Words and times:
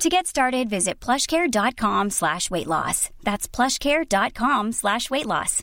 To 0.00 0.08
get 0.08 0.26
started, 0.26 0.70
visit 0.70 0.98
plushcare.com 0.98 2.08
slash 2.08 2.50
weight 2.50 2.66
loss. 2.66 3.10
That's 3.22 3.46
plushcare.com 3.46 4.72
slash 4.72 5.10
weight 5.10 5.26
loss. 5.26 5.62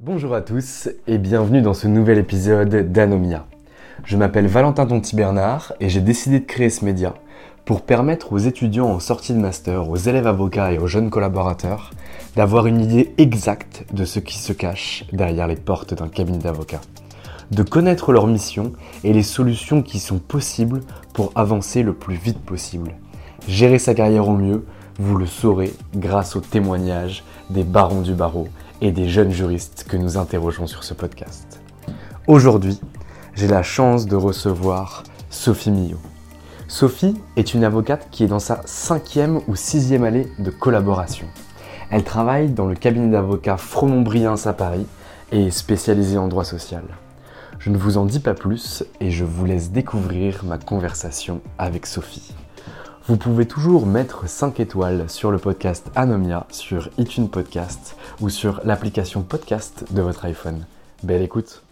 Bonjour 0.00 0.34
à 0.34 0.40
tous 0.40 0.88
et 1.06 1.18
bienvenue 1.18 1.62
dans 1.62 1.74
ce 1.74 1.86
nouvel 1.86 2.18
épisode 2.18 2.90
d'Anomia. 2.90 3.46
Je 4.02 4.16
m'appelle 4.16 4.48
Valentin 4.48 4.84
Tonti 4.84 5.14
Bernard 5.14 5.72
et 5.78 5.88
j'ai 5.88 6.00
décidé 6.00 6.40
de 6.40 6.44
créer 6.44 6.70
ce 6.70 6.84
média 6.84 7.14
pour 7.64 7.82
permettre 7.82 8.32
aux 8.32 8.38
étudiants 8.38 8.88
en 8.88 8.98
sortie 8.98 9.32
de 9.32 9.38
master, 9.38 9.88
aux 9.88 9.96
élèves 9.96 10.26
avocats 10.26 10.72
et 10.72 10.78
aux 10.78 10.88
jeunes 10.88 11.08
collaborateurs 11.08 11.92
d'avoir 12.34 12.66
une 12.66 12.80
idée 12.80 13.14
exacte 13.16 13.84
de 13.92 14.04
ce 14.04 14.18
qui 14.18 14.38
se 14.38 14.52
cache 14.52 15.04
derrière 15.12 15.46
les 15.46 15.54
portes 15.54 15.94
d'un 15.94 16.08
cabinet 16.08 16.38
d'avocats 16.38 16.80
de 17.50 17.62
connaître 17.62 18.12
leur 18.12 18.26
mission 18.26 18.72
et 19.04 19.12
les 19.12 19.22
solutions 19.22 19.82
qui 19.82 19.98
sont 19.98 20.18
possibles 20.18 20.80
pour 21.12 21.32
avancer 21.34 21.82
le 21.82 21.92
plus 21.92 22.14
vite 22.14 22.40
possible. 22.40 22.92
Gérer 23.48 23.78
sa 23.78 23.94
carrière 23.94 24.28
au 24.28 24.36
mieux, 24.36 24.64
vous 24.98 25.16
le 25.16 25.26
saurez 25.26 25.72
grâce 25.94 26.36
aux 26.36 26.40
témoignages 26.40 27.24
des 27.48 27.64
barons 27.64 28.02
du 28.02 28.14
barreau 28.14 28.48
et 28.80 28.92
des 28.92 29.08
jeunes 29.08 29.32
juristes 29.32 29.86
que 29.88 29.96
nous 29.96 30.16
interrogeons 30.16 30.66
sur 30.66 30.84
ce 30.84 30.94
podcast. 30.94 31.60
Aujourd'hui, 32.26 32.78
j'ai 33.34 33.48
la 33.48 33.62
chance 33.62 34.06
de 34.06 34.16
recevoir 34.16 35.02
Sophie 35.30 35.70
Millot. 35.70 35.98
Sophie 36.68 37.16
est 37.36 37.54
une 37.54 37.64
avocate 37.64 38.08
qui 38.10 38.24
est 38.24 38.28
dans 38.28 38.38
sa 38.38 38.62
cinquième 38.64 39.40
ou 39.48 39.56
sixième 39.56 40.04
année 40.04 40.28
de 40.38 40.50
collaboration. 40.50 41.26
Elle 41.90 42.04
travaille 42.04 42.50
dans 42.50 42.66
le 42.66 42.76
cabinet 42.76 43.10
d'avocats 43.10 43.56
Fromont-Briens 43.56 44.36
à 44.44 44.52
Paris 44.52 44.86
et 45.32 45.46
est 45.46 45.50
spécialisée 45.50 46.18
en 46.18 46.28
droit 46.28 46.44
social. 46.44 46.84
Je 47.60 47.68
ne 47.68 47.76
vous 47.76 47.98
en 47.98 48.06
dis 48.06 48.20
pas 48.20 48.32
plus 48.32 48.84
et 49.00 49.10
je 49.10 49.22
vous 49.22 49.44
laisse 49.44 49.70
découvrir 49.70 50.44
ma 50.46 50.56
conversation 50.56 51.42
avec 51.58 51.84
Sophie. 51.84 52.34
Vous 53.06 53.18
pouvez 53.18 53.44
toujours 53.44 53.84
mettre 53.84 54.26
5 54.26 54.60
étoiles 54.60 55.10
sur 55.10 55.30
le 55.30 55.36
podcast 55.36 55.90
Anomia 55.94 56.46
sur 56.50 56.88
iTunes 56.96 57.28
Podcast 57.28 57.96
ou 58.22 58.30
sur 58.30 58.62
l'application 58.64 59.20
podcast 59.20 59.92
de 59.92 60.00
votre 60.00 60.24
iPhone. 60.24 60.64
Belle 61.02 61.22
écoute 61.22 61.62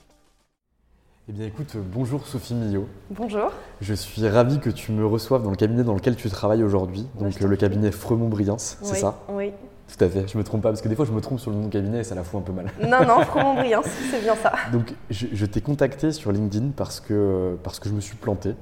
eh 1.31 1.35
bien 1.35 1.47
écoute, 1.47 1.77
bonjour 1.77 2.27
Sophie 2.27 2.55
Millot. 2.55 2.89
Bonjour. 3.11 3.53
Je 3.83 3.93
suis 3.93 4.27
ravi 4.27 4.61
que 4.61 4.71
tu 4.71 4.93
me 4.93 5.05
reçoives 5.05 5.43
dans 5.43 5.51
le 5.51 5.57
cabinet 5.57 5.85
dans 5.85 5.93
lequel 5.93 6.17
tu 6.17 6.31
travailles 6.31 6.63
aujourd'hui, 6.63 7.07
donc 7.21 7.41
le 7.41 7.55
cabinet 7.55 7.91
Fremont-Briance, 7.91 8.79
c'est 8.81 8.95
ça? 8.95 9.21
Oui. 9.29 9.53
Tout 9.89 10.05
à 10.05 10.09
fait, 10.09 10.29
je 10.29 10.37
me 10.37 10.45
trompe 10.45 10.63
pas, 10.63 10.69
parce 10.69 10.83
que 10.83 10.89
des 10.89 10.95
fois 10.95 11.07
je 11.07 11.13
me 11.13 11.21
trompe 11.21 11.41
sur 11.41 11.51
le 11.51 11.57
nom 11.57 11.67
de 11.67 11.73
cabinet 11.73 12.01
et 12.01 12.05
ça 12.05 12.15
la 12.15 12.23
fout 12.23 12.41
un 12.41 12.43
peu 12.43 12.53
mal. 12.53 12.67
Non, 12.83 13.05
non, 13.07 13.21
Fromont-Briance, 13.25 13.87
c'est 14.11 14.21
bien 14.23 14.37
ça. 14.37 14.53
Donc 14.73 14.95
je, 15.11 15.47
t'ai 15.47 15.61
contacté 15.61 16.13
sur 16.13 16.31
LinkedIn 16.31 16.71
parce 16.77 17.01
que, 17.01 17.57
parce 17.63 17.81
que 17.81 17.89
je 17.89 17.95
me 17.95 18.01
suis 18.01 18.17
planté. 18.17 18.55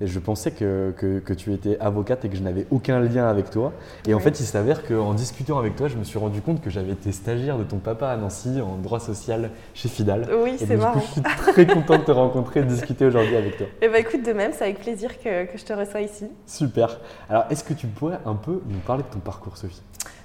Et 0.00 0.08
je 0.08 0.18
pensais 0.18 0.50
que, 0.50 0.92
que, 0.96 1.32
tu 1.32 1.52
étais 1.52 1.78
avocate 1.78 2.24
et 2.24 2.28
que 2.28 2.36
je 2.36 2.42
n'avais 2.42 2.66
aucun 2.72 2.98
lien 2.98 3.28
avec 3.28 3.50
toi. 3.50 3.72
Et 4.08 4.14
en 4.14 4.18
fait, 4.18 4.40
il 4.40 4.46
s'avère 4.46 4.84
qu'en 4.84 5.14
discutant 5.14 5.60
avec 5.60 5.76
toi, 5.76 5.86
je 5.86 5.96
me 5.96 6.02
suis 6.02 6.18
rendu 6.18 6.40
compte 6.40 6.60
que 6.60 6.70
j'avais 6.70 6.90
été 6.90 7.12
stagiaire 7.12 7.56
de 7.56 7.62
ton 7.62 7.76
papa 7.76 8.08
à 8.08 8.16
Nancy 8.16 8.60
en 8.60 8.78
droit 8.78 8.98
social 8.98 9.50
chez 9.74 9.88
Fidal. 9.88 10.28
Oui, 10.42 10.56
c'est 10.58 10.76
marrant. 10.76 10.98
je 10.98 11.06
suis 11.06 11.22
très 11.22 11.66
content 11.66 11.98
de 11.98 12.02
te 12.02 12.10
rencontrer 12.10 12.60
et 12.60 12.62
de 12.64 12.68
discuter 12.68 13.06
aujourd'hui 13.06 13.36
avec 13.36 13.58
toi. 13.58 13.66
Eh 13.80 13.88
bien, 13.88 13.98
écoute, 13.98 14.24
de 14.24 14.32
même, 14.32 14.50
c'est 14.52 14.64
avec 14.64 14.80
plaisir 14.80 15.16
que, 15.20 15.44
que 15.44 15.56
je 15.56 15.64
te 15.64 15.72
reçois 15.72 16.00
ici. 16.00 16.26
Super. 16.46 16.98
Alors, 17.30 17.44
est-ce 17.50 17.62
que 17.62 17.74
tu 17.74 17.86
pourrais 17.86 18.18
un 18.26 18.34
peu 18.34 18.60
nous 18.66 18.80
parler 18.80 19.04
de 19.04 19.08
ton 19.08 19.20
parcours, 19.20 19.56
Sophie? 19.56 19.82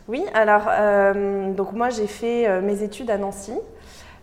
Oui, 0.07 0.23
alors 0.34 0.68
euh, 0.69 1.51
donc 1.51 1.73
moi 1.73 1.90
j'ai 1.90 2.07
fait 2.07 2.47
euh, 2.47 2.62
mes 2.62 2.81
études 2.81 3.12
à 3.12 3.18
Nancy. 3.18 3.53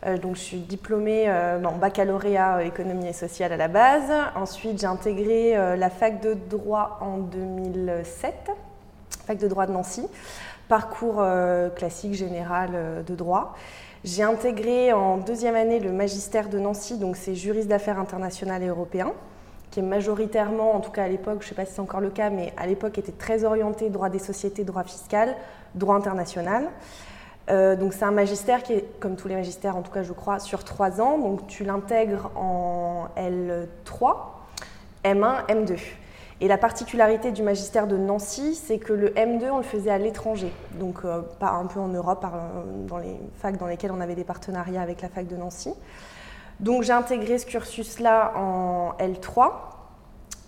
Euh, 0.06 0.16
donc 0.16 0.36
je 0.36 0.40
suis 0.40 0.58
diplômée 0.58 1.30
en 1.30 1.76
baccalauréat 1.76 2.64
économie 2.64 3.08
et 3.08 3.12
sociale 3.12 3.52
à 3.52 3.58
la 3.58 3.68
base. 3.68 4.10
Ensuite 4.34 4.80
j'ai 4.80 4.86
intégré 4.86 5.54
la 5.76 5.90
fac 5.90 6.22
de 6.22 6.32
droit 6.32 6.98
en 7.02 7.18
2007, 7.18 8.50
fac 9.26 9.36
de 9.36 9.46
droit 9.46 9.66
de 9.66 9.72
Nancy, 9.72 10.06
parcours 10.68 11.22
classique 11.76 12.14
général 12.14 13.04
de 13.06 13.14
droit. 13.14 13.54
J'ai 14.04 14.22
intégré 14.22 14.92
en 14.92 15.18
deuxième 15.18 15.54
année 15.54 15.80
le 15.80 15.92
magistère 15.92 16.48
de 16.48 16.58
Nancy, 16.58 16.98
donc 16.98 17.16
c'est 17.16 17.34
juriste 17.34 17.68
d'affaires 17.68 17.98
internationales 17.98 18.62
et 18.62 18.68
européen 18.68 19.12
qui 19.74 19.80
est 19.80 19.82
majoritairement, 19.82 20.76
en 20.76 20.78
tout 20.78 20.92
cas 20.92 21.02
à 21.02 21.08
l'époque, 21.08 21.38
je 21.40 21.46
ne 21.46 21.48
sais 21.48 21.54
pas 21.56 21.64
si 21.64 21.72
c'est 21.72 21.80
encore 21.80 21.98
le 21.98 22.10
cas, 22.10 22.30
mais 22.30 22.52
à 22.56 22.64
l'époque 22.64 22.96
était 22.96 23.10
très 23.10 23.42
orienté 23.42 23.90
droit 23.90 24.08
des 24.08 24.20
sociétés, 24.20 24.62
droit 24.62 24.84
fiscal, 24.84 25.34
droit 25.74 25.96
international. 25.96 26.68
Euh, 27.50 27.74
donc 27.74 27.92
c'est 27.92 28.04
un 28.04 28.12
magistère 28.12 28.62
qui 28.62 28.74
est, 28.74 29.00
comme 29.00 29.16
tous 29.16 29.26
les 29.26 29.34
magistères 29.34 29.76
en 29.76 29.82
tout 29.82 29.90
cas 29.90 30.04
je 30.04 30.12
crois, 30.12 30.38
sur 30.38 30.62
trois 30.62 31.00
ans. 31.00 31.18
Donc 31.18 31.48
tu 31.48 31.64
l'intègres 31.64 32.30
en 32.36 33.08
L3, 33.16 34.14
M1, 35.04 35.46
M2. 35.48 35.76
Et 36.40 36.46
la 36.46 36.56
particularité 36.56 37.32
du 37.32 37.42
magistère 37.42 37.88
de 37.88 37.96
Nancy, 37.96 38.54
c'est 38.54 38.78
que 38.78 38.92
le 38.92 39.08
M2, 39.08 39.50
on 39.50 39.56
le 39.56 39.64
faisait 39.64 39.90
à 39.90 39.98
l'étranger, 39.98 40.52
donc 40.78 40.98
euh, 41.04 41.20
pas 41.40 41.50
un 41.50 41.66
peu 41.66 41.80
en 41.80 41.88
Europe, 41.88 42.24
dans 42.86 42.98
les 42.98 43.16
facs 43.38 43.56
dans 43.56 43.66
lesquelles 43.66 43.92
on 43.92 44.00
avait 44.00 44.14
des 44.14 44.22
partenariats 44.22 44.82
avec 44.82 45.02
la 45.02 45.08
fac 45.08 45.26
de 45.26 45.34
Nancy. 45.34 45.74
Donc 46.60 46.82
j'ai 46.82 46.92
intégré 46.92 47.38
ce 47.38 47.46
cursus-là 47.46 48.32
en 48.36 48.92
L3. 48.98 49.52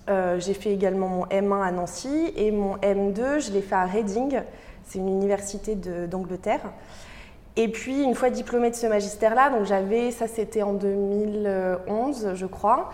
Euh, 0.09 0.39
j'ai 0.39 0.55
fait 0.55 0.71
également 0.71 1.09
mon 1.09 1.27
M1 1.27 1.67
à 1.67 1.72
Nancy 1.72 2.33
et 2.37 2.53
mon 2.53 2.77
M2, 2.77 3.41
je 3.41 3.53
l'ai 3.53 3.61
fait 3.61 3.75
à 3.75 3.84
Reading, 3.84 4.41
c'est 4.84 4.99
une 4.99 5.09
université 5.09 5.75
d'Angleterre. 5.75 6.61
Et 7.56 7.69
puis, 7.69 8.03
une 8.03 8.15
fois 8.15 8.30
diplômée 8.30 8.71
de 8.71 8.77
ce 8.77 8.86
magistère-là, 8.86 9.51
donc 9.51 9.65
j'avais, 9.65 10.10
ça 10.10 10.28
c'était 10.28 10.63
en 10.63 10.75
2011, 10.75 12.34
je 12.34 12.47
crois. 12.47 12.91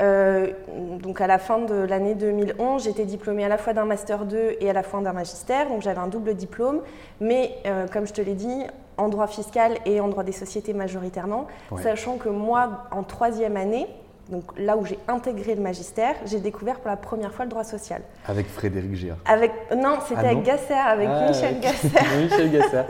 Euh, 0.00 0.52
donc 1.00 1.20
à 1.20 1.26
la 1.26 1.38
fin 1.38 1.58
de 1.58 1.74
l'année 1.74 2.14
2011, 2.14 2.84
j'étais 2.84 3.04
diplômée 3.04 3.44
à 3.44 3.48
la 3.48 3.58
fois 3.58 3.72
d'un 3.72 3.84
master 3.84 4.24
2 4.24 4.56
et 4.60 4.70
à 4.70 4.72
la 4.72 4.82
fois 4.82 5.00
d'un 5.00 5.12
magistère, 5.12 5.68
donc 5.68 5.82
j'avais 5.82 5.98
un 5.98 6.06
double 6.06 6.34
diplôme. 6.34 6.80
Mais 7.20 7.52
euh, 7.66 7.86
comme 7.86 8.06
je 8.06 8.12
te 8.12 8.20
l'ai 8.20 8.34
dit, 8.34 8.62
en 8.98 9.08
droit 9.08 9.26
fiscal 9.26 9.78
et 9.86 10.00
en 10.00 10.08
droit 10.08 10.24
des 10.24 10.32
sociétés 10.32 10.74
majoritairement, 10.74 11.46
sachant 11.82 12.16
que 12.16 12.28
moi, 12.28 12.84
en 12.90 13.02
troisième 13.02 13.56
année, 13.56 13.86
donc 14.28 14.44
là 14.58 14.76
où 14.76 14.84
j'ai 14.84 14.98
intégré 15.08 15.54
le 15.54 15.62
magistère, 15.62 16.14
j'ai 16.26 16.40
découvert 16.40 16.80
pour 16.80 16.90
la 16.90 16.96
première 16.96 17.32
fois 17.32 17.46
le 17.46 17.50
droit 17.50 17.64
social. 17.64 18.02
Avec 18.26 18.46
Frédéric 18.46 18.94
Géa 18.94 19.16
Avec 19.24 19.52
Non, 19.74 19.98
c'était 20.06 20.20
ah 20.22 20.28
avec 20.28 20.42
Gasser, 20.42 20.74
avec 20.74 21.08
ah, 21.10 21.28
Michel 21.28 21.60
Gasser. 21.60 21.88
Michel 22.22 22.50
Gasser. 22.50 22.82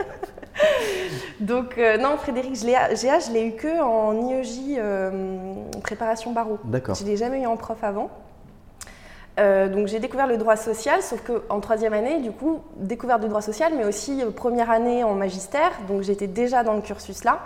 donc 1.39 1.77
euh, 1.77 1.97
non, 1.97 2.17
Frédéric 2.17 2.55
je 2.55 3.31
l'ai 3.33 3.47
eu 3.47 3.53
que 3.53 3.81
en 3.81 4.27
IEJ 4.27 4.77
euh, 4.77 5.53
préparation 5.81 6.33
barreau. 6.33 6.57
D'accord. 6.65 6.95
Je 6.95 7.03
ne 7.05 7.09
l'ai 7.09 7.17
jamais 7.17 7.41
eu 7.41 7.45
en 7.45 7.55
prof 7.55 7.81
avant. 7.83 8.09
Euh, 9.39 9.69
donc 9.69 9.87
j'ai 9.87 9.99
découvert 9.99 10.27
le 10.27 10.37
droit 10.37 10.55
social, 10.55 11.01
sauf 11.01 11.21
qu'en 11.23 11.59
troisième 11.59 11.93
année, 11.93 12.19
du 12.21 12.31
coup, 12.31 12.59
découverte 12.77 13.21
du 13.21 13.29
droit 13.29 13.41
social, 13.41 13.73
mais 13.77 13.85
aussi 13.85 14.21
euh, 14.21 14.31
première 14.31 14.69
année 14.69 15.03
en 15.03 15.13
magistère, 15.15 15.71
donc 15.87 16.01
j'étais 16.01 16.27
déjà 16.27 16.63
dans 16.63 16.73
le 16.73 16.81
cursus 16.81 17.23
là. 17.23 17.39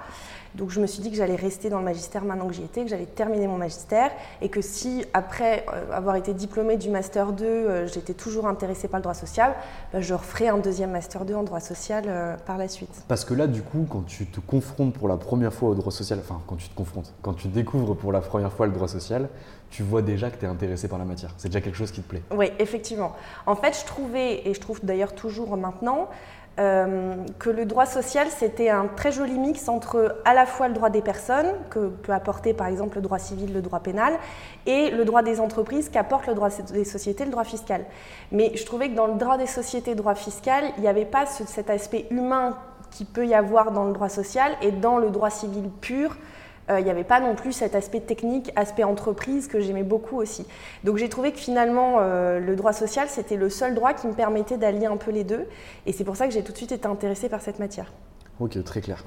Donc 0.55 0.69
je 0.69 0.79
me 0.79 0.85
suis 0.85 1.01
dit 1.01 1.09
que 1.09 1.17
j'allais 1.17 1.35
rester 1.35 1.69
dans 1.69 1.79
le 1.79 1.85
magistère 1.85 2.23
maintenant 2.23 2.47
que 2.47 2.53
j'y 2.53 2.63
étais, 2.63 2.83
que 2.83 2.89
j'allais 2.89 3.05
terminer 3.05 3.47
mon 3.47 3.57
magistère 3.57 4.11
et 4.41 4.49
que 4.49 4.61
si 4.61 5.03
après 5.13 5.65
euh, 5.73 5.91
avoir 5.91 6.15
été 6.15 6.33
diplômée 6.33 6.77
du 6.77 6.89
master 6.89 7.31
2, 7.31 7.45
euh, 7.45 7.87
j'étais 7.87 8.13
toujours 8.13 8.47
intéressée 8.47 8.87
par 8.87 8.99
le 8.99 9.03
droit 9.03 9.15
social, 9.15 9.53
bah, 9.91 10.01
je 10.01 10.13
referai 10.13 10.49
un 10.49 10.59
deuxième 10.59 10.91
master 10.91 11.25
2 11.25 11.33
en 11.33 11.43
droit 11.43 11.59
social 11.59 12.03
par 12.45 12.57
la 12.57 12.67
suite. 12.67 13.03
Parce 13.07 13.25
que 13.25 13.33
là, 13.33 13.47
du 13.47 13.61
coup, 13.61 13.85
quand 13.89 14.05
tu 14.05 14.25
te 14.25 14.39
confrontes 14.39 14.93
pour 14.93 15.07
la 15.07 15.17
première 15.17 15.53
fois 15.53 15.69
au 15.69 15.75
droit 15.75 15.91
social, 15.91 16.19
enfin 16.19 16.41
quand 16.45 16.55
tu 16.55 16.69
te 16.69 16.75
confrontes, 16.75 17.13
quand 17.21 17.33
tu 17.33 17.47
découvres 17.47 17.95
pour 17.95 18.11
la 18.11 18.21
première 18.21 18.51
fois 18.51 18.67
le 18.67 18.73
droit 18.73 18.87
social, 18.87 19.29
tu 19.73 19.81
vois 19.81 20.03
déjà 20.03 20.29
que 20.29 20.37
tu 20.37 20.45
es 20.45 20.47
intéressé 20.47 20.87
par 20.87 20.99
la 20.99 21.05
matière. 21.05 21.31
C'est 21.37 21.47
déjà 21.49 21.59
quelque 21.59 21.75
chose 21.75 21.91
qui 21.91 22.01
te 22.01 22.07
plaît. 22.07 22.21
Oui, 22.29 22.51
effectivement. 22.59 23.13
En 23.47 23.55
fait, 23.55 23.75
je 23.79 23.85
trouvais, 23.85 24.47
et 24.47 24.53
je 24.53 24.61
trouve 24.61 24.79
d'ailleurs 24.83 25.15
toujours 25.15 25.57
maintenant, 25.57 26.09
euh, 26.59 27.15
que 27.39 27.49
le 27.49 27.65
droit 27.65 27.87
social, 27.87 28.27
c'était 28.29 28.69
un 28.69 28.85
très 28.85 29.11
joli 29.11 29.39
mix 29.39 29.67
entre 29.67 30.21
à 30.25 30.35
la 30.35 30.45
fois 30.45 30.67
le 30.67 30.75
droit 30.75 30.91
des 30.91 31.01
personnes, 31.01 31.47
que 31.71 31.87
peut 31.87 32.11
apporter 32.11 32.53
par 32.53 32.67
exemple 32.67 32.97
le 32.97 33.01
droit 33.01 33.17
civil, 33.17 33.51
le 33.51 33.63
droit 33.63 33.79
pénal, 33.79 34.13
et 34.67 34.91
le 34.91 35.05
droit 35.05 35.23
des 35.23 35.39
entreprises, 35.39 35.89
qu'apporte 35.89 36.27
le 36.27 36.35
droit 36.35 36.49
des 36.49 36.85
sociétés, 36.85 37.25
le 37.25 37.31
droit 37.31 37.43
fiscal. 37.43 37.83
Mais 38.31 38.55
je 38.55 38.63
trouvais 38.67 38.89
que 38.89 38.95
dans 38.95 39.07
le 39.07 39.15
droit 39.15 39.39
des 39.39 39.47
sociétés, 39.47 39.91
le 39.91 39.97
droit 39.97 40.13
fiscal, 40.13 40.65
il 40.77 40.81
n'y 40.81 40.87
avait 40.87 41.05
pas 41.05 41.25
cet 41.25 41.71
aspect 41.71 42.05
humain 42.11 42.57
qui 42.91 43.05
peut 43.05 43.25
y 43.25 43.33
avoir 43.33 43.71
dans 43.71 43.85
le 43.85 43.93
droit 43.93 44.09
social, 44.09 44.51
et 44.61 44.69
dans 44.69 44.99
le 44.99 45.09
droit 45.09 45.31
civil 45.31 45.67
pur, 45.81 46.15
euh, 46.69 46.79
il 46.79 46.85
n'y 46.85 46.91
avait 46.91 47.03
pas 47.03 47.19
non 47.19 47.35
plus 47.35 47.51
cet 47.51 47.75
aspect 47.75 47.99
technique, 47.99 48.51
aspect 48.55 48.83
entreprise 48.83 49.47
que 49.47 49.59
j'aimais 49.59 49.83
beaucoup 49.83 50.17
aussi. 50.17 50.45
Donc 50.83 50.97
j'ai 50.97 51.09
trouvé 51.09 51.31
que 51.31 51.39
finalement 51.39 51.97
euh, 51.99 52.39
le 52.39 52.55
droit 52.55 52.73
social 52.73 53.07
c'était 53.09 53.35
le 53.35 53.49
seul 53.49 53.75
droit 53.75 53.93
qui 53.93 54.07
me 54.07 54.13
permettait 54.13 54.57
d'allier 54.57 54.85
un 54.85 54.97
peu 54.97 55.11
les 55.11 55.23
deux 55.23 55.45
et 55.85 55.91
c'est 55.91 56.03
pour 56.03 56.15
ça 56.15 56.27
que 56.27 56.33
j'ai 56.33 56.43
tout 56.43 56.51
de 56.51 56.57
suite 56.57 56.71
été 56.71 56.87
intéressée 56.87 57.29
par 57.29 57.41
cette 57.41 57.59
matière. 57.59 57.91
Ok, 58.39 58.61
très 58.63 58.81
clair. 58.81 59.03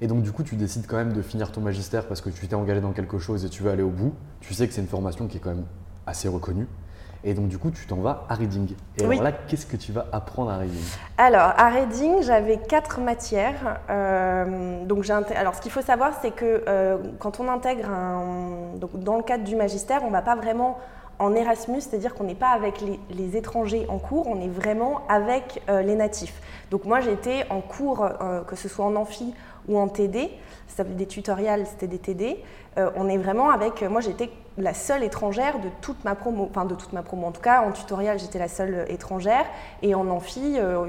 Et 0.00 0.06
donc 0.06 0.22
du 0.22 0.32
coup 0.32 0.42
tu 0.42 0.56
décides 0.56 0.86
quand 0.86 0.96
même 0.96 1.12
de 1.12 1.22
finir 1.22 1.50
ton 1.50 1.60
magistère 1.60 2.06
parce 2.06 2.20
que 2.20 2.30
tu 2.30 2.46
t'es 2.46 2.54
engagé 2.54 2.80
dans 2.80 2.92
quelque 2.92 3.18
chose 3.18 3.44
et 3.44 3.48
tu 3.48 3.62
veux 3.62 3.70
aller 3.70 3.82
au 3.82 3.90
bout. 3.90 4.14
Tu 4.40 4.54
sais 4.54 4.68
que 4.68 4.74
c'est 4.74 4.80
une 4.80 4.86
formation 4.86 5.26
qui 5.26 5.38
est 5.38 5.40
quand 5.40 5.54
même 5.54 5.66
assez 6.06 6.28
reconnue. 6.28 6.66
Et 7.24 7.34
donc, 7.34 7.48
du 7.48 7.58
coup, 7.58 7.70
tu 7.70 7.84
t'en 7.86 7.96
vas 7.96 8.26
à 8.28 8.34
Reading. 8.34 8.74
Et 8.96 9.04
alors 9.04 9.22
là, 9.22 9.32
qu'est-ce 9.32 9.66
que 9.66 9.76
tu 9.76 9.90
vas 9.92 10.06
apprendre 10.12 10.50
à 10.50 10.58
Reading? 10.58 10.84
Alors, 11.16 11.52
à 11.56 11.68
Reading, 11.68 12.22
j'avais 12.22 12.58
quatre 12.58 13.00
matières. 13.00 13.80
Euh, 13.90 14.84
donc, 14.84 15.08
alors, 15.10 15.54
ce 15.54 15.60
qu'il 15.60 15.72
faut 15.72 15.82
savoir, 15.82 16.12
c'est 16.22 16.30
que 16.30 16.62
euh, 16.68 16.98
quand 17.18 17.40
on 17.40 17.48
intègre 17.48 17.90
un. 17.90 18.76
Donc, 18.76 18.98
dans 19.00 19.16
le 19.16 19.22
cadre 19.22 19.44
du 19.44 19.56
magistère, 19.56 20.02
on 20.04 20.08
ne 20.08 20.12
va 20.12 20.22
pas 20.22 20.36
vraiment 20.36 20.78
en 21.18 21.34
Erasmus, 21.34 21.80
c'est-à-dire 21.80 22.14
qu'on 22.14 22.22
n'est 22.22 22.36
pas 22.36 22.50
avec 22.50 22.80
les, 23.10 23.36
étrangers 23.36 23.86
en 23.88 23.98
cours, 23.98 24.28
on 24.28 24.40
est 24.40 24.48
vraiment 24.48 25.02
avec 25.08 25.60
euh, 25.68 25.82
les 25.82 25.96
natifs. 25.96 26.40
Donc, 26.70 26.84
moi, 26.84 27.00
j'étais 27.00 27.44
en 27.50 27.60
cours, 27.60 28.08
que 28.46 28.54
ce 28.54 28.68
soit 28.68 28.84
en 28.84 28.94
amphi 28.94 29.34
ou 29.66 29.78
en 29.78 29.88
TD, 29.88 30.30
ça 30.68 30.84
des 30.84 31.06
tutoriels, 31.06 31.66
c'était 31.66 31.88
des 31.88 31.98
TD. 31.98 32.42
On 32.96 33.08
est 33.08 33.18
vraiment 33.18 33.50
avec. 33.50 33.82
Moi, 33.82 34.00
j'étais 34.00 34.30
la 34.58 34.74
seule 34.74 35.04
étrangère 35.04 35.60
de 35.60 35.68
toute 35.80 36.04
ma 36.04 36.14
promo, 36.14 36.48
enfin 36.50 36.64
de 36.64 36.74
toute 36.74 36.92
ma 36.92 37.02
promo 37.02 37.26
en 37.26 37.32
tout 37.32 37.40
cas, 37.40 37.62
en 37.62 37.70
tutoriel 37.70 38.18
j'étais 38.18 38.38
la 38.38 38.48
seule 38.48 38.84
étrangère 38.88 39.44
et 39.82 39.94
en 39.94 40.08
amphi, 40.08 40.56
euh, 40.58 40.84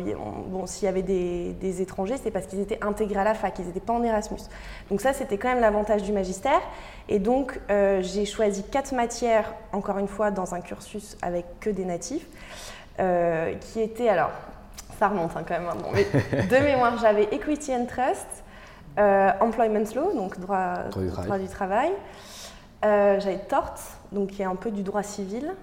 bon, 0.47 0.65
s'il 0.65 0.85
y 0.85 0.87
avait 0.87 1.03
des, 1.03 1.81
étrangers 1.81 2.17
c'est 2.21 2.31
parce 2.31 2.47
qu'ils 2.47 2.59
étaient 2.59 2.83
intégrés 2.83 3.19
à 3.19 3.23
la 3.23 3.35
fac, 3.35 3.57
ils 3.59 3.65
n'étaient 3.65 3.79
pas 3.79 3.93
en 3.93 4.03
Erasmus. 4.03 4.39
Donc 4.89 5.01
ça 5.01 5.13
c'était 5.13 5.37
quand 5.37 5.49
même 5.49 5.61
l'avantage 5.61 6.03
du 6.03 6.11
magistère 6.11 6.61
et 7.07 7.19
donc 7.19 7.59
euh, 7.69 8.01
j'ai 8.01 8.25
choisi 8.25 8.63
quatre 8.63 8.93
matières, 8.93 9.53
encore 9.71 9.99
une 9.99 10.07
fois 10.07 10.31
dans 10.31 10.55
un 10.55 10.61
cursus 10.61 11.15
avec 11.21 11.45
que 11.59 11.69
des 11.69 11.85
natifs, 11.85 12.27
euh, 12.99 13.53
qui 13.53 13.81
étaient 13.81 14.09
alors, 14.09 14.31
ça 14.97 15.09
remonte 15.09 15.31
hein, 15.37 15.43
quand 15.47 15.59
même, 15.59 15.69
hein, 15.69 15.77
mais 15.93 16.05
de 16.43 16.63
mémoire 16.63 16.97
j'avais 16.99 17.25
Equity 17.31 17.73
and 17.73 17.85
Trust, 17.85 18.27
Employment 18.97 19.85
Law, 19.95 20.13
donc 20.13 20.39
droit, 20.39 20.75
droit 20.89 21.37
du 21.37 21.47
travail 21.47 21.91
euh, 22.85 23.19
j'avais 23.19 23.39
tort, 23.39 23.75
donc 24.11 24.29
qui 24.29 24.41
est 24.41 24.45
un 24.45 24.55
peu 24.55 24.71
du 24.71 24.83
droit 24.83 25.03
civil. 25.03 25.53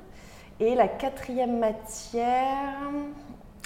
Et 0.61 0.75
la 0.75 0.89
quatrième 0.89 1.59
matière. 1.59 2.75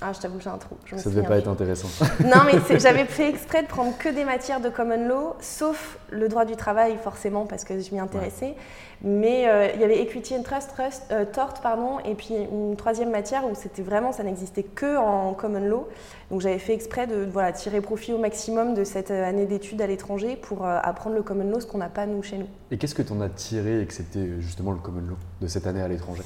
Ah, 0.03 0.13
je 0.15 0.21
t'avoue, 0.21 0.41
j'ai 0.41 0.49
un 0.49 0.57
trou. 0.57 0.77
ça 0.97 1.11
ne 1.11 1.15
devait 1.15 1.27
pas 1.27 1.37
être 1.37 1.49
intéressant. 1.49 1.89
non, 2.25 2.43
mais 2.47 2.79
j'avais 2.79 3.05
fait 3.05 3.29
exprès 3.29 3.63
de 3.63 3.69
prendre 3.69 3.97
que 3.99 4.09
des 4.09 4.25
matières 4.25 4.61
de 4.61 4.71
common 4.71 5.07
law, 5.07 5.37
sauf 5.41 5.99
le 6.11 6.29
droit 6.29 6.47
du 6.47 6.57
travail, 6.57 6.97
forcément, 7.03 7.45
parce 7.45 7.65
que 7.65 7.79
je 7.79 7.93
m'y 7.93 8.01
intéressais. 8.01 8.55
Mais 9.03 9.49
euh, 9.49 9.69
il 9.75 9.81
y 9.81 9.85
avait 9.85 10.01
equity 10.01 10.37
and 10.37 10.43
trust, 10.43 10.73
euh, 11.11 11.25
tort, 11.25 11.55
pardon, 11.63 11.99
et 12.05 12.15
puis 12.15 12.35
une 12.35 12.77
troisième 12.77 13.11
matière 13.11 13.45
où 13.45 13.55
c'était 13.55 13.83
vraiment, 13.83 14.13
ça 14.13 14.23
n'existait 14.23 14.63
que 14.63 14.97
en 14.97 15.35
common 15.35 15.67
law. 15.67 15.89
Donc 16.31 16.41
j'avais 16.41 16.59
fait 16.59 16.75
exprès 16.75 17.07
de 17.07 17.27
voilà, 17.31 17.53
tirer 17.53 17.81
profit 17.81 18.13
au 18.13 18.19
maximum 18.19 18.75
de 18.75 18.85
cette 18.85 19.11
euh, 19.11 19.29
année 19.29 19.47
d'études 19.47 19.81
à 19.83 19.87
l'étranger 19.87 20.37
pour 20.37 20.67
apprendre 20.67 21.17
le 21.17 21.23
common 21.23 21.51
law, 21.51 21.61
ce 21.61 21.67
qu'on 21.67 21.79
n'a 21.79 21.89
pas 21.89 22.07
nous 22.07 22.23
chez 22.23 22.39
nous. 22.39 22.49
Et 22.71 22.79
qu'est-ce 22.79 22.95
que 22.95 23.03
tu 23.03 23.13
en 23.13 23.21
as 23.21 23.29
tiré 23.29 23.87
c'était 23.91 24.29
justement 24.41 24.73
le 24.73 24.79
common 24.79 25.01
law 25.01 25.17
de 25.41 25.47
cette 25.47 25.67
année 25.67 25.83
à 25.83 25.89
l'étranger? 25.89 26.23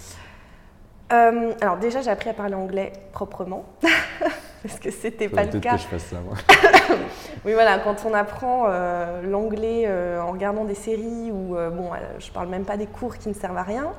Alors 1.11 1.77
déjà, 1.77 2.03
j'ai 2.03 2.11
appris 2.11 2.31
à 2.31 2.35
parler 2.35 2.55
anglais 2.55 2.93
proprement. 3.13 3.65
parce 4.67 4.79
que 4.79 4.91
c'était 4.91 5.29
pas 5.29 5.45
le 5.45 5.61
cas. 5.61 5.77
que 5.77 5.83
je 5.83 5.87
fasse 5.87 6.05
ça, 6.05 6.17
moi. 6.21 6.37
oui, 7.45 7.53
voilà, 7.53 7.79
quand 7.79 8.07
on 8.07 8.15
apprend 8.15 8.65
euh, 8.69 9.21
l'anglais 9.23 9.85
euh, 9.87 10.23
en 10.23 10.33
regardant 10.33 10.65
des 10.65 10.75
séries 10.75 11.31
ou, 11.31 11.55
euh, 11.55 11.69
bon, 11.69 11.91
je 12.19 12.31
parle 12.31 12.49
même 12.49 12.65
pas 12.65 12.79
des 12.79 12.87
cours 12.87 13.19
qui 13.19 13.29
ne 13.29 13.35
servent 13.35 13.59
à 13.59 13.63
rien. 13.63 13.93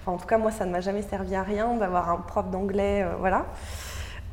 Enfin, 0.00 0.12
en 0.12 0.16
tout 0.16 0.26
cas, 0.26 0.38
moi, 0.38 0.50
ça 0.50 0.64
ne 0.64 0.72
m'a 0.72 0.80
jamais 0.80 1.02
servi 1.02 1.34
à 1.34 1.42
rien 1.42 1.74
d'avoir 1.74 2.08
un 2.08 2.16
prof 2.16 2.50
d'anglais, 2.50 3.06
voilà. 3.18 3.44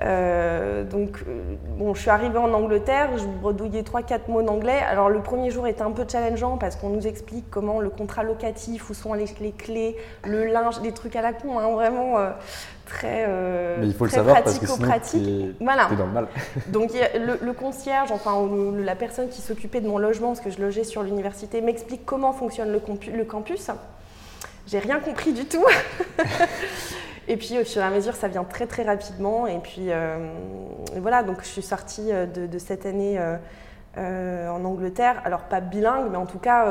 Euh, 0.03 0.83
donc, 0.83 1.23
euh, 1.27 1.55
bon, 1.77 1.93
je 1.93 2.01
suis 2.01 2.09
arrivée 2.09 2.37
en 2.37 2.51
Angleterre, 2.53 3.09
je 3.17 3.25
bredouillais 3.25 3.83
3-4 3.83 4.27
mots 4.27 4.41
d'anglais. 4.41 4.79
Alors, 4.89 5.09
le 5.09 5.21
premier 5.21 5.49
jour 5.49 5.67
était 5.67 5.81
un 5.81 5.91
peu 5.91 6.05
challengeant 6.09 6.57
parce 6.57 6.75
qu'on 6.75 6.89
nous 6.89 7.07
explique 7.07 7.45
comment 7.49 7.79
le 7.79 7.89
contrat 7.89 8.23
locatif, 8.23 8.89
où 8.89 8.93
sont 8.93 9.13
les, 9.13 9.27
clés, 9.51 9.95
le 10.25 10.45
linge, 10.45 10.81
des 10.81 10.91
trucs 10.91 11.15
à 11.15 11.21
la 11.21 11.31
con, 11.31 11.57
hein, 11.57 11.71
vraiment 11.71 12.17
euh, 12.17 12.31
très, 12.85 13.27
Mais 13.79 13.87
il 13.87 13.93
faut 13.93 14.05
le 14.05 14.11
savoir 14.11 14.43
parce 14.43 14.59
que 14.59 14.65
sinon 14.65 14.87
pratique. 14.87 15.55
voilà. 15.61 15.87
dans 15.97 16.05
le 16.05 16.11
mal. 16.11 16.27
donc, 16.67 16.91
le, 16.91 17.53
concierge, 17.53 18.11
enfin, 18.11 18.49
la 18.77 18.95
personne 18.95 19.29
qui 19.29 19.41
s'occupait 19.41 19.79
de 19.79 19.87
mon 19.87 19.97
logement, 19.97 20.29
parce 20.29 20.41
que 20.41 20.49
je 20.49 20.59
logeais 20.59 20.83
sur 20.83 21.03
l'université, 21.03 21.61
m'explique 21.61 22.05
comment 22.05 22.33
fonctionne 22.33 22.71
le, 22.71 22.81
le 23.15 23.23
campus. 23.23 23.69
J'ai 24.67 24.79
rien 24.79 24.99
compris 24.99 25.33
du 25.33 25.45
tout. 25.45 25.65
Et 27.27 27.37
puis 27.37 27.59
au 27.59 27.63
fur 27.63 27.81
et 27.81 27.85
à 27.85 27.89
mesure, 27.89 28.15
ça 28.15 28.27
vient 28.27 28.43
très 28.43 28.67
très 28.67 28.83
rapidement. 28.83 29.47
Et 29.47 29.59
puis 29.59 29.87
euh, 29.89 30.17
voilà, 30.97 31.23
donc 31.23 31.41
je 31.41 31.47
suis 31.47 31.61
sortie 31.61 32.11
euh, 32.11 32.25
de, 32.25 32.59
cette 32.59 32.85
année 32.85 33.19
euh, 33.97 34.49
en 34.49 34.63
Angleterre. 34.65 35.21
Alors 35.25 35.41
pas 35.41 35.61
bilingue, 35.61 36.09
mais 36.11 36.17
en 36.17 36.25
tout 36.25 36.39
cas, 36.39 36.65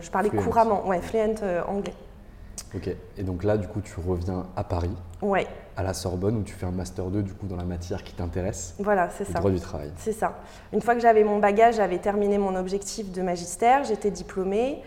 je 0.00 0.10
parlais 0.10 0.30
couramment, 0.30 0.86
ouais, 0.86 1.00
fluent 1.00 1.34
anglais. 1.68 1.94
Ok, 2.74 2.88
et 3.18 3.22
donc 3.24 3.42
là, 3.42 3.56
du 3.56 3.66
coup, 3.66 3.80
tu 3.80 3.94
reviens 3.98 4.46
à 4.54 4.62
Paris, 4.62 4.94
ouais. 5.22 5.46
à 5.76 5.82
la 5.82 5.92
Sorbonne, 5.92 6.36
où 6.36 6.42
tu 6.44 6.54
fais 6.54 6.66
un 6.66 6.70
Master 6.70 7.06
2 7.06 7.22
du 7.22 7.32
coup, 7.32 7.48
dans 7.48 7.56
la 7.56 7.64
matière 7.64 8.04
qui 8.04 8.14
t'intéresse. 8.14 8.76
Voilà, 8.78 9.10
c'est 9.10 9.24
ça. 9.24 9.40
droit 9.40 9.50
du 9.50 9.58
travail. 9.58 9.90
C'est 9.96 10.12
ça. 10.12 10.38
Une 10.72 10.80
fois 10.80 10.94
que 10.94 11.00
j'avais 11.00 11.24
mon 11.24 11.40
bagage, 11.40 11.76
j'avais 11.76 11.98
terminé 11.98 12.38
mon 12.38 12.54
objectif 12.54 13.10
de 13.10 13.22
magistère, 13.22 13.82
j'étais 13.82 14.12
diplômée. 14.12 14.82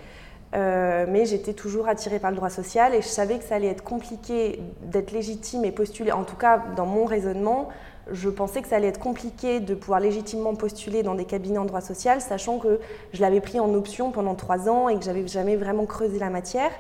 Euh, 0.54 1.06
mais 1.10 1.26
j'étais 1.26 1.54
toujours 1.54 1.88
attirée 1.88 2.20
par 2.20 2.30
le 2.30 2.36
droit 2.36 2.52
social 2.52 2.94
et 2.94 3.02
je 3.02 3.08
savais 3.08 3.40
que 3.40 3.44
ça 3.44 3.56
allait 3.56 3.70
être 3.70 3.84
compliqué 3.84 4.60
d'être 4.84 5.12
légitime 5.12 5.66
et 5.66 5.72
postuler. 5.72 6.12
En 6.12 6.24
tout 6.24 6.36
cas, 6.36 6.62
dans 6.76 6.86
mon 6.86 7.06
raisonnement, 7.06 7.70
je 8.12 8.30
pensais 8.30 8.62
que 8.62 8.68
ça 8.68 8.76
allait 8.76 8.90
être 8.90 9.00
compliqué 9.00 9.60
de 9.60 9.74
pouvoir 9.74 10.00
légitimement 10.00 10.54
postuler 10.54 11.02
dans 11.02 11.16
des 11.16 11.26
cabinets 11.26 11.58
en 11.58 11.66
droit 11.66 11.82
social, 11.82 12.22
sachant 12.22 12.60
que 12.60 12.80
je 13.14 13.22
l'avais 13.22 13.42
pris 13.42 13.60
en 13.60 13.74
option 13.74 14.12
pendant 14.12 14.36
trois 14.36 14.70
ans 14.70 14.90
et 14.90 14.98
que 14.98 15.04
j'avais 15.04 15.28
jamais 15.28 15.56
vraiment 15.56 15.86
creusé 15.86 16.20
la 16.20 16.30
matière. 16.30 16.72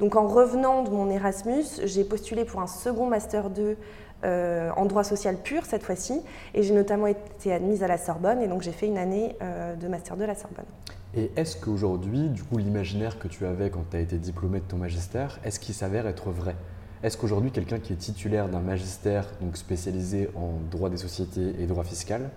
Donc 0.00 0.16
en 0.16 0.26
revenant 0.26 0.82
de 0.82 0.90
mon 0.90 1.10
Erasmus, 1.10 1.64
j'ai 1.84 2.04
postulé 2.04 2.44
pour 2.44 2.60
un 2.60 2.66
second 2.66 3.06
master 3.06 3.50
2 3.50 3.76
euh, 4.24 4.70
en 4.76 4.84
droit 4.84 5.04
social 5.04 5.36
pur 5.36 5.64
cette 5.64 5.82
fois-ci, 5.82 6.20
et 6.54 6.62
j'ai 6.62 6.74
notamment 6.74 7.06
été 7.06 7.52
admise 7.52 7.82
à 7.82 7.88
la 7.88 7.98
Sorbonne, 7.98 8.42
et 8.42 8.48
donc 8.48 8.62
j'ai 8.62 8.72
fait 8.72 8.86
une 8.86 8.98
année 8.98 9.36
euh, 9.42 9.74
de 9.76 9.88
master 9.88 10.16
2 10.16 10.24
à 10.24 10.26
la 10.26 10.34
Sorbonne. 10.34 10.66
Et 11.14 11.30
est-ce 11.36 11.56
qu'aujourd'hui, 11.56 12.28
du 12.28 12.42
coup, 12.42 12.58
l'imaginaire 12.58 13.18
que 13.18 13.28
tu 13.28 13.44
avais 13.44 13.70
quand 13.70 13.84
tu 13.90 13.96
as 13.96 14.00
été 14.00 14.16
diplômé 14.16 14.60
de 14.60 14.64
ton 14.64 14.76
magistère, 14.76 15.40
est-ce 15.44 15.58
qu'il 15.58 15.74
s'avère 15.74 16.06
être 16.06 16.30
vrai? 16.30 16.54
Est-ce 17.02 17.16
qu'aujourd'hui, 17.16 17.50
quelqu'un 17.50 17.78
qui 17.78 17.94
est 17.94 17.96
titulaire 17.96 18.48
d'un 18.48 18.60
magistère 18.60 19.26
donc 19.40 19.56
spécialisé 19.56 20.28
en 20.36 20.52
droit 20.70 20.90
des 20.90 20.98
sociétés 20.98 21.54
et 21.58 21.66
droit 21.66 21.84
fiscal 21.84 22.30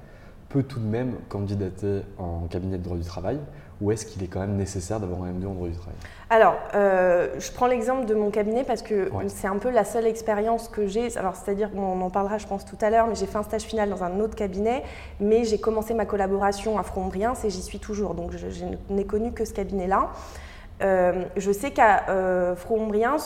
peut 0.50 0.64
tout 0.64 0.80
de 0.80 0.86
même 0.86 1.16
candidater 1.30 2.02
en 2.18 2.48
cabinet 2.48 2.78
de 2.78 2.84
droit 2.84 2.98
du 2.98 3.04
travail? 3.04 3.40
Ou 3.84 3.92
est-ce 3.92 4.06
qu'il 4.06 4.24
est 4.24 4.28
quand 4.28 4.40
même 4.40 4.56
nécessaire 4.56 5.02
d'avoir 5.02 5.24
un 5.24 5.34
M2 5.34 5.46
en 5.46 5.54
droit 5.54 5.68
du 5.68 5.76
travail 5.76 5.96
Alors, 6.30 6.56
euh, 6.74 7.28
je 7.38 7.52
prends 7.52 7.68
l'exemple 7.68 8.06
de 8.06 8.16
mon 8.16 8.32
cabinet 8.32 8.64
parce 8.64 8.82
que 8.82 9.12
c'est 9.28 9.48
un 9.48 9.58
peu 9.58 9.70
la 9.70 9.84
seule 9.84 10.08
expérience 10.08 10.70
que 10.70 10.88
j'ai. 10.88 11.18
Alors, 11.18 11.36
c'est-à-dire 11.36 11.70
qu'on 11.70 12.00
en 12.00 12.10
parlera, 12.10 12.38
je 12.38 12.48
pense, 12.48 12.64
tout 12.64 12.78
à 12.80 12.90
l'heure, 12.90 13.08
mais 13.08 13.16
j'ai 13.16 13.26
fait 13.26 13.38
un 13.38 13.44
stage 13.44 13.64
final 13.64 13.90
dans 13.90 14.04
un 14.04 14.22
autre 14.22 14.36
cabinet, 14.36 14.84
mais 15.20 15.44
j'ai 15.44 15.58
commencé 15.58 15.94
ma 15.94 16.06
collaboration 16.06 16.80
à 16.80 16.84
Frombrien 16.84 17.34
et 17.44 17.50
j'y 17.50 17.62
suis 17.62 17.80
toujours. 17.80 18.14
Donc, 18.14 18.32
je, 18.38 18.48
n'ai 18.90 19.06
connu 19.06 19.34
que 19.34 19.44
ce 19.44 19.54
cabinet-là. 19.54 20.12
je 20.80 21.52
sais 21.52 21.72
qu'à 21.72 22.06
euh, 22.10 22.56
Frombriens, 22.56 23.18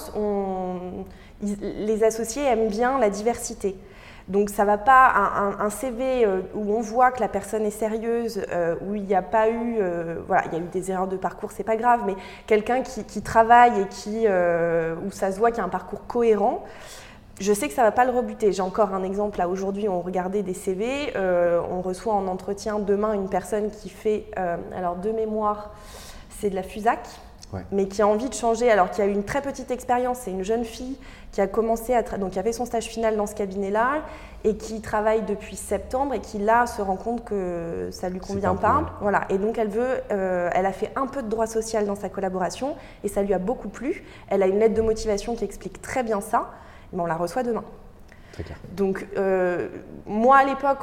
les 1.44 2.04
associés 2.04 2.44
aiment 2.44 2.70
bien 2.70 2.98
la 2.98 3.12
diversité. 3.12 3.76
Donc 4.28 4.50
ça 4.50 4.66
va 4.66 4.78
pas 4.78 5.14
un, 5.58 5.70
CV 5.70 6.26
euh, 6.26 6.42
où 6.54 6.74
on 6.74 6.82
voit 6.82 7.12
que 7.12 7.22
la 7.22 7.30
personne 7.30 7.66
est 7.66 7.72
sérieuse, 7.72 8.42
euh, 8.52 8.76
où 8.86 8.94
il 8.94 9.04
n'y 9.04 9.16
a 9.16 9.22
pas 9.22 9.50
eu, 9.50 9.78
euh, 9.80 10.18
voilà, 10.28 10.44
il 10.48 10.54
y 10.54 10.56
a 10.58 10.60
eu 10.60 10.68
des 10.68 10.92
erreurs 10.92 11.08
de 11.08 11.16
parcours, 11.16 11.52
c'est 11.54 11.64
pas 11.64 11.78
grave, 11.78 12.02
mais 12.06 12.16
quelqu'un 12.46 12.82
qui, 12.82 13.22
travaille 13.22 13.82
et 13.82 13.88
qui, 13.88 14.28
où 14.28 15.12
ça 15.12 15.32
se 15.32 15.40
voit 15.40 15.52
qu'il 15.52 15.60
y 15.60 15.62
a 15.62 15.66
un 15.66 15.70
parcours 15.70 16.06
cohérent. 16.08 16.66
Je 17.40 17.54
sais 17.54 17.68
que 17.68 17.74
ça 17.74 17.84
ne 17.84 17.88
va 17.88 17.92
pas 17.92 18.04
le 18.04 18.12
rebuter. 18.12 18.52
J'ai 18.52 18.64
encore 18.64 18.94
un 18.94 19.04
exemple 19.04 19.38
là 19.38 19.48
aujourd'hui. 19.48 19.88
On 19.88 20.02
regardait 20.02 20.44
des 20.44 20.54
CV. 20.54 21.14
on 21.16 21.82
reçoit 21.82 22.14
en 22.14 22.28
entretien 22.28 22.80
demain 22.80 23.14
une 23.14 23.30
personne 23.30 23.70
qui 23.70 23.90
fait, 23.90 24.26
alors 24.76 24.96
de 24.96 25.12
mémoire, 25.12 25.72
c'est 26.30 26.50
de 26.50 26.56
la 26.56 26.64
FUSAC 26.64 27.00
mais 27.72 27.88
qui 27.88 28.02
a 28.02 28.08
envie 28.08 28.30
de 28.30 28.34
changer, 28.34 28.70
alors 28.70 28.92
qui 28.92 29.02
a 29.02 29.06
eu 29.06 29.12
une 29.12 29.24
très 29.24 29.42
petite 29.42 29.72
expérience, 29.72 30.20
c'est 30.22 30.32
une 30.32 30.44
jeune 30.44 30.66
fille 30.66 30.98
qui 31.32 31.42
a 31.42 31.48
commencé 31.48 31.94
à 31.94 32.02
donc 32.02 32.32
qui 32.32 32.40
a 32.40 32.44
fait 32.44 32.52
son 32.52 32.66
stage 32.66 32.86
final 32.86 33.16
dans 33.16 33.26
ce 33.26 33.36
cabinet-là 33.36 34.04
et 34.44 34.56
qui 34.58 34.82
travaille 34.82 35.24
depuis 35.24 35.56
septembre 35.56 36.14
et 36.14 36.20
qui 36.20 36.38
là 36.38 36.68
se 36.68 36.82
rend 36.82 36.96
compte 36.96 37.24
que 37.24 37.90
ça 37.92 38.10
lui 38.10 38.20
convient 38.20 38.56
pas, 38.56 38.98
voilà. 39.02 39.26
Et 39.30 39.38
donc 39.38 39.58
elle 39.58 39.70
veut, 39.70 40.02
euh, 40.12 40.50
elle 40.54 40.66
a 40.66 40.72
fait 40.72 40.92
un 40.96 41.08
peu 41.08 41.24
de 41.24 41.30
droit 41.30 41.48
social 41.48 41.86
dans 41.86 41.96
sa 41.96 42.10
collaboration 42.10 42.76
et 43.04 43.08
ça 43.08 43.22
lui 43.22 43.34
a 43.34 43.40
beaucoup 43.40 43.70
plu. 43.70 44.04
Elle 44.30 44.44
a 44.44 44.48
une 44.48 44.60
lettre 44.60 44.76
de 44.76 44.82
motivation 44.82 45.36
qui 45.36 45.44
explique 45.44 45.82
très 45.82 46.04
bien 46.04 46.22
ça, 46.22 46.52
mais 46.94 47.02
on 47.02 47.06
la 47.06 47.16
reçoit 47.16 47.44
demain. 47.44 47.64
Donc, 48.76 49.08
euh, 49.18 49.70
moi, 50.06 50.38
à 50.38 50.46
l'époque, 50.46 50.80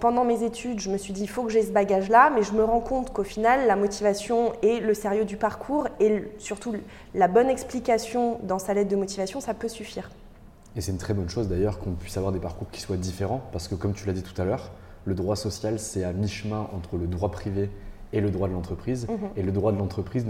pendant 0.00 0.24
mes 0.24 0.42
études, 0.42 0.80
je 0.80 0.90
me 0.90 0.98
suis 0.98 1.12
dit, 1.12 1.22
il 1.22 1.28
faut 1.28 1.44
que 1.44 1.50
j'ai 1.50 1.62
ce 1.62 1.72
bagage-là, 1.72 2.30
mais 2.34 2.42
je 2.42 2.52
me 2.52 2.64
rends 2.64 2.80
compte 2.80 3.12
qu'au 3.12 3.24
final, 3.24 3.66
la 3.66 3.76
motivation 3.76 4.52
et 4.62 4.80
le 4.80 4.94
sérieux 4.94 5.24
du 5.24 5.36
parcours 5.36 5.88
et 6.00 6.24
surtout 6.38 6.74
la 7.14 7.28
bonne 7.28 7.48
explication 7.48 8.38
dans 8.42 8.58
sa 8.58 8.74
lettre 8.74 8.90
de 8.90 8.96
motivation, 8.96 9.40
ça 9.40 9.54
peut 9.54 9.68
suffire. 9.68 10.10
Et 10.76 10.80
c'est 10.80 10.92
une 10.92 10.98
très 10.98 11.14
bonne 11.14 11.28
chose 11.28 11.48
d'ailleurs 11.48 11.78
qu'on 11.78 11.92
puisse 11.92 12.16
avoir 12.16 12.32
des 12.32 12.40
parcours 12.40 12.68
qui 12.70 12.80
soient 12.80 12.96
différents, 12.96 13.42
parce 13.52 13.68
que 13.68 13.74
comme 13.74 13.94
tu 13.94 14.06
l'as 14.06 14.12
dit 14.12 14.22
tout 14.22 14.40
à 14.40 14.44
l'heure, 14.44 14.72
le 15.04 15.14
droit 15.14 15.36
social, 15.36 15.78
c'est 15.78 16.04
à 16.04 16.12
mi-chemin 16.12 16.68
entre 16.74 16.96
le 16.96 17.06
droit 17.06 17.30
privé 17.30 17.70
et 18.12 18.20
le 18.20 18.30
droit 18.30 18.48
de 18.48 18.52
l'entreprise. 18.52 19.06
Mhm. 19.08 19.30
Et 19.36 19.42
le 19.42 19.52
droit 19.52 19.72
de 19.72 19.78
l'entreprise 19.78 20.26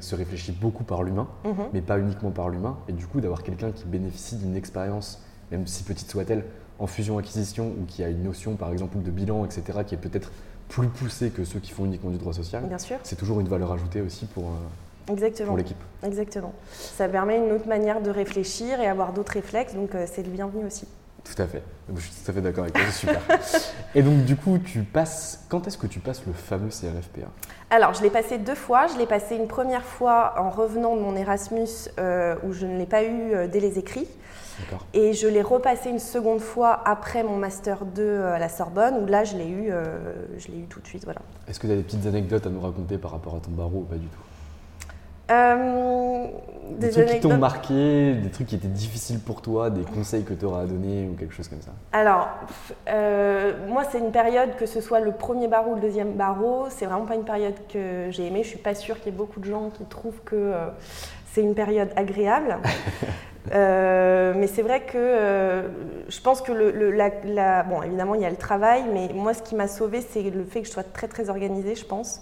se 0.00 0.14
réfléchit 0.14 0.52
beaucoup 0.52 0.84
par 0.84 1.02
l'humain, 1.02 1.28
mhm. 1.44 1.54
mais 1.72 1.80
pas 1.80 1.98
uniquement 1.98 2.30
par 2.30 2.48
l'humain. 2.48 2.78
Et 2.88 2.92
du 2.92 3.06
coup, 3.06 3.20
d'avoir 3.20 3.42
quelqu'un 3.42 3.72
qui 3.72 3.84
bénéficie 3.86 4.36
d'une 4.36 4.56
expérience 4.56 5.22
même 5.50 5.66
si 5.66 5.82
petite 5.82 6.10
soit-elle, 6.10 6.44
en 6.78 6.86
fusion-acquisition 6.86 7.74
ou 7.80 7.84
qui 7.86 8.02
a 8.02 8.08
une 8.08 8.22
notion 8.22 8.56
par 8.56 8.72
exemple 8.72 9.00
de 9.00 9.10
bilan, 9.10 9.44
etc., 9.44 9.80
qui 9.86 9.94
est 9.94 9.98
peut-être 9.98 10.32
plus 10.68 10.88
poussée 10.88 11.30
que 11.30 11.44
ceux 11.44 11.58
qui 11.58 11.72
font 11.72 11.84
uniquement 11.84 12.10
du 12.10 12.16
droit 12.16 12.32
social, 12.32 12.64
c'est 13.02 13.16
toujours 13.16 13.40
une 13.40 13.48
valeur 13.48 13.72
ajoutée 13.72 14.00
aussi 14.00 14.26
pour, 14.26 14.44
euh, 14.44 15.12
Exactement. 15.12 15.56
l'équipe. 15.56 15.82
Exactement. 16.04 16.54
Ça 16.72 17.08
permet 17.08 17.36
une 17.38 17.52
autre 17.52 17.66
manière 17.66 18.00
de 18.00 18.10
réfléchir 18.10 18.80
et 18.80 18.86
avoir 18.86 19.12
d'autres 19.12 19.32
réflexes, 19.32 19.74
donc 19.74 19.94
euh, 19.94 20.06
c'est 20.10 20.22
le 20.22 20.30
bienvenu 20.30 20.64
aussi. 20.64 20.86
Tout 21.24 21.42
à 21.42 21.46
fait. 21.46 21.62
Je 21.94 22.00
suis 22.00 22.12
tout 22.24 22.30
à 22.30 22.34
fait 22.34 22.40
d'accord 22.40 22.62
avec 22.64 22.74
toi, 22.74 22.84
c'est 22.86 23.00
super. 23.00 23.20
et 23.94 24.02
donc 24.02 24.24
du 24.24 24.36
coup, 24.36 24.58
tu 24.58 24.82
passes. 24.84 25.44
Quand 25.50 25.66
est-ce 25.66 25.76
que 25.76 25.86
tu 25.86 25.98
passes 25.98 26.22
le 26.26 26.32
fameux 26.32 26.70
CRFPA 26.70 27.28
Alors, 27.68 27.92
je 27.92 28.02
l'ai 28.02 28.08
passé 28.08 28.38
deux 28.38 28.54
fois. 28.54 28.86
Je 28.86 28.96
l'ai 28.96 29.06
passé 29.06 29.36
une 29.36 29.48
première 29.48 29.84
fois 29.84 30.34
en 30.38 30.48
revenant 30.48 30.96
de 30.96 31.02
mon 31.02 31.14
Erasmus, 31.16 31.90
euh, 31.98 32.36
où 32.44 32.52
je 32.52 32.64
ne 32.64 32.78
l'ai 32.78 32.86
pas 32.86 33.04
eu 33.04 33.48
dès 33.48 33.60
les 33.60 33.78
écrits. 33.78 34.08
Et 34.94 35.12
je 35.12 35.28
l'ai 35.28 35.42
repassé 35.42 35.90
une 35.90 35.98
seconde 35.98 36.40
fois 36.40 36.80
après 36.84 37.22
mon 37.22 37.36
Master 37.36 37.84
2 37.84 38.02
euh, 38.02 38.34
à 38.34 38.38
la 38.38 38.48
Sorbonne, 38.48 39.02
où 39.02 39.06
là, 39.06 39.24
je 39.24 39.36
l'ai 39.36 39.48
eu, 39.48 39.70
euh, 39.70 39.98
je 40.38 40.48
l'ai 40.48 40.58
eu 40.58 40.64
tout 40.64 40.80
de 40.80 40.86
suite. 40.86 41.04
Voilà. 41.04 41.20
Est-ce 41.48 41.60
que 41.60 41.66
tu 41.66 41.72
as 41.72 41.76
des 41.76 41.82
petites 41.82 42.06
anecdotes 42.06 42.46
à 42.46 42.50
nous 42.50 42.60
raconter 42.60 42.98
par 42.98 43.12
rapport 43.12 43.36
à 43.36 43.40
ton 43.40 43.50
barreau 43.50 43.78
ou 43.78 43.84
pas 43.84 43.96
du 43.96 44.06
tout? 44.06 44.18
Euh, 45.30 46.26
des, 46.80 46.90
trucs 46.90 47.06
qui 47.06 47.20
t'ont 47.20 47.38
marqué, 47.38 48.14
des 48.14 48.30
trucs 48.30 48.48
qui 48.48 48.56
étaient 48.56 48.66
difficiles 48.66 49.20
pour 49.20 49.42
toi, 49.42 49.70
des 49.70 49.82
conseils 49.82 50.24
que 50.24 50.34
tu 50.34 50.44
auras 50.44 50.62
à 50.62 50.66
donner 50.66 51.08
ou 51.08 51.14
quelque 51.14 51.32
chose 51.32 51.46
comme 51.46 51.62
ça? 51.62 51.70
Alors, 51.92 52.28
moi, 53.68 53.84
c'est 53.90 54.00
une 54.00 54.10
période, 54.10 54.56
que 54.56 54.66
ce 54.66 54.80
soit 54.80 54.98
le 54.98 55.12
premier 55.12 55.46
barreau 55.46 55.72
ou 55.72 55.74
le 55.76 55.80
deuxième 55.80 56.14
barreau, 56.14 56.66
c'est 56.68 56.86
vraiment 56.86 57.06
pas 57.06 57.14
une 57.14 57.24
période 57.24 57.54
que 57.72 58.08
j'ai 58.10 58.26
aimée. 58.26 58.42
Je 58.42 58.48
suis 58.48 58.58
pas 58.58 58.74
sûre 58.74 58.96
qu'il 58.96 59.12
y 59.12 59.14
ait 59.14 59.18
beaucoup 59.18 59.38
de 59.38 59.44
gens 59.44 59.70
qui 59.70 59.84
trouvent 59.84 60.20
que 60.24 60.52
c'est 61.32 61.42
une 61.42 61.54
période 61.54 61.90
agréable. 61.94 62.58
Euh, 63.52 64.34
mais 64.36 64.46
c'est 64.46 64.62
vrai 64.62 64.84
que 64.84 64.96
euh, 64.96 65.68
je 66.08 66.20
pense 66.20 66.42
que 66.42 66.52
bon, 67.68 67.82
évidemment, 67.82 68.14
il 68.14 68.20
y 68.20 68.24
a 68.24 68.30
le 68.30 68.36
travail, 68.36 68.84
mais 68.92 69.10
moi, 69.14 69.34
ce 69.34 69.42
qui 69.42 69.54
m'a 69.54 69.68
sauvé, 69.68 70.00
c'est 70.02 70.22
le 70.22 70.44
fait 70.44 70.60
que 70.60 70.66
je 70.66 70.72
sois 70.72 70.82
très, 70.82 71.08
très 71.08 71.30
organisée, 71.30 71.74
je 71.74 71.84
pense. 71.84 72.20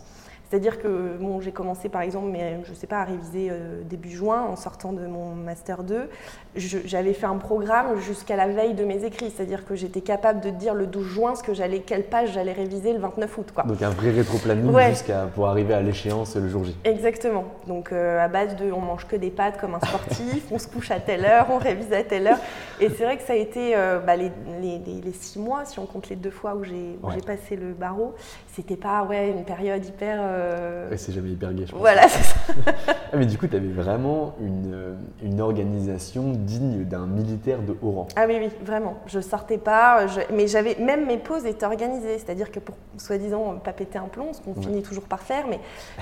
C'est-à-dire 0.48 0.80
que 0.80 1.18
bon, 1.20 1.40
j'ai 1.40 1.52
commencé 1.52 1.90
par 1.90 2.00
exemple, 2.00 2.28
mais 2.28 2.60
je 2.64 2.72
sais 2.72 2.86
pas, 2.86 3.00
à 3.00 3.04
réviser 3.04 3.48
euh, 3.50 3.82
début 3.82 4.10
juin 4.10 4.42
en 4.42 4.56
sortant 4.56 4.94
de 4.94 5.06
mon 5.06 5.34
master 5.34 5.84
2. 5.84 6.08
J'avais 6.56 7.12
fait 7.12 7.26
un 7.26 7.36
programme 7.36 8.00
jusqu'à 8.00 8.36
la 8.36 8.48
veille 8.48 8.74
de 8.74 8.84
mes 8.84 9.04
écrits, 9.04 9.32
c'est-à-dire 9.34 9.64
que 9.64 9.74
j'étais 9.74 10.00
capable 10.00 10.40
de 10.40 10.50
dire 10.50 10.74
le 10.74 10.86
12 10.86 11.06
juin 11.06 11.34
ce 11.34 11.42
que 11.42 11.54
j'allais, 11.54 11.80
quelle 11.80 12.04
page 12.04 12.32
j'allais 12.32 12.52
réviser 12.52 12.92
le 12.92 12.98
29 12.98 13.38
août. 13.38 13.48
Quoi. 13.54 13.64
Donc 13.64 13.80
un 13.82 13.90
vrai 13.90 14.10
rétro-planning 14.10 14.90
jusqu'à 14.90 15.26
pour 15.34 15.48
arriver 15.48 15.74
à 15.74 15.82
l'échéance 15.82 16.36
le 16.36 16.48
jour 16.48 16.64
J. 16.64 16.76
Exactement. 16.84 17.44
Donc 17.66 17.92
euh, 17.92 18.24
à 18.24 18.28
base 18.28 18.56
de 18.56 18.72
on 18.72 18.80
mange 18.80 19.06
que 19.06 19.16
des 19.16 19.30
pâtes 19.30 19.58
comme 19.60 19.74
un 19.74 19.80
sportif, 19.80 20.44
on 20.50 20.58
se 20.58 20.68
couche 20.68 20.90
à 20.90 21.00
telle 21.00 21.24
heure, 21.24 21.46
on 21.50 21.58
révise 21.58 21.92
à 21.92 22.02
telle 22.02 22.26
heure. 22.26 22.38
Et 22.80 22.88
c'est 22.88 23.04
vrai 23.04 23.16
que 23.16 23.22
ça 23.22 23.32
a 23.32 23.36
été 23.36 23.76
euh, 23.76 23.98
bah, 23.98 24.16
les, 24.16 24.30
les, 24.60 25.12
six 25.12 25.38
mois, 25.38 25.64
si 25.64 25.78
on 25.78 25.86
compte 25.86 26.08
les 26.08 26.16
deux 26.16 26.30
fois 26.30 26.54
où 26.54 26.64
j'ai 26.64 26.96
passé 27.26 27.56
le 27.56 27.72
barreau, 27.72 28.14
c'était 28.54 28.76
pas 28.76 29.04
ouais, 29.04 29.30
une 29.30 29.44
période 29.44 29.84
hyper 29.84 30.18
euh, 30.20 30.88
c'est 30.96 31.12
jamais 31.12 31.30
hyper 31.30 31.52
gay, 31.52 31.64
je 31.66 31.72
pense. 31.72 31.80
Voilà, 31.80 32.08
c'est 32.08 32.22
ça. 32.24 32.36
Ah, 33.10 33.16
mais 33.16 33.24
du 33.24 33.38
coup, 33.38 33.46
tu 33.46 33.56
avais 33.56 33.68
vraiment 33.68 34.34
une, 34.38 34.72
euh, 34.74 34.94
une 35.22 35.40
organisation 35.40 36.32
digne 36.44 36.84
d'un 36.84 37.06
militaire 37.06 37.62
de 37.62 37.76
haut 37.82 37.92
rang. 37.92 38.08
Ah 38.16 38.24
oui, 38.26 38.36
oui, 38.40 38.50
vraiment. 38.64 38.98
Je 39.06 39.20
sortais 39.20 39.58
pas, 39.58 40.06
mais 40.32 40.46
j'avais 40.46 40.76
même 40.76 41.06
mes 41.06 41.18
pauses 41.18 41.46
étaient 41.46 41.66
organisées, 41.66 42.18
c'est-à-dire 42.18 42.50
que 42.50 42.60
pour 42.60 42.76
soi-disant 42.96 43.56
pas 43.62 43.72
péter 43.72 43.98
un 43.98 44.08
plomb, 44.08 44.32
ce 44.32 44.40
qu'on 44.40 44.60
finit 44.60 44.82
toujours 44.82 45.04
par 45.04 45.20
faire, 45.20 45.46
mais 45.48 45.60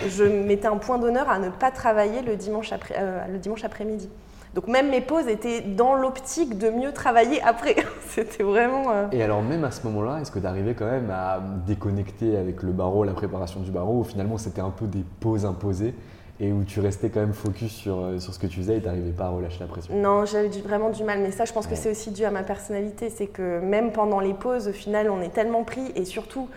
je 0.08 0.24
mettais 0.24 0.68
un 0.68 0.76
point 0.76 0.98
d'honneur 0.98 1.28
à 1.28 1.38
ne 1.38 1.50
pas 1.50 1.70
travailler 1.70 2.22
le 2.22 2.36
dimanche 2.36 2.72
après, 2.72 2.96
euh, 2.98 3.26
le 3.26 3.38
dimanche 3.38 3.64
après-midi. 3.64 4.08
Donc 4.54 4.68
même 4.68 4.88
mes 4.88 5.02
pauses 5.02 5.28
étaient 5.28 5.60
dans 5.60 5.94
l'optique 5.94 6.56
de 6.56 6.70
mieux 6.70 6.92
travailler 6.92 7.42
après. 7.42 7.76
C'était 8.08 8.42
vraiment... 8.42 8.90
Euh, 8.90 9.06
et 9.12 9.22
alors 9.22 9.42
même 9.42 9.64
à 9.64 9.70
ce 9.70 9.86
moment-là, 9.86 10.18
est-ce 10.20 10.30
que 10.30 10.38
tu 10.38 10.46
arrivais 10.46 10.74
quand 10.74 10.90
même 10.90 11.10
à 11.10 11.42
déconnecter 11.66 12.38
avec 12.38 12.62
le 12.62 12.72
barreau, 12.72 13.04
la 13.04 13.12
préparation 13.12 13.60
du 13.60 13.70
barreau, 13.70 14.00
ou 14.00 14.04
finalement 14.04 14.38
c'était 14.38 14.62
un 14.62 14.70
peu 14.70 14.86
des 14.86 15.04
pauses 15.20 15.44
imposées 15.44 15.94
et 16.38 16.52
où 16.52 16.64
tu 16.64 16.80
restais 16.80 17.08
quand 17.08 17.20
même 17.20 17.32
focus 17.32 17.72
sur, 17.72 17.98
euh, 17.98 18.18
sur 18.18 18.34
ce 18.34 18.38
que 18.38 18.46
tu 18.46 18.58
faisais 18.58 18.76
et 18.76 18.80
tu 18.80 18.86
n'arrivais 18.86 19.12
pas 19.12 19.26
à 19.26 19.28
relâcher 19.30 19.60
la 19.60 19.66
pression. 19.66 19.94
Non, 19.96 20.24
j'avais 20.24 20.48
vraiment 20.48 20.90
du 20.90 21.02
mal, 21.02 21.20
mais 21.20 21.30
ça 21.30 21.44
je 21.44 21.52
pense 21.52 21.66
que 21.66 21.74
c'est 21.74 21.90
aussi 21.90 22.10
dû 22.10 22.24
à 22.24 22.30
ma 22.30 22.42
personnalité, 22.42 23.10
c'est 23.10 23.26
que 23.26 23.60
même 23.60 23.92
pendant 23.92 24.20
les 24.20 24.34
pauses, 24.34 24.68
au 24.68 24.72
final, 24.72 25.10
on 25.10 25.20
est 25.20 25.32
tellement 25.32 25.64
pris 25.64 25.92
et 25.94 26.04
surtout 26.04 26.48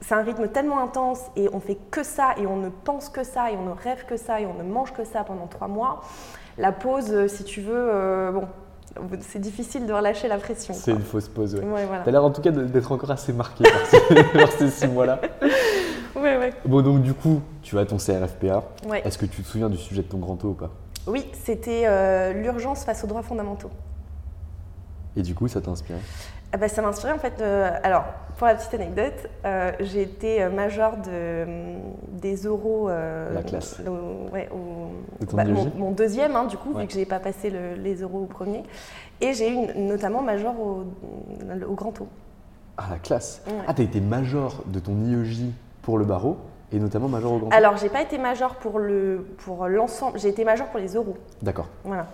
c'est 0.00 0.14
un 0.14 0.22
rythme 0.22 0.48
tellement 0.48 0.78
intense 0.80 1.22
et 1.36 1.48
on 1.52 1.60
fait 1.60 1.78
que 1.90 2.02
ça 2.02 2.34
et 2.36 2.46
on 2.46 2.56
ne 2.56 2.68
pense 2.68 3.08
que 3.08 3.24
ça 3.24 3.50
et 3.50 3.56
on 3.56 3.64
ne 3.64 3.72
rêve 3.72 4.04
que 4.06 4.16
ça 4.16 4.40
et 4.40 4.46
on 4.46 4.54
ne 4.54 4.62
mange 4.62 4.92
que 4.92 5.04
ça 5.04 5.24
pendant 5.24 5.46
trois 5.46 5.68
mois. 5.68 6.02
La 6.56 6.72
pause, 6.72 7.12
euh, 7.12 7.28
si 7.28 7.44
tu 7.44 7.60
veux, 7.60 7.74
euh, 7.74 8.32
bon, 8.32 8.48
c'est 9.20 9.40
difficile 9.40 9.86
de 9.86 9.92
relâcher 9.92 10.28
la 10.28 10.38
pression. 10.38 10.74
C'est 10.74 10.92
une 10.92 11.02
fausse 11.02 11.28
pause, 11.28 11.54
oui. 11.54 11.68
Ouais, 11.68 11.86
Tu 12.02 12.08
as 12.08 12.12
l'air 12.12 12.24
en 12.24 12.30
tout 12.30 12.42
cas 12.42 12.50
d'être 12.50 12.92
encore 12.92 13.10
assez 13.10 13.32
marqué 13.32 13.64
par 13.64 14.52
ces, 14.52 14.70
six 14.70 14.86
mois-là. 14.88 15.20
Oui, 16.16 16.30
oui. 16.40 16.46
Bon, 16.64 16.82
donc 16.82 17.02
du 17.02 17.14
coup, 17.14 17.40
tu 17.62 17.78
as 17.78 17.86
ton 17.86 17.96
CRFPA. 17.96 18.64
Est-ce 19.04 19.18
que 19.18 19.26
tu 19.26 19.42
te 19.42 19.46
souviens 19.46 19.68
du 19.68 19.76
sujet 19.76 20.02
de 20.02 20.08
ton 20.08 20.18
grand 20.18 20.34
taux 20.34 20.48
ou 20.48 20.54
pas? 20.54 20.70
Oui, 21.06 21.24
c'était 21.32 21.82
euh, 21.86 22.32
l'urgence 22.32 22.84
face 22.84 23.04
aux 23.04 23.06
droits 23.06 23.22
fondamentaux. 23.22 23.70
Et 25.18 25.22
du 25.22 25.34
coup, 25.34 25.48
ça 25.48 25.60
t'a 25.60 25.70
inspiré 25.70 25.98
ah 26.52 26.56
bah, 26.56 26.68
Ça 26.68 26.80
m'a 26.80 26.88
inspiré 26.88 27.12
en 27.12 27.18
fait. 27.18 27.42
alors, 27.82 28.04
pour 28.38 28.46
la 28.46 28.54
petite 28.54 28.72
anecdote, 28.74 29.28
euh, 29.44 29.72
j'ai 29.80 30.02
été 30.02 30.42
euh, 30.42 30.48
major 30.50 30.96
de, 30.96 31.44
des 32.12 32.36
euros. 32.36 32.88
Euh, 32.88 33.34
la 33.34 33.42
classe. 33.42 33.80
ouais, 34.32 34.48
bah, 35.32 35.44
mon, 35.44 35.90
deuxième, 35.90 36.36
hein, 36.36 36.44
du 36.44 36.56
coup, 36.56 36.72
vu 36.72 36.86
que 36.86 36.92
je 36.92 36.98
n'ai 36.98 37.04
pas 37.04 37.18
passé 37.18 37.50
les 37.50 37.96
euros 37.96 38.20
au 38.20 38.26
premier. 38.26 38.62
Et 39.20 39.32
j'ai 39.32 39.50
eu 39.50 39.76
notamment 39.76 40.22
major 40.22 40.54
au, 40.58 40.84
au 41.68 41.74
Grand 41.74 41.90
Taux. 41.90 42.06
Ah, 42.76 42.84
la 42.90 42.98
classe 42.98 43.42
Ah, 43.66 43.74
tu 43.74 43.82
as 43.82 43.84
été 43.84 44.00
major 44.00 44.62
de 44.66 44.78
ton 44.78 44.92
IEJ 45.00 45.46
pour 45.82 45.98
le 45.98 46.04
barreau 46.04 46.36
et 46.70 46.78
notamment 46.78 47.08
major 47.08 47.32
au 47.32 47.38
Grand 47.38 47.48
Taux 47.48 47.56
Alors, 47.56 47.76
j'ai 47.76 47.88
pas 47.88 48.02
été 48.02 48.18
major 48.18 48.54
pour 48.54 48.78
l'ensemble, 48.78 50.12
pour 50.12 50.18
j'ai 50.22 50.28
été 50.28 50.44
major 50.44 50.68
pour 50.68 50.78
les 50.78 50.94
euros. 50.94 51.16
D'accord. 51.42 51.66
Voilà. 51.82 52.06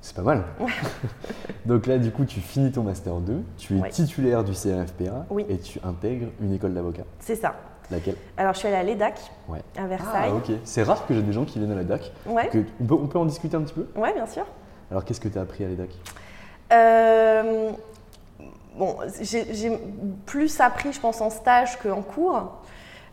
C'est 0.00 0.14
pas 0.14 0.22
mal. 0.22 0.44
Donc 1.66 1.86
là, 1.86 1.98
du 1.98 2.10
coup, 2.10 2.24
tu 2.24 2.40
finis 2.40 2.72
ton 2.72 2.82
Master 2.82 3.14
2, 3.16 3.42
tu 3.56 3.78
es 3.78 3.88
titulaire 3.90 4.44
du 4.44 4.52
CRFPA 4.52 5.26
et 5.48 5.58
tu 5.58 5.80
intègres 5.84 6.28
une 6.40 6.52
école 6.52 6.74
d'avocat. 6.74 7.04
C'est 7.20 7.36
ça. 7.36 7.54
Laquelle? 7.90 8.16
Alors, 8.36 8.52
je 8.52 8.58
suis 8.58 8.68
allée 8.68 8.76
à 8.76 8.82
l'EDAC, 8.82 9.18
à 9.76 9.86
Versailles. 9.86 10.30
Ah, 10.30 10.34
ok. 10.34 10.52
C'est 10.64 10.82
rare 10.82 11.06
que 11.06 11.14
j'ai 11.14 11.22
des 11.22 11.32
gens 11.32 11.44
qui 11.44 11.58
viennent 11.58 11.72
à 11.72 11.76
l'EDAC. 11.76 12.12
Ouais. 12.26 12.50
on, 12.80 12.84
peut, 12.84 12.94
on, 12.94 13.06
peut, 13.06 13.18
en 13.18 13.24
discuter 13.24 13.56
un 13.56 13.62
petit 13.62 13.74
peu? 13.74 13.86
Ouais, 13.96 14.12
bien 14.12 14.26
sûr. 14.26 14.44
Alors, 14.90 15.04
qu'est-ce 15.04 15.20
que 15.20 15.28
tu 15.28 15.38
as 15.38 15.40
appris 15.40 15.64
à 15.64 15.68
l'EDAC? 15.68 15.90
Euh, 16.72 17.72
Bon, 18.78 18.96
j'ai 19.20 19.76
plus 20.24 20.60
appris, 20.60 20.92
je 20.92 21.00
pense, 21.00 21.20
en 21.20 21.30
stage 21.30 21.78
qu'en 21.80 22.00
cours. 22.00 22.62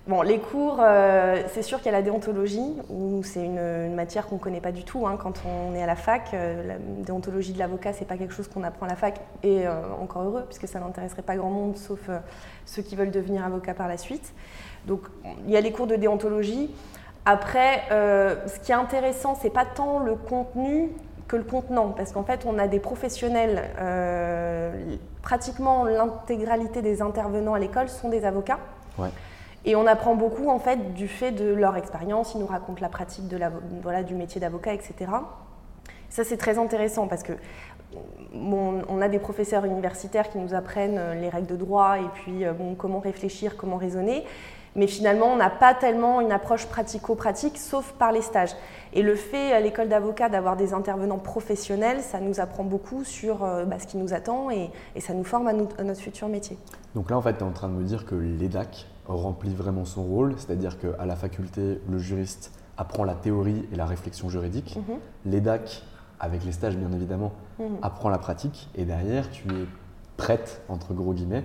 Bon, 0.08 0.22
les 0.22 0.38
cours, 0.38 0.78
euh, 0.82 1.42
c'est 1.52 1.64
sûr 1.64 1.80
qu'il 1.80 1.88
y 1.88 1.90
a 1.90 1.98
la 1.98 2.04
déontologie, 2.04 2.76
où 2.92 3.24
c'est 3.24 3.44
une, 3.44 3.96
matière 3.96 4.28
qu'on 4.28 4.36
ne 4.36 4.40
connaît 4.40 4.62
pas 4.62 4.72
du 4.72 4.84
tout 4.84 5.08
hein, 5.08 5.18
quand 5.20 5.42
on 5.48 5.74
est 5.74 5.82
à 5.82 5.88
la 5.88 5.96
fac. 5.96 6.30
Euh, 6.34 6.68
la 6.68 6.76
déontologie 6.78 7.54
de 7.54 7.58
l'avocat, 7.60 7.92
c'est 7.92 8.06
pas 8.06 8.16
quelque 8.16 8.34
chose 8.34 8.48
qu'on 8.48 8.64
apprend 8.64 8.86
à 8.86 8.90
la 8.90 8.96
fac, 8.96 9.20
et 9.42 9.66
euh, 9.66 9.72
encore 10.00 10.22
heureux, 10.22 10.44
puisque 10.46 10.68
ça 10.68 10.80
n'intéresserait 10.80 11.24
pas 11.24 11.36
grand 11.36 11.50
monde, 11.50 11.78
sauf 11.78 12.08
ceux 12.66 12.84
qui 12.84 12.96
veulent 12.96 13.10
devenir 13.10 13.44
avocat 13.44 13.74
par 13.74 13.88
la 13.88 13.98
suite. 13.98 14.36
Donc, 14.86 15.02
il 15.48 15.52
y 15.52 15.58
a 15.58 15.62
les 15.62 15.72
cours 15.72 15.88
de 15.88 15.96
déontologie. 15.96 16.70
Après, 17.26 17.82
ce 17.90 18.60
qui 18.60 18.72
est 18.72 18.76
intéressant, 18.76 19.34
c'est 19.34 19.50
pas 19.50 19.66
tant 19.66 19.98
le 19.98 20.14
contenu 20.14 20.92
que 21.28 21.36
le 21.36 21.44
contenant, 21.44 21.90
parce 21.90 22.12
qu'en 22.12 22.24
fait, 22.24 22.46
on 22.46 22.60
a 22.60 22.68
des 22.68 22.80
professionnels, 22.80 23.64
pratiquement 25.24 25.84
l'intégralité 25.84 26.84
des 26.84 27.02
intervenants 27.02 27.56
à 27.56 27.60
l'école 27.60 27.90
sont 27.90 28.10
des 28.10 28.24
avocats. 28.24 28.60
Ouais. 29.00 29.10
Et 29.66 29.76
on 29.76 29.88
apprend 29.88 30.16
beaucoup 30.16 30.48
du 30.94 31.08
fait 31.08 31.32
de 31.32 31.52
leur 31.54 31.76
expérience, 31.76 32.34
ils 32.36 32.40
nous 32.40 32.46
racontent 32.46 32.82
la 32.82 32.90
pratique 32.90 33.28
du 33.28 34.16
métier 34.16 34.40
d'avocat, 34.40 34.74
etc. 34.74 35.12
Ça 36.10 36.24
c'est 36.24 36.38
très 36.38 36.60
intéressant 36.60 37.08
parce 37.08 37.24
que 37.24 37.34
on 38.34 39.02
a 39.02 39.08
des 39.08 39.20
professeurs 39.20 39.66
universitaires 39.66 40.30
qui 40.30 40.38
nous 40.38 40.54
apprennent 40.54 40.98
euh, 40.98 41.14
les 41.16 41.30
règles 41.30 41.48
de 41.48 41.56
droit 41.56 41.98
et 41.98 42.08
puis 42.14 42.44
euh, 42.44 42.54
comment 42.78 43.00
réfléchir, 43.00 43.56
comment 43.56 43.78
raisonner. 43.78 44.26
Mais 44.76 44.88
finalement, 44.88 45.28
on 45.28 45.38
n'a 45.38 45.50
pas 45.50 45.74
tellement 45.74 46.20
une 46.22 46.32
approche 46.32 46.66
pratico-pratique, 46.66 47.58
sauf 47.58 47.94
par 47.94 48.12
les 48.12 48.22
stages. 48.22 48.52
Et 48.94 49.02
le 49.02 49.16
fait 49.16 49.54
à 49.54 49.60
l'école 49.60 49.88
d'avocat 49.88 50.30
d'avoir 50.30 50.58
des 50.58 50.74
intervenants 50.74 51.18
professionnels, 51.18 52.02
ça 52.02 52.20
nous 52.20 52.40
apprend 52.40 52.64
beaucoup 52.64 53.04
sur 53.04 53.44
euh, 53.44 53.66
bah, 53.66 53.78
ce 53.80 53.88
qui 53.88 53.98
nous 53.98 54.14
attend 54.14 54.50
et, 54.52 54.72
ça 55.00 55.14
nous 55.14 55.24
forme 55.24 55.48
à, 55.48 55.52
à, 55.52 55.84
notre 55.84 56.02
futur 56.02 56.28
métier. 56.28 56.58
Donc 56.94 57.10
là, 57.10 57.18
en 57.18 57.22
fait, 57.22 57.34
tu 57.34 57.40
es 57.40 57.44
en 57.44 57.52
train 57.52 57.70
de 57.70 57.74
me 57.74 57.84
dire 57.84 58.06
que 58.06 58.16
l'EDAC, 58.16 58.88
remplit 59.08 59.54
vraiment 59.54 59.86
son 59.86 60.04
rôle, 60.04 60.34
c'est-à-dire 60.38 60.78
qu'à 60.80 61.06
la 61.06 61.16
faculté, 61.16 61.80
le 61.90 61.98
juriste 61.98 62.52
apprend 62.78 63.04
la 63.04 63.16
théorie 63.16 63.68
et 63.72 63.76
la 63.76 63.86
réflexion 63.86 64.30
juridique. 64.30 64.78
Mhm. 64.78 64.98
L'EDAC, 65.26 65.84
avec 66.20 66.44
les 66.44 66.52
stages 66.52 66.76
bien 66.76 66.92
évidemment, 66.92 67.34
mhm. 67.60 67.78
apprend 67.82 68.10
la 68.10 68.18
pratique 68.18 68.70
et 68.76 68.86
derrière, 68.86 69.30
tu 69.30 69.48
es 69.50 69.66
prête, 70.18 70.62
entre 70.70 70.94
gros 70.94 71.14
guillemets, 71.14 71.44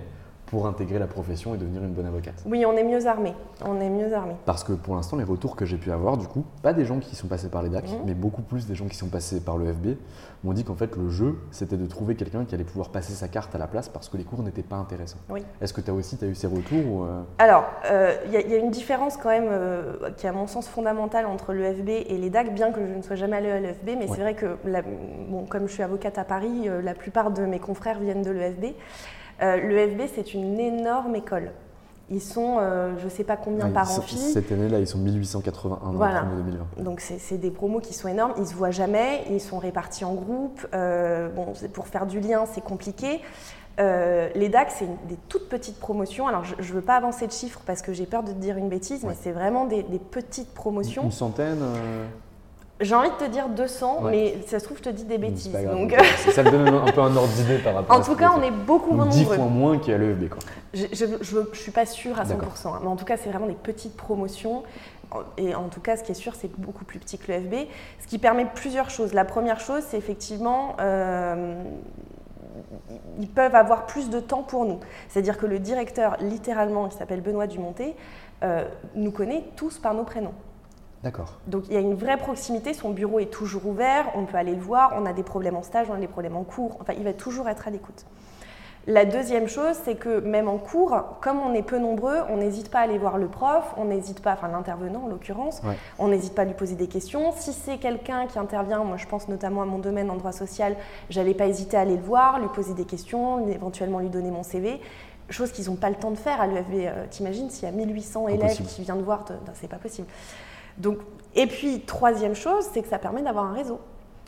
pour 0.51 0.67
intégrer 0.67 0.99
la 0.99 1.07
profession 1.07 1.55
et 1.55 1.57
devenir 1.57 1.81
une 1.81 1.93
bonne 1.93 2.05
avocate 2.05 2.35
Oui, 2.45 2.65
on 2.65 2.75
est 2.75 2.83
mieux 2.83 3.07
armé. 3.07 3.33
On 3.65 3.79
est 3.79 3.89
mieux 3.89 4.13
armé. 4.13 4.33
Parce 4.45 4.65
que 4.65 4.73
pour 4.73 4.95
l'instant, 4.95 5.15
les 5.15 5.23
retours 5.23 5.55
que 5.55 5.65
j'ai 5.65 5.77
pu 5.77 5.93
avoir, 5.93 6.17
du 6.17 6.27
coup, 6.27 6.43
pas 6.61 6.73
des 6.73 6.83
gens 6.83 6.99
qui 6.99 7.15
sont 7.15 7.27
passés 7.27 7.47
par 7.47 7.63
les 7.63 7.69
DAC, 7.69 7.85
mhm. 7.85 7.99
mais 8.05 8.13
beaucoup 8.13 8.41
plus 8.41 8.67
des 8.67 8.75
gens 8.75 8.87
qui 8.87 8.97
sont 8.97 9.07
passés 9.07 9.39
par 9.39 9.57
le 9.57 9.71
FB, 9.71 9.95
m'ont 10.43 10.51
dit 10.51 10.65
qu'en 10.65 10.75
fait, 10.75 10.93
le 10.97 11.09
jeu, 11.09 11.37
c'était 11.51 11.77
de 11.77 11.85
trouver 11.85 12.15
quelqu'un 12.15 12.43
qui 12.43 12.53
allait 12.53 12.65
pouvoir 12.65 12.89
passer 12.89 13.13
sa 13.13 13.29
carte 13.29 13.55
à 13.55 13.59
la 13.59 13.67
place 13.67 13.87
parce 13.87 14.09
que 14.09 14.17
les 14.17 14.25
cours 14.25 14.43
n'étaient 14.43 14.61
pas 14.61 14.75
intéressants. 14.75 15.19
Oui. 15.29 15.41
Est-ce 15.61 15.71
que 15.71 15.79
tu 15.79 15.89
as 15.89 15.93
aussi 15.93 16.17
as 16.21 16.25
eu 16.25 16.35
ces 16.35 16.47
retours 16.47 17.05
euh? 17.05 17.21
Alors, 17.37 17.63
euh, 17.89 18.13
il 18.25 18.33
y, 18.33 18.53
a 18.53 18.57
une 18.57 18.71
différence 18.71 19.15
quand 19.15 19.29
même 19.29 19.47
euh, 19.49 20.09
qui 20.17 20.25
est 20.25 20.29
à 20.29 20.33
mon 20.33 20.47
sens 20.47 20.67
fondamentale 20.67 21.27
entre 21.27 21.53
le 21.53 21.63
FB 21.63 21.87
et 21.87 22.17
les 22.17 22.29
DAC, 22.29 22.53
bien 22.53 22.73
que 22.73 22.81
je 22.85 22.93
ne 22.93 23.01
sois 23.01 23.15
jamais 23.15 23.37
allée 23.37 23.51
à 23.51 23.59
l'EFB, 23.61 23.91
mais 23.97 24.07
c'est 24.07 24.19
vrai 24.19 24.33
que, 24.33 24.57
bon, 25.29 25.45
comme 25.45 25.69
je 25.69 25.73
suis 25.73 25.83
avocate 25.83 26.17
à 26.17 26.25
Paris, 26.25 26.67
la 26.83 26.93
plupart 26.93 27.31
de 27.31 27.43
mes 27.45 27.59
confrères 27.59 27.99
viennent 28.01 28.23
de 28.23 28.31
l'EFB. 28.31 28.75
Euh, 29.41 29.57
L'EFB, 29.57 30.01
c'est 30.13 30.33
une 30.33 30.59
énorme 30.59 31.15
école. 31.15 31.51
Ils 32.09 32.21
sont, 32.21 32.57
euh, 32.59 32.93
je 32.99 33.05
ne 33.05 33.09
sais 33.09 33.23
pas 33.23 33.37
combien 33.37 33.69
par 33.69 33.89
an. 33.89 34.03
Cette 34.05 34.51
année-là, 34.51 34.79
ils 34.79 34.87
sont 34.87 34.97
1881 34.97 35.91
voilà. 35.93 36.23
2020. 36.23 36.83
Donc, 36.83 36.99
c'est 36.99 37.37
des 37.37 37.51
promos 37.51 37.79
qui 37.79 37.93
sont 37.93 38.09
énormes. 38.09 38.33
Ils 38.35 38.41
ne 38.41 38.47
se 38.47 38.53
voient 38.53 38.71
jamais. 38.71 39.23
Ils 39.29 39.39
sont 39.39 39.59
répartis 39.59 40.03
en 40.03 40.13
groupes. 40.13 40.67
Euh, 40.73 41.29
bon, 41.29 41.53
pour 41.73 41.87
faire 41.87 42.05
du 42.05 42.19
lien, 42.19 42.45
c'est 42.51 42.63
compliqué. 42.63 43.21
les 43.77 44.49
DAC, 44.49 44.71
c'est 44.71 44.87
des 45.07 45.17
toutes 45.29 45.47
petites 45.47 45.79
promotions. 45.79 46.27
Alors, 46.27 46.43
je 46.43 46.55
ne 46.55 46.75
veux 46.75 46.81
pas 46.81 46.97
avancer 46.97 47.27
de 47.27 47.31
chiffres 47.31 47.61
parce 47.65 47.81
que 47.81 47.93
j'ai 47.93 48.05
peur 48.05 48.23
de 48.23 48.33
te 48.33 48.37
dire 48.37 48.57
une 48.57 48.69
bêtise, 48.69 49.05
mais 49.05 49.15
c'est 49.19 49.31
vraiment 49.31 49.65
des, 49.65 49.83
petites 50.11 50.53
promotions. 50.53 51.03
Une 51.03 51.11
centaine 51.11 51.63
j'ai 52.81 52.95
envie 52.95 53.09
de 53.09 53.15
te 53.15 53.29
dire 53.29 53.47
200, 53.49 54.01
mais 54.09 54.37
ça 54.47 54.59
se 54.59 54.65
trouve, 54.65 54.77
je 54.77 54.83
te 54.83 54.89
dis 54.89 55.05
des 55.05 55.17
bêtises. 55.17 55.51
Donc... 55.51 55.95
ça 56.31 56.43
me 56.43 56.51
donne 56.51 56.67
un 56.67 56.91
peu 56.91 57.01
un 57.01 57.15
ordre 57.15 57.31
d'idée 57.33 57.59
par 57.59 57.75
rapport 57.75 57.95
en 57.95 58.01
à 58.01 58.03
tout 58.03 58.15
cas, 58.15 58.33
on 58.37 58.41
est 58.41 58.51
beaucoup 58.51 58.93
moins 58.93 59.05
nombreux. 59.05 59.19
10 59.19 59.25
fois 59.25 59.45
moins 59.45 59.77
qu'il 59.77 59.91
y 59.91 59.95
a 59.95 59.97
l'EFB. 59.97 60.33
Je 60.73 61.05
ne 61.05 61.53
suis 61.53 61.71
pas 61.71 61.85
sûre 61.85 62.19
à 62.19 62.23
100%, 62.23 62.35
hein, 62.67 62.79
mais 62.81 62.87
en 62.87 62.95
tout 62.95 63.05
cas, 63.05 63.17
c'est 63.17 63.29
vraiment 63.29 63.47
des 63.47 63.53
petites 63.53 63.95
promotions. 63.95 64.63
Et 65.37 65.53
en 65.55 65.67
tout 65.67 65.81
cas, 65.81 65.97
ce 65.97 66.03
qui 66.03 66.11
est 66.11 66.15
sûr, 66.15 66.35
c'est 66.35 66.51
beaucoup 66.57 66.85
plus 66.85 66.99
petit 66.99 67.17
que 67.17 67.31
l'EFB, 67.31 67.67
ce 67.99 68.07
qui 68.07 68.17
permet 68.17 68.45
plusieurs 68.45 68.89
choses. 68.89 69.13
La 69.13 69.25
première 69.25 69.59
chose, 69.59 69.83
c'est 69.87 69.97
effectivement, 69.97 70.77
euh, 70.79 71.61
ils 73.19 73.27
peuvent 73.27 73.55
avoir 73.55 73.85
plus 73.85 74.09
de 74.09 74.19
temps 74.19 74.43
pour 74.43 74.65
nous. 74.65 74.79
C'est-à-dire 75.09 75.37
que 75.37 75.45
le 75.45 75.59
directeur, 75.59 76.17
littéralement, 76.21 76.87
qui 76.87 76.97
s'appelle 76.97 77.21
Benoît 77.21 77.47
Dumonté, 77.47 77.95
euh, 78.43 78.63
nous 78.95 79.11
connaît 79.11 79.43
tous 79.55 79.77
par 79.77 79.93
nos 79.93 80.03
prénoms. 80.03 80.33
D'accord. 81.03 81.37
Donc 81.47 81.63
il 81.67 81.73
y 81.73 81.77
a 81.77 81.79
une 81.79 81.95
vraie 81.95 82.17
proximité, 82.17 82.73
son 82.73 82.91
bureau 82.91 83.19
est 83.19 83.31
toujours 83.31 83.65
ouvert, 83.65 84.11
on 84.15 84.25
peut 84.25 84.37
aller 84.37 84.53
le 84.53 84.61
voir, 84.61 84.93
on 84.95 85.05
a 85.05 85.13
des 85.13 85.23
problèmes 85.23 85.55
en 85.55 85.63
stage, 85.63 85.87
on 85.89 85.95
a 85.95 85.99
des 85.99 86.07
problèmes 86.07 86.35
en 86.35 86.43
cours, 86.43 86.77
enfin 86.79 86.93
il 86.95 87.03
va 87.03 87.13
toujours 87.13 87.49
être 87.49 87.67
à 87.67 87.71
l'écoute. 87.71 88.05
La 88.87 89.05
deuxième 89.05 89.47
chose, 89.47 89.75
c'est 89.83 89.93
que 89.93 90.21
même 90.21 90.47
en 90.47 90.57
cours, 90.57 90.95
comme 91.21 91.39
on 91.39 91.53
est 91.53 91.61
peu 91.61 91.77
nombreux, 91.77 92.17
on 92.29 92.37
n'hésite 92.37 92.71
pas 92.71 92.79
à 92.79 92.81
aller 92.81 92.97
voir 92.97 93.19
le 93.19 93.27
prof, 93.27 93.75
on 93.77 93.85
n'hésite 93.85 94.21
pas, 94.21 94.33
enfin 94.33 94.47
l'intervenant 94.47 95.03
en 95.03 95.07
l'occurrence, 95.07 95.61
on 95.99 96.07
n'hésite 96.07 96.33
pas 96.33 96.41
à 96.41 96.45
lui 96.45 96.55
poser 96.55 96.73
des 96.73 96.87
questions. 96.87 97.31
Si 97.35 97.53
c'est 97.53 97.77
quelqu'un 97.77 98.25
qui 98.25 98.39
intervient, 98.39 98.83
moi 98.83 98.97
je 98.97 99.05
pense 99.05 99.27
notamment 99.27 99.61
à 99.61 99.65
mon 99.65 99.77
domaine 99.77 100.09
en 100.09 100.15
droit 100.15 100.31
social, 100.31 100.75
j'allais 101.11 101.35
pas 101.35 101.45
hésiter 101.45 101.77
à 101.77 101.81
aller 101.81 101.95
le 101.95 102.01
voir, 102.01 102.39
lui 102.39 102.47
poser 102.47 102.73
des 102.73 102.85
questions, 102.85 103.47
éventuellement 103.47 103.99
lui 103.99 104.09
donner 104.09 104.31
mon 104.31 104.43
CV 104.43 104.81
chose 105.29 105.51
qu'ils 105.51 105.67
n'ont 105.67 105.75
pas 105.75 105.89
le 105.89 105.95
temps 105.95 106.11
de 106.11 106.17
faire 106.17 106.41
à 106.41 106.47
l'UFB. 106.47 106.73
Euh, 106.73 107.05
t'imagines 107.09 107.49
s'il 107.49 107.63
y 107.63 107.71
a 107.71 107.71
1800 107.71 108.27
élèves 108.27 108.61
qui 108.67 108.81
viennent 108.81 109.01
voir, 109.01 109.23
c'est 109.53 109.69
pas 109.69 109.77
possible. 109.77 110.07
Et 111.35 111.47
puis, 111.47 111.81
troisième 111.81 112.35
chose, 112.35 112.65
c'est 112.73 112.81
que 112.81 112.87
ça 112.87 112.99
permet 112.99 113.21
d'avoir 113.21 113.45
un 113.45 113.53
réseau. 113.53 113.79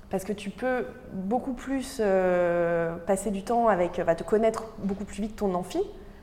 Parce 0.10 0.24
que 0.24 0.34
tu 0.34 0.50
peux 0.50 0.86
beaucoup 1.12 1.54
plus 1.54 1.98
euh, 2.00 2.96
passer 3.08 3.32
du 3.32 3.44
temps 3.44 3.68
avec, 3.68 4.00
va 4.00 4.16
te 4.16 4.24
connaître 4.24 4.66
beaucoup 4.78 5.06
plus 5.06 5.24
vite 5.24 5.36
ton 5.36 5.54
amphi, 5.56 5.82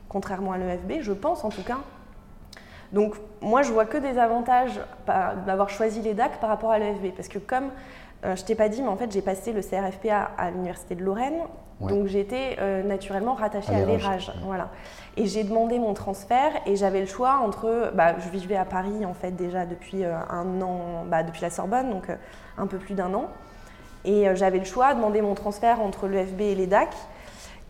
contrairement 0.09 0.53
à 0.53 0.59
l'EFB, 0.59 1.01
je 1.01 1.13
pense 1.13 1.45
en 1.45 1.49
tout 1.49 1.65
cas. 1.65 1.79
Donc 2.93 3.17
moi, 3.41 3.63
je 3.63 3.73
vois 3.73 3.87
que 3.87 3.99
des 3.99 4.19
avantages 4.19 4.81
d'avoir 5.47 5.71
choisi 5.71 6.03
les 6.03 6.15
DAC 6.15 6.41
par 6.41 6.51
rapport 6.51 6.71
à 6.71 6.79
l'EFB. 6.79 7.15
Parce 7.17 7.29
que 7.29 7.39
comme 7.39 7.71
euh, 8.25 8.37
je 8.37 8.45
t'ai 8.45 8.55
pas 8.55 8.69
dit, 8.69 8.83
mais 8.83 8.89
en 8.89 8.97
fait, 8.97 9.11
j'ai 9.13 9.23
passé 9.23 9.53
le 9.53 9.63
CRFPA 9.63 10.31
à 10.37 10.51
l'Université 10.51 10.95
de 10.95 11.05
Lorraine. 11.05 11.41
Donc 11.81 12.07
j'étais 12.07 12.57
euh, 12.61 12.83
naturellement 12.83 13.35
rattachée 13.35 13.75
à 13.75 13.85
l'ERAGE. 13.85 14.33
Voilà. 14.45 14.69
Et 15.17 15.27
j'ai 15.27 15.45
demandé 15.45 15.79
mon 15.79 15.95
transfert 15.95 16.53
et 16.67 16.77
j'avais 16.77 17.01
le 17.01 17.07
choix 17.07 17.41
entre. 17.43 17.93
Bah, 17.95 18.15
je 18.19 18.29
vivais 18.29 18.57
à 18.57 18.65
Paris 18.65 19.07
en 19.07 19.15
fait 19.15 19.33
déjà 19.33 19.65
depuis 19.65 20.05
euh, 20.05 20.15
un 20.29 20.61
an, 20.61 21.05
bah, 21.07 21.23
depuis 21.23 21.43
la 21.43 21.51
Sorbonne, 21.51 21.91
donc 21.91 22.09
un 22.59 22.67
peu 22.67 22.79
plus 22.79 22.95
d'un 22.95 23.15
an. 23.15 23.29
Et 24.05 24.27
j'avais 24.35 24.59
le 24.59 24.65
choix 24.65 24.95
de 24.95 24.99
demander 24.99 25.21
mon 25.21 25.35
transfert 25.35 25.81
entre 25.81 26.07
l'EFB 26.09 26.41
et 26.41 26.55
les 26.55 26.67
DAC. 26.67 26.89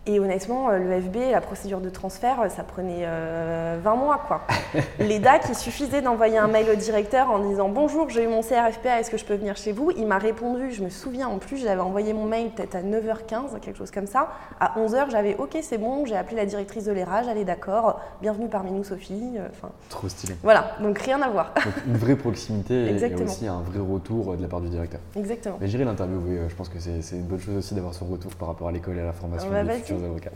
Et 0.07 0.19
honnêtement, 0.19 0.71
euh, 0.71 0.79
le 0.79 1.01
FB, 1.03 1.31
la 1.31 1.43
procédure 1.43 1.81
de 1.81 1.91
transfert, 1.91 2.41
euh, 2.41 2.49
ça 2.49 2.63
prenait 2.63 3.03
20 3.03 3.07
euh, 3.07 3.97
mois. 3.97 4.23
Quoi. 4.27 4.41
Les 4.99 5.19
DAC, 5.19 5.45
il 5.51 5.55
suffisait 5.55 6.01
d'envoyer 6.01 6.39
un 6.39 6.49
mail 6.49 6.71
au 6.73 6.75
directeur 6.75 7.31
en 7.31 7.39
disant 7.39 7.69
Bonjour, 7.69 8.09
j'ai 8.09 8.25
eu 8.25 8.27
mon 8.27 8.41
CRFPA, 8.41 8.99
est-ce 8.99 9.11
que 9.11 9.19
je 9.19 9.27
peux 9.27 9.35
venir 9.35 9.59
chez 9.59 9.73
vous? 9.73 9.91
Il 9.95 10.07
m'a 10.07 10.17
répondu, 10.17 10.73
je 10.73 10.83
me 10.83 10.89
souviens 10.89 11.29
en 11.29 11.37
plus, 11.37 11.59
j'avais 11.59 11.83
envoyé 11.83 12.15
mon 12.15 12.25
mail 12.25 12.49
peut-être 12.49 12.77
à 12.77 12.83
9h15, 12.83 13.61
quelque 13.61 13.77
chose 13.77 13.91
comme 13.91 14.07
ça. 14.07 14.29
À 14.59 14.79
11h, 14.81 15.11
j'avais 15.11 15.37
Ok, 15.37 15.59
c'est 15.61 15.77
bon, 15.77 16.07
j'ai 16.07 16.17
appelé 16.17 16.37
la 16.37 16.47
directrice 16.47 16.85
de 16.85 16.93
l'ERA, 16.93 17.23
j'allais 17.23 17.45
d'accord, 17.45 18.01
bienvenue 18.23 18.49
parmi 18.49 18.71
nous, 18.71 18.85
Sophie. 18.85 19.37
Enfin, 19.51 19.69
Trop 19.91 20.09
stylé. 20.09 20.35
Voilà, 20.43 20.77
donc 20.81 20.99
rien 20.99 21.21
à 21.21 21.29
voir. 21.29 21.53
une 21.87 21.99
vraie 21.99 22.17
proximité 22.17 22.87
et 22.87 23.15
aussi 23.23 23.47
un 23.47 23.61
vrai 23.61 23.81
retour 23.81 24.35
de 24.35 24.41
la 24.41 24.49
part 24.49 24.63
du 24.63 24.71
directeur. 24.71 25.01
Exactement. 25.15 25.59
Mais 25.61 25.69
j'irai 25.69 25.85
l'interviewer, 25.85 26.49
je 26.49 26.55
pense 26.55 26.71
que 26.71 26.79
c'est 26.81 27.17
une 27.17 27.25
bonne 27.25 27.39
chose 27.39 27.59
aussi 27.59 27.75
d'avoir 27.75 27.93
son 27.93 28.07
retour 28.07 28.35
par 28.37 28.49
rapport 28.49 28.69
à 28.69 28.73
l'école 28.73 28.97
et 28.97 29.03
à 29.03 29.05
la 29.05 29.13
formation. 29.13 29.51
Bah, 29.51 29.63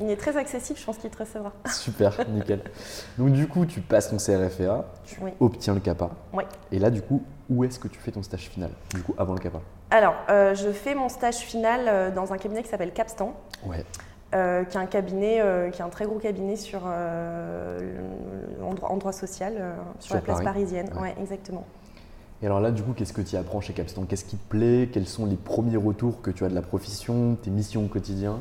il 0.00 0.10
est 0.10 0.16
très 0.16 0.36
accessible, 0.36 0.78
je 0.78 0.84
pense 0.84 0.98
qu'il 0.98 1.10
te 1.10 1.18
recevra. 1.18 1.52
Super, 1.70 2.12
nickel. 2.28 2.60
Donc 3.18 3.32
du 3.32 3.46
coup, 3.46 3.66
tu 3.66 3.80
passes 3.80 4.10
ton 4.10 4.16
CRFA, 4.16 4.86
tu 5.04 5.20
obtiens 5.40 5.74
le 5.74 5.80
CAPA. 5.80 6.10
Oui. 6.32 6.44
Et 6.72 6.78
là, 6.78 6.90
du 6.90 7.02
coup, 7.02 7.22
où 7.50 7.64
est-ce 7.64 7.78
que 7.78 7.88
tu 7.88 7.98
fais 7.98 8.10
ton 8.10 8.22
stage 8.22 8.48
final, 8.48 8.70
du 8.94 9.02
coup, 9.02 9.14
avant 9.18 9.34
le 9.34 9.40
CAPA 9.40 9.60
Alors, 9.90 10.14
euh, 10.30 10.54
je 10.54 10.70
fais 10.70 10.94
mon 10.94 11.08
stage 11.08 11.38
final 11.38 11.82
euh, 11.86 12.10
dans 12.10 12.32
un 12.32 12.38
cabinet 12.38 12.62
qui 12.62 12.68
s'appelle 12.68 12.92
Capstan. 12.92 13.34
Ouais. 13.66 13.84
Euh, 14.34 14.64
qui 14.64 14.76
est 14.76 14.80
un 14.80 14.86
cabinet, 14.86 15.40
qui 15.72 15.80
est 15.80 15.84
un 15.84 15.90
très 15.90 16.06
gros 16.06 16.18
cabinet 16.18 16.56
sur 16.56 16.80
en, 16.84 17.84
droit, 18.96 19.12
social, 19.12 19.76
sur, 20.00 20.16
la 20.16 20.20
place 20.20 20.42
parisienne. 20.42 20.90
Ouais. 21.00 21.14
exactement. 21.20 21.64
Et 22.42 22.46
alors 22.46 22.60
là, 22.60 22.72
du 22.72 22.82
coup, 22.82 22.92
qu'est-ce 22.94 23.12
que 23.12 23.22
tu 23.22 23.36
apprends 23.36 23.60
chez 23.60 23.72
Capstan? 23.72 24.04
Qu'est-ce 24.04 24.24
qui 24.24 24.36
te 24.36 24.48
plaît? 24.48 24.88
Quels 24.92 25.06
sont 25.06 25.24
les 25.24 25.36
premiers 25.36 25.76
retours 25.76 26.20
que 26.20 26.32
tu 26.32 26.44
as 26.44 26.48
de 26.48 26.54
la 26.54 26.62
profession, 26.62 27.36
tes 27.40 27.50
missions 27.50 27.84
au 27.84 27.88
quotidien? 27.88 28.40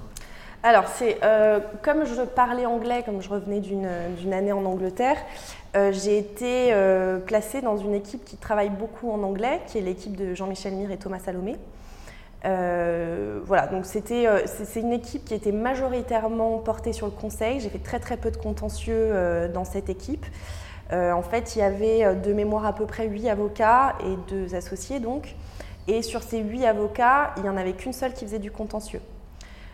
Alors, 0.66 0.88
c'est 0.88 1.18
euh, 1.24 1.60
comme 1.82 2.06
je 2.06 2.22
parlais 2.22 2.66
anglais, 2.66 3.04
comme 3.06 3.22
je 3.22 3.28
revenais 3.28 3.60
d'une 3.60 4.34
année 4.34 4.54
en 4.54 4.64
Angleterre, 4.64 5.18
euh, 5.76 5.92
j'ai 5.92 6.18
été 6.18 6.70
euh, 6.72 7.20
placée 7.20 7.60
dans 7.62 7.76
une 7.76 7.94
équipe 7.94 8.24
qui 8.24 8.38
travaille 8.38 8.70
beaucoup 8.70 9.12
en 9.12 9.24
anglais, 9.24 9.60
qui 9.68 9.78
est 9.78 9.82
l'équipe 9.82 10.16
de 10.16 10.34
Jean-Michel 10.34 10.74
Mire 10.76 10.92
et 10.92 10.98
Thomas 10.98 11.20
Salomé. 11.20 11.58
voilà, 12.44 13.68
donc 13.68 13.86
c'était 13.86 14.26
c'est 14.46 14.80
une 14.80 14.94
équipe 14.94 15.26
qui 15.26 15.34
était 15.34 15.52
majoritairement 15.52 16.60
portée 16.60 16.94
sur 16.94 17.08
le 17.08 17.12
conseil. 17.12 17.60
J'ai 17.60 17.70
fait 17.70 17.84
très 17.84 18.00
très 18.00 18.16
peu 18.16 18.32
de 18.32 18.38
contentieux 18.38 19.50
dans 19.54 19.66
cette 19.66 19.90
équipe. 19.90 20.26
en 20.92 21.24
fait, 21.24 21.58
il 21.58 21.60
y 21.60 21.62
avait 21.62 22.16
de 22.16 22.32
mémoire 22.32 22.66
à 22.66 22.74
peu 22.74 22.86
près 22.86 23.08
8 23.08 23.28
avocats 23.30 23.96
et 24.00 24.16
deux 24.30 24.56
associés 24.56 25.02
donc. 25.02 25.36
Et 25.90 26.02
sur 26.02 26.24
ces 26.24 26.40
8 26.40 26.66
avocats, 26.66 27.34
il 27.36 27.44
n'y 27.44 27.50
en 27.50 27.58
avait 27.58 27.74
qu'une 27.74 27.92
seule 27.92 28.14
qui 28.14 28.24
faisait 28.24 28.40
du 28.40 28.52
contentieux. 28.52 29.02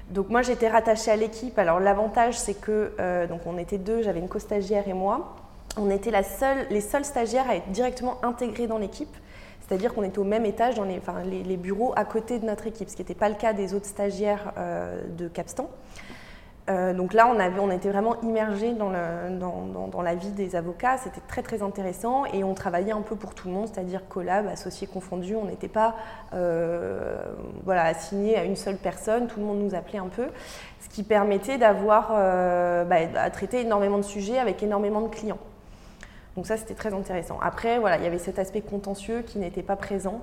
Donc 0.10 0.30
moi 0.30 0.41
j'étais 0.41 0.69
rattachée 0.69 1.12
à 1.12 1.15
l'équipe. 1.15 1.58
Alors 1.60 1.80
l'avantage 1.80 2.38
c'est 2.38 2.60
que 2.60 2.91
donc 3.28 3.41
on 3.45 3.58
était 3.58 3.78
deux, 3.78 4.02
j'avais 4.02 4.19
une 4.19 4.30
co-stagiaire 4.30 4.88
et 4.88 4.93
moi. 4.93 5.36
On 5.78 5.89
était 5.89 6.12
la 6.12 6.24
seule, 6.24 6.65
les 6.69 6.82
seuls 6.82 7.06
stagiaires 7.06 7.50
à 7.50 7.56
être 7.56 7.69
directement 7.69 8.17
intégrés 8.24 8.67
dans 8.67 8.80
l'équipe. 8.80 9.15
C'est-à-dire 9.69 9.93
qu'on 9.93 10.04
était 10.04 10.17
au 10.17 10.24
même 10.24 10.45
étage 10.45 10.76
dans 10.76 10.84
les, 10.84 11.58
bureaux 11.58 11.93
à 11.95 12.04
côté 12.04 12.39
de 12.39 12.45
notre 12.45 12.65
équipe, 12.65 12.89
ce 12.89 12.95
qui 12.95 13.04
n'était 13.04 13.13
pas 13.13 13.30
le 13.30 13.36
cas 13.36 13.54
des 13.54 13.76
autres 13.76 13.86
stagiaires 13.86 14.52
euh, 14.58 15.00
de 15.15 15.28
Capstan. 15.28 15.69
Euh, 16.69 16.93
donc 16.93 17.13
là, 17.13 17.27
on, 17.27 17.39
avait, 17.39 17.60
on 17.60 17.71
était 17.71 17.89
vraiment 17.89 18.19
immergés 18.21 18.73
dans, 18.73 18.89
la 18.89 20.15
vie 20.15 20.32
des 20.32 20.55
avocats. 20.55 20.97
C'était 20.97 21.21
très 21.27 21.41
très 21.41 21.63
intéressant 21.63 22.25
et 22.25 22.43
on 22.43 22.53
travaillait 22.53 22.91
un 22.91 23.01
peu 23.01 23.15
pour 23.15 23.34
tout 23.34 23.47
le 23.47 23.53
monde, 23.53 23.67
c'est-à-dire 23.67 24.08
collab, 24.08 24.47
associés 24.47 24.88
confondus. 24.88 25.36
On 25.36 25.45
n'était 25.45 25.67
pas 25.67 25.95
euh, 26.34 27.21
voilà, 27.65 27.84
assigné 27.84 28.38
à 28.38 28.43
une 28.43 28.55
seule 28.55 28.77
personne. 28.77 29.27
Tout 29.27 29.39
le 29.39 29.45
monde 29.45 29.60
nous 29.60 29.75
appelait 29.75 29.99
un 29.99 30.08
peu, 30.08 30.27
ce 30.79 30.89
qui 30.89 31.03
permettait 31.03 31.58
d'avoir 31.58 32.10
bah, 32.10 32.97
à 33.15 33.29
traiter 33.29 33.62
énormément 33.62 33.97
de 33.97 34.03
sujets 34.03 34.38
avec 34.38 34.62
énormément 34.62 35.01
de 35.01 35.08
clients. 35.08 35.39
Donc 36.36 36.45
ça, 36.45 36.55
c'était 36.55 36.75
très 36.75 36.93
intéressant. 36.93 37.39
Après, 37.41 37.79
voilà, 37.79 37.97
il 37.97 38.03
y 38.03 38.08
avait 38.08 38.19
cet 38.19 38.39
aspect 38.39 38.62
contentieux 38.62 39.23
qui 39.23 39.39
n'était 39.39 39.63
pas 39.63 39.75
présent. 39.75 40.21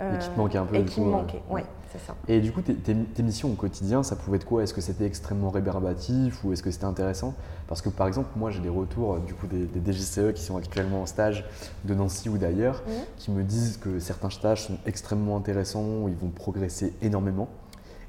et 0.00 0.18
qui 0.18 0.28
te 0.28 0.38
manquait 0.38 0.58
un 0.58 0.64
peu. 0.64 0.76
Et 0.76 0.84
qui 0.84 1.00
me 1.00 1.10
manquait, 1.10 1.42
oui, 1.50 1.62
c'est 1.98 2.06
ça. 2.06 2.16
Et 2.28 2.40
du 2.40 2.52
coup, 2.52 2.62
tes, 2.62 3.22
missions 3.22 3.50
au 3.50 3.54
quotidien, 3.54 4.02
ça 4.02 4.16
pouvait 4.16 4.36
être 4.36 4.44
quoi? 4.44 4.62
Est-ce 4.62 4.74
que 4.74 4.80
c'était 4.80 5.06
extrêmement 5.06 5.50
rébarbatif 5.50 6.44
ou 6.44 6.52
est-ce 6.52 6.62
que 6.62 6.70
c'était 6.70 6.84
intéressant? 6.84 7.34
Parce 7.68 7.82
que 7.82 7.88
par 7.88 8.06
exemple, 8.06 8.28
moi, 8.36 8.50
j'ai 8.50 8.60
des 8.60 8.68
retours 8.68 9.18
du 9.18 9.34
coup 9.34 9.46
des, 9.46 9.66
DGCE 9.92 10.32
qui 10.34 10.42
sont 10.42 10.56
actuellement 10.56 11.02
en 11.02 11.06
stage 11.06 11.44
de 11.84 11.94
Nancy 11.94 12.28
ou 12.28 12.38
d'ailleurs, 12.38 12.82
qui 13.16 13.30
me 13.30 13.42
disent 13.42 13.76
que 13.78 13.98
certains 13.98 14.30
stages 14.30 14.66
sont 14.66 14.78
extrêmement 14.86 15.36
intéressants, 15.36 16.08
ils 16.08 16.16
vont 16.16 16.28
progresser 16.28 16.92
énormément. 17.02 17.48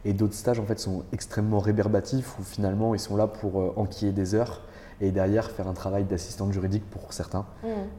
Et 0.05 0.13
d'autres 0.13 0.35
stages 0.35 0.59
en 0.59 0.65
fait 0.65 0.79
sont 0.79 1.03
extrêmement 1.11 1.59
rébarbatifs 1.59 2.39
où 2.39 2.43
finalement 2.43 2.95
ils 2.95 2.99
sont 2.99 3.17
là 3.17 3.27
pour 3.27 3.59
euh, 3.59 3.73
enquiller 3.75 4.11
des 4.11 4.35
heures 4.35 4.61
et 5.01 5.11
derrière 5.11 5.51
faire 5.51 5.67
un 5.67 5.73
travail 5.73 6.05
d'assistante 6.05 6.51
juridique 6.51 6.89
pour 6.89 7.13
certains. 7.13 7.45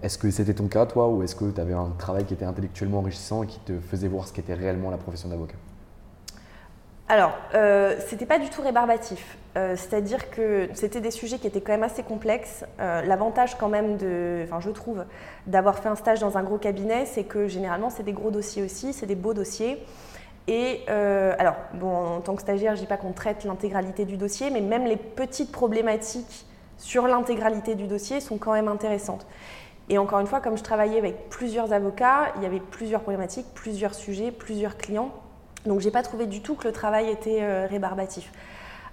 Est-ce 0.03 0.19
que 0.19 0.31
c'était 0.31 0.55
ton 0.55 0.67
cas, 0.69 0.87
toi, 0.87 1.09
ou 1.09 1.23
est-ce 1.23 1.37
que 1.37 1.51
tu 1.51 1.61
avais 1.61 1.75
un 1.75 1.93
travail 1.99 2.25
qui 2.25 2.35
était 2.35 2.45
intellectuellement 2.45 2.99
enrichissant 2.99 3.43
et 3.43 3.47
qui 3.47 3.61
te 3.61 3.79
faisait 3.79 4.09
voir 4.09 4.27
ce 4.27 4.33
qu'était 4.33 4.55
réellement 4.55 4.91
la 4.91 4.97
profession 4.97 5.29
d'avocat? 5.29 5.55
Alors, 7.09 7.33
euh, 7.55 7.97
c'était 8.07 8.27
pas 8.27 8.39
du 8.39 8.51
tout 8.51 8.61
rébarbatif. 8.61 9.39
Euh, 9.57 9.77
c'est-à-dire 9.77 10.31
que 10.31 10.69
c'était 10.75 11.01
des 11.01 11.11
sujets 11.11 11.39
qui 11.39 11.47
étaient 11.47 11.63
quand 11.63 11.73
même 11.73 11.83
assez 11.83 12.03
complexes. 12.03 12.65
Euh, 12.81 13.03
l'avantage 13.03 13.57
quand 13.57 13.69
même 13.69 13.97
de, 13.97 14.43
enfin 14.45 14.61
je 14.61 14.71
trouve, 14.71 15.05
d'avoir 15.47 15.79
fait 15.79 15.89
un 15.89 15.97
stage 15.97 16.21
dans 16.21 16.37
un 16.37 16.43
gros 16.43 16.59
cabinet, 16.59 17.07
c'est 17.07 17.25
que 17.25 17.49
généralement 17.49 17.89
c'est 17.91 18.03
des 18.03 18.13
gros 18.13 18.31
dossiers 18.31 18.63
aussi, 18.63 18.93
c'est 18.93 19.07
des 19.07 19.15
beaux 19.15 19.35
dossiers. 19.35 19.83
Et 20.49 20.83
euh, 20.89 21.35
alors, 21.39 21.57
en 21.83 22.21
tant 22.21 22.35
que 22.35 22.43
stagiaire, 22.43 22.77
je 22.77 22.81
dis 22.81 22.87
pas 22.87 22.97
qu'on 22.97 23.13
traite 23.13 23.45
l'intégralité 23.45 24.05
du 24.05 24.17
dossier, 24.17 24.51
mais 24.51 24.61
même 24.61 24.85
les 24.85 24.97
petites 24.97 25.51
problématiques 25.51 26.47
sur 26.77 27.09
l'intégralité 27.09 27.75
du 27.75 27.87
dossier 27.87 28.21
sont 28.21 28.39
quand 28.39 28.53
même 28.53 28.69
intéressantes. 28.69 29.27
Et 29.89 29.99
encore 29.99 30.21
une 30.21 30.27
fois, 30.27 30.41
comme 30.41 30.57
je 30.57 30.63
travaillais 30.63 30.99
avec 30.99 31.31
plusieurs 31.31 31.73
avocats, 31.73 32.33
il 32.37 32.43
y 32.43 32.47
avait 32.47 32.61
plusieurs 32.61 33.01
problématiques, 33.01 33.47
plusieurs 33.55 33.95
sujets, 33.95 34.31
plusieurs 34.31 34.77
clients. 34.77 35.11
Donc 35.67 35.81
j'ai 35.81 35.91
pas 35.91 36.03
trouvé 36.03 36.27
du 36.27 36.41
tout 36.41 36.55
que 36.55 36.67
le 36.67 36.73
travail 36.73 37.11
était 37.11 37.43
euh, 37.43 37.67
rébarbatif. 37.67 38.33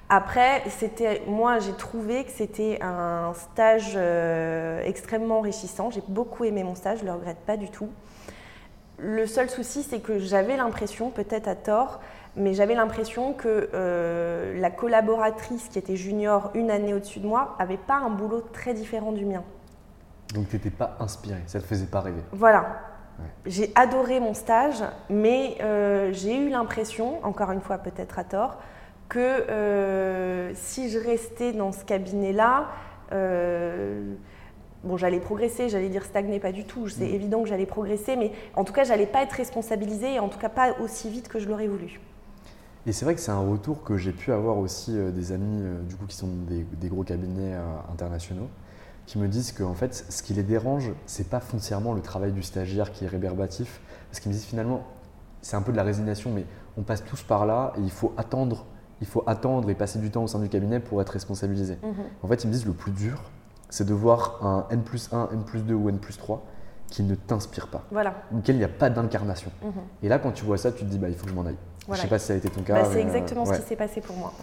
Après, 0.10 0.62
c'était, 0.70 1.24
moi 1.28 1.60
j'ai 1.60 1.74
trouvé 1.74 2.26
que 2.26 2.32
c'était 2.32 2.80
un 2.82 3.34
stage 3.34 3.94
euh, 3.96 4.84
extrêmement 4.84 5.40
enrichissant. 5.40 5.90
J'ai 5.90 6.04
beaucoup 6.08 6.44
aimé 6.44 6.64
mon 6.64 6.76
stage, 6.76 7.00
je 7.00 7.06
le 7.06 7.14
regrette 7.14 7.40
pas 7.46 7.58
du 7.58 7.70
tout. 7.70 7.90
Le 8.98 9.26
seul 9.26 9.50
souci, 9.50 9.84
c'est 9.84 10.00
que 10.00 10.20
j'avais 10.20 10.56
l'impression, 10.56 11.10
peut-être 11.10 11.48
à 11.48 11.56
tort, 11.56 12.00
mais 12.38 12.54
j'avais 12.54 12.76
l'impression 12.76 13.34
que 13.34 13.70
euh, 13.74 14.60
la 14.60 14.70
collaboratrice 14.70 15.70
qui 15.70 15.80
était 15.80 15.96
junior 15.96 16.52
une 16.54 16.70
année 16.72 16.94
au-dessus 16.94 17.20
de 17.20 17.28
moi 17.28 17.56
avait 17.60 17.78
pas 17.78 17.96
un 17.96 18.10
boulot 18.10 18.42
très 18.54 18.74
différent 18.74 19.12
du 19.12 19.26
mien. 19.26 19.44
Donc 20.34 20.50
tu 20.50 20.56
n'étais 20.56 20.70
pas 20.70 20.96
inspirée, 21.00 21.42
ça 21.48 21.58
ne 21.58 21.64
te 21.64 21.68
faisait 21.68 21.86
pas 21.88 22.02
rêver. 22.02 22.22
Voilà. 22.32 22.95
J'ai 23.46 23.72
adoré 23.76 24.20
mon 24.20 24.34
stage, 24.34 24.84
mais 25.10 25.58
euh, 25.62 26.12
j'ai 26.12 26.38
eu 26.38 26.50
l'impression, 26.50 27.24
encore 27.24 27.52
une 27.52 27.62
fois 27.62 27.78
peut-être 27.78 28.20
à 28.20 28.24
tort, 28.24 28.58
que 29.08 29.20
euh, 29.20 30.52
si 30.56 30.90
je 30.90 31.00
restais 31.00 31.54
dans 31.54 31.72
ce 31.72 31.86
cabinet-là, 31.86 32.68
bon, 33.12 34.98
j'allais 34.98 35.20
progresser, 35.20 35.70
j'allais 35.70 35.90
dire 35.90 36.04
stagner, 36.04 36.40
pas 36.40 36.52
du 36.52 36.66
tout. 36.66 36.88
C'est 36.90 37.06
mm. 37.06 37.16
évident 37.16 37.44
que 37.44 37.50
j'allais 37.50 37.66
progresser, 37.66 38.16
mais 38.16 38.32
en 38.56 38.64
tout 38.64 38.74
cas, 38.74 38.84
j'allais 38.84 39.06
pas 39.06 39.24
être 39.24 39.34
responsabilisée 39.34 40.16
et 40.16 40.20
en 40.20 40.30
tout 40.30 40.40
cas 40.40 40.50
pas 40.50 40.76
aussi 40.82 41.10
vite 41.10 41.28
que 41.28 41.40
je 41.40 41.48
l'aurais 41.48 41.68
voulu. 41.68 42.00
Et 42.88 42.92
c'est 42.92 43.06
vrai 43.06 43.16
que 43.16 43.22
c'est 43.22 43.32
un 43.32 43.40
retour 43.40 43.84
que 43.84 43.98
j'ai 43.98 44.12
pu 44.12 44.32
avoir 44.32 44.58
aussi 44.60 44.96
euh, 44.96 45.10
des 45.10 45.32
amis 45.32 45.62
euh, 45.64 45.82
du 45.82 45.96
coup 45.96 46.06
qui 46.06 46.16
sont 46.16 46.30
des, 46.48 46.88
gros 46.88 47.04
cabinets 47.04 47.56
euh, 47.56 47.64
internationaux 47.92 48.50
qui 49.06 49.20
me 49.20 49.28
disent 49.28 49.52
qu'en 49.52 49.74
fait 49.74 49.94
ce 50.10 50.24
qui 50.24 50.34
les 50.34 50.44
dérange 50.44 50.92
c'est 51.06 51.30
pas 51.30 51.40
foncièrement 51.40 51.94
le 51.94 52.02
travail 52.02 52.32
du 52.32 52.44
stagiaire 52.44 52.92
qui 52.92 53.06
est 53.06 53.08
rébarbatif 53.08 53.82
parce 54.10 54.20
qu'ils 54.20 54.32
me 54.32 54.36
disent 54.36 54.46
finalement 54.46 54.84
c'est 55.42 55.56
un 55.56 55.62
peu 55.62 55.72
de 55.72 55.78
la 55.78 55.84
résignation 55.84 56.32
mais 56.32 56.46
on 56.78 56.82
passe 56.82 57.04
tous 57.04 57.22
par 57.24 57.46
là 57.46 57.74
et 57.78 57.82
il 57.82 57.92
faut 57.92 58.14
attendre 58.18 58.66
il 59.02 59.08
faut 59.08 59.24
attendre 59.28 59.70
et 59.70 59.76
passer 59.76 60.00
du 60.00 60.10
temps 60.10 60.24
au 60.24 60.28
sein 60.28 60.40
du 60.40 60.48
cabinet 60.50 60.80
pour 60.80 61.02
être 61.02 61.10
responsabilisé. 61.10 61.78
Mhm. 61.84 61.94
En 62.24 62.28
fait 62.28 62.44
ils 62.44 62.48
me 62.48 62.54
disent 62.54 62.66
le 62.66 62.74
plus 62.74 62.92
dur 62.92 63.22
c'est 63.70 63.86
de 63.86 63.94
voir 63.94 64.40
un 64.46 64.68
N 64.70 64.84
plus 64.84 65.10
1, 65.12 65.30
N 65.34 65.44
plus 65.44 65.62
2 65.64 65.74
ou 65.74 65.90
N 65.90 66.00
plus 66.00 66.18
3 66.18 66.44
qui 66.88 67.02
ne 67.04 67.16
t'inspire 67.16 67.68
pas, 67.68 67.84
voilà. 67.90 68.14
auquel 68.34 68.56
il 68.56 68.60
n'y 68.60 68.64
a 68.64 68.70
pas 68.70 68.92
d'incarnation. 68.92 69.52
Mhm. 69.64 69.72
Et 70.04 70.10
là 70.10 70.20
quand 70.20 70.32
tu 70.32 70.46
vois 70.46 70.58
ça 70.58 70.72
tu 70.72 70.84
te 70.84 70.90
dis 70.90 70.98
bah 70.98 71.10
il 71.10 71.16
faut 71.16 71.26
que 71.26 71.32
je 71.32 71.36
m'en 71.36 71.46
aille. 71.46 71.58
Je 71.88 71.92
ne 71.92 71.98
sais 71.98 72.08
pas 72.08 72.18
si 72.18 72.28
ça 72.28 72.34
a 72.34 72.36
été 72.38 72.50
ton 72.50 72.62
cas. 72.62 72.82
Bah, 72.82 72.90
c'est 72.92 73.02
exactement 73.02 73.46
ce 73.46 73.54
qui 73.54 73.62
s'est 73.62 73.76
passé 73.76 74.02
pour 74.02 74.16
moi. 74.18 74.34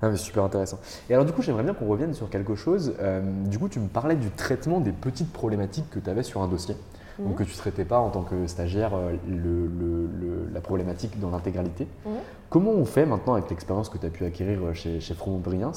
Ah, 0.00 0.14
super 0.16 0.44
intéressant. 0.44 0.78
Et 1.10 1.14
alors 1.14 1.24
du 1.24 1.32
coup, 1.32 1.42
j'aimerais 1.42 1.64
bien 1.64 1.74
qu'on 1.74 1.88
revienne 1.88 2.14
sur 2.14 2.30
quelque 2.30 2.54
chose. 2.54 2.94
Euh, 3.00 3.20
du 3.46 3.58
coup, 3.58 3.68
tu 3.68 3.80
me 3.80 3.88
parlais 3.88 4.14
du 4.14 4.30
traitement 4.30 4.80
des 4.80 4.92
petites 4.92 5.32
problématiques 5.32 5.90
que 5.90 5.98
tu 5.98 6.08
avais 6.08 6.22
sur 6.22 6.40
un 6.40 6.48
dossier. 6.48 6.76
Donc 7.18 7.30
mhm. 7.30 7.34
que 7.34 7.42
tu 7.42 7.50
ne 7.50 7.56
traitais 7.56 7.84
pas 7.84 7.98
en 7.98 8.10
tant 8.10 8.22
que 8.22 8.46
stagiaire 8.46 8.94
euh, 8.94 9.12
le, 9.28 10.48
la 10.52 10.60
problématique 10.60 11.18
dans 11.18 11.30
l'intégralité. 11.30 11.88
Mhm. 12.06 12.12
Comment 12.48 12.70
on 12.70 12.84
fait 12.84 13.06
maintenant 13.06 13.34
avec 13.34 13.50
l'expérience 13.50 13.88
que 13.88 13.98
tu 13.98 14.06
as 14.06 14.10
pu 14.10 14.24
acquérir 14.24 14.60
euh, 14.62 14.72
chez, 14.72 15.00
chez 15.00 15.14
Briens 15.14 15.72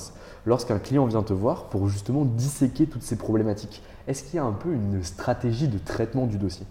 lorsqu'un 0.45 0.77
client 0.77 1.05
vient 1.05 1.23
te 1.23 1.33
voir 1.33 1.65
pour 1.65 1.87
justement 1.87 2.25
disséquer 2.25 2.85
toutes 2.85 3.01
ces 3.01 3.15
problématiques? 3.15 3.81
Est-ce 4.07 4.23
qu'il 4.23 4.35
y 4.35 4.39
a 4.39 4.43
un 4.43 4.51
peu 4.51 4.71
une 4.71 5.03
stratégie 5.03 5.67
de 5.67 5.79
traitement 5.79 6.27
du 6.27 6.37
dossier? 6.37 6.67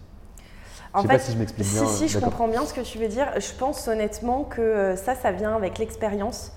En 0.93 1.03
fait, 1.03 1.19
si 1.19 1.33
je 1.33 1.39
m'explique 1.39 1.69
bien. 1.69 1.87
Si, 1.87 1.97
si, 1.97 2.09
je 2.09 2.19
comprends 2.19 2.49
bien 2.49 2.65
ce 2.65 2.75
que 2.75 2.81
tu 2.81 2.99
veux 2.99 3.09
dire. 3.09 3.29
Je 3.39 3.53
pense 3.57 3.87
honnêtement 3.87 4.45
que 4.45 4.95
ça, 4.97 5.15
ça 5.15 5.31
vient 5.31 5.55
avec 5.55 5.79
l'expérience. 5.79 6.53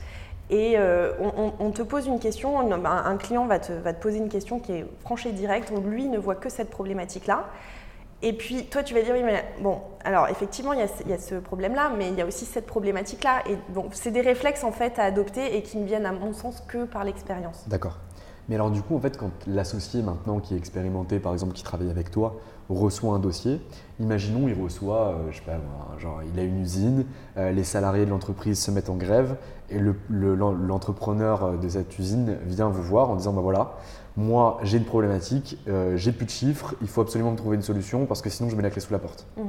Et 0.49 0.73
euh, 0.77 1.13
on, 1.59 1.71
te 1.71 1.81
pose 1.81 2.05
une 2.05 2.19
question, 2.19 2.59
un, 2.59 3.17
client 3.17 3.45
va 3.45 3.59
te, 3.59 3.71
va 3.71 3.93
te, 3.93 4.01
poser 4.01 4.17
une 4.17 4.29
question 4.29 4.59
qui 4.59 4.73
est 4.73 4.85
franche 5.01 5.25
et 5.25 5.31
directe, 5.31 5.71
où 5.71 5.79
lui 5.79 6.07
ne 6.07 6.17
voit 6.17 6.35
que 6.35 6.49
cette 6.49 6.69
problématique-là. 6.69 7.45
Et 8.21 8.33
puis 8.33 8.65
toi, 8.65 8.83
tu 8.83 8.93
vas 8.93 9.01
dire, 9.01 9.13
oui, 9.15 9.23
mais 9.23 9.43
bon, 9.61 9.81
alors 10.03 10.29
effectivement, 10.29 10.73
il 10.73 10.79
y 10.79 10.83
a, 10.83 10.87
il 11.05 11.09
y 11.09 11.13
a 11.13 11.17
ce 11.17 11.35
problème-là, 11.35 11.91
mais 11.97 12.09
il 12.09 12.15
y 12.15 12.21
a 12.21 12.25
aussi 12.25 12.45
cette 12.45 12.65
problématique-là. 12.65 13.43
Et 13.49 13.57
donc, 13.73 13.91
c'est 13.93 14.11
des 14.11 14.21
réflexes 14.21 14.63
en 14.63 14.71
fait 14.71 14.99
à 14.99 15.03
adopter 15.03 15.57
et 15.57 15.63
qui 15.63 15.77
ne 15.77 15.85
viennent 15.85 16.05
à 16.05 16.11
mon 16.11 16.33
sens 16.33 16.61
que 16.67 16.85
par 16.85 17.03
l'expérience. 17.03 17.67
D'accord. 17.67 17.97
Mais 18.49 18.55
alors 18.55 18.71
du 18.71 18.81
coup, 18.81 18.95
en 18.95 18.99
fait, 18.99 19.17
quand 19.17 19.31
l'associé 19.47 20.01
maintenant 20.01 20.39
qui 20.39 20.53
est 20.53 20.57
expérimenté, 20.57 21.19
par 21.19 21.33
exemple, 21.33 21.53
qui 21.53 21.63
travaille 21.63 21.89
avec 21.89 22.11
toi, 22.11 22.35
reçoit 22.69 23.13
un 23.13 23.19
dossier, 23.19 23.61
imaginons 23.99 24.47
il 24.47 24.59
reçoit, 24.61 25.09
euh, 25.09 25.31
je 25.31 25.37
sais 25.37 25.43
pas, 25.43 25.59
genre 25.99 26.21
il 26.23 26.39
a 26.39 26.43
une 26.43 26.61
usine, 26.61 27.05
euh, 27.37 27.51
les 27.51 27.63
salariés 27.63 28.05
de 28.05 28.09
l'entreprise 28.09 28.59
se 28.59 28.71
mettent 28.71 28.89
en 28.89 28.95
grève 28.95 29.35
et 29.69 29.79
l'entrepreneur 30.09 31.43
euh, 31.43 31.57
de 31.57 31.69
cette 31.69 31.97
usine 31.99 32.37
vient 32.45 32.69
vous 32.69 32.83
voir 32.83 33.09
en 33.09 33.15
disant, 33.15 33.33
bah 33.33 33.41
voilà, 33.41 33.73
moi 34.15 34.59
j'ai 34.63 34.77
une 34.77 34.85
problématique, 34.85 35.57
j'ai 35.95 36.11
plus 36.11 36.25
de 36.25 36.31
chiffres, 36.31 36.75
il 36.81 36.87
faut 36.87 37.01
absolument 37.01 37.31
me 37.31 37.37
trouver 37.37 37.55
une 37.55 37.63
solution 37.63 38.05
parce 38.05 38.21
que 38.21 38.29
sinon 38.29 38.49
je 38.49 38.55
mets 38.55 38.61
la 38.61 38.69
clé 38.69 38.79
sous 38.79 38.93
la 38.93 38.99
porte. 38.99 39.25
Mmh. 39.37 39.41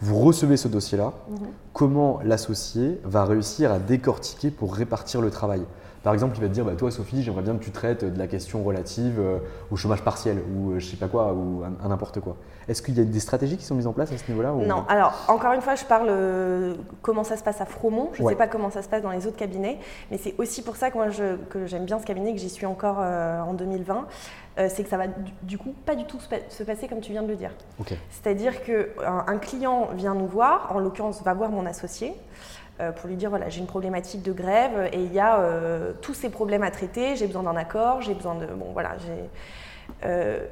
Vous 0.00 0.18
recevez 0.18 0.58
ce 0.58 0.68
dossier-là, 0.68 1.06
mmh. 1.28 1.34
comment 1.72 2.20
l'associé 2.22 3.00
va 3.04 3.24
réussir 3.24 3.72
à 3.72 3.78
décortiquer 3.78 4.50
pour 4.50 4.74
répartir 4.74 5.22
le 5.22 5.30
travail? 5.30 5.62
Par 6.04 6.12
exemple, 6.12 6.36
il 6.36 6.42
va 6.42 6.48
te 6.48 6.52
dire, 6.52 6.66
bah, 6.66 6.74
toi 6.76 6.90
Sophie, 6.90 7.22
j'aimerais 7.22 7.42
bien 7.42 7.56
que 7.56 7.64
tu 7.64 7.70
traites 7.70 8.04
de 8.04 8.18
la 8.18 8.26
question 8.26 8.62
relative 8.62 9.18
euh, 9.18 9.38
au 9.70 9.76
chômage 9.76 10.02
partiel 10.02 10.42
ou 10.54 10.72
euh, 10.72 10.78
je 10.78 10.84
sais 10.84 10.98
pas 10.98 11.08
quoi, 11.08 11.32
ou 11.32 11.62
à, 11.64 11.88
n'importe 11.88 12.20
quoi. 12.20 12.36
Est-ce 12.68 12.82
qu'il 12.82 12.94
y 12.94 13.00
a 13.00 13.04
des 13.04 13.20
stratégies 13.20 13.56
qui 13.56 13.64
sont 13.64 13.74
mises 13.74 13.86
en 13.86 13.94
place 13.94 14.12
à 14.12 14.18
ce 14.18 14.30
niveau-là 14.30 14.52
Non, 14.52 14.84
alors 14.88 15.14
encore 15.28 15.54
une 15.54 15.62
fois, 15.62 15.76
je 15.76 15.84
parle 15.86 16.08
euh, 16.10 16.74
comment 17.00 17.24
ça 17.24 17.38
se 17.38 17.42
passe 17.42 17.62
à 17.62 17.64
Fromont. 17.64 18.10
Je 18.12 18.22
ne 18.22 18.28
sais 18.28 18.36
pas 18.36 18.48
comment 18.48 18.70
ça 18.70 18.82
se 18.82 18.88
passe 18.88 19.02
dans 19.02 19.10
les 19.10 19.26
autres 19.26 19.38
cabinets, 19.38 19.78
mais 20.10 20.18
c'est 20.18 20.34
aussi 20.36 20.60
pour 20.60 20.76
ça 20.76 20.90
que 20.90 20.98
moi 20.98 21.06
que 21.48 21.66
j'aime 21.66 21.86
bien 21.86 21.98
ce 21.98 22.04
cabinet, 22.04 22.34
que 22.34 22.38
j'y 22.38 22.50
suis 22.50 22.66
encore 22.66 22.98
en 22.98 23.54
2020. 23.54 24.06
c'est 24.68 24.82
que 24.82 24.88
ça 24.90 24.98
va 24.98 25.06
du, 25.42 25.56
coup 25.56 25.74
pas 25.86 25.94
du 25.94 26.04
tout 26.04 26.18
se 26.48 26.62
passer 26.62 26.86
comme 26.86 27.00
tu 27.00 27.12
viens 27.12 27.22
de 27.22 27.28
le 27.28 27.36
dire. 27.36 27.50
C'est-à-dire 28.10 28.62
qu'un 28.62 29.24
un 29.26 29.38
client 29.38 29.88
vient 29.94 30.14
nous 30.14 30.26
voir, 30.26 30.70
en 30.74 30.80
l'occurrence 30.80 31.22
va 31.22 31.32
voir 31.32 31.50
mon 31.50 31.64
associé. 31.64 32.14
Euh, 32.80 32.90
pour 32.90 33.08
lui 33.08 33.14
dire 33.14 33.30
voilà, 33.30 33.48
j'ai 33.48 33.60
une 33.60 33.68
problématique 33.68 34.22
de 34.22 34.32
grève 34.32 34.90
et 34.92 35.00
il 35.00 35.12
y 35.12 35.20
a 35.20 35.38
euh, 35.38 35.92
tous 36.02 36.14
ces 36.14 36.28
problèmes 36.28 36.64
à 36.64 36.72
traiter, 36.72 37.14
j'ai 37.14 37.28
besoin 37.28 37.44
d'un 37.44 37.56
accord, 37.56 38.02
j'ai 38.02 38.14
besoin 38.14 38.34
de. 38.34 38.46
Bon, 38.46 38.72
voilà, 38.72 38.96
j'ai. 38.98 39.30
Euh, 40.04 40.44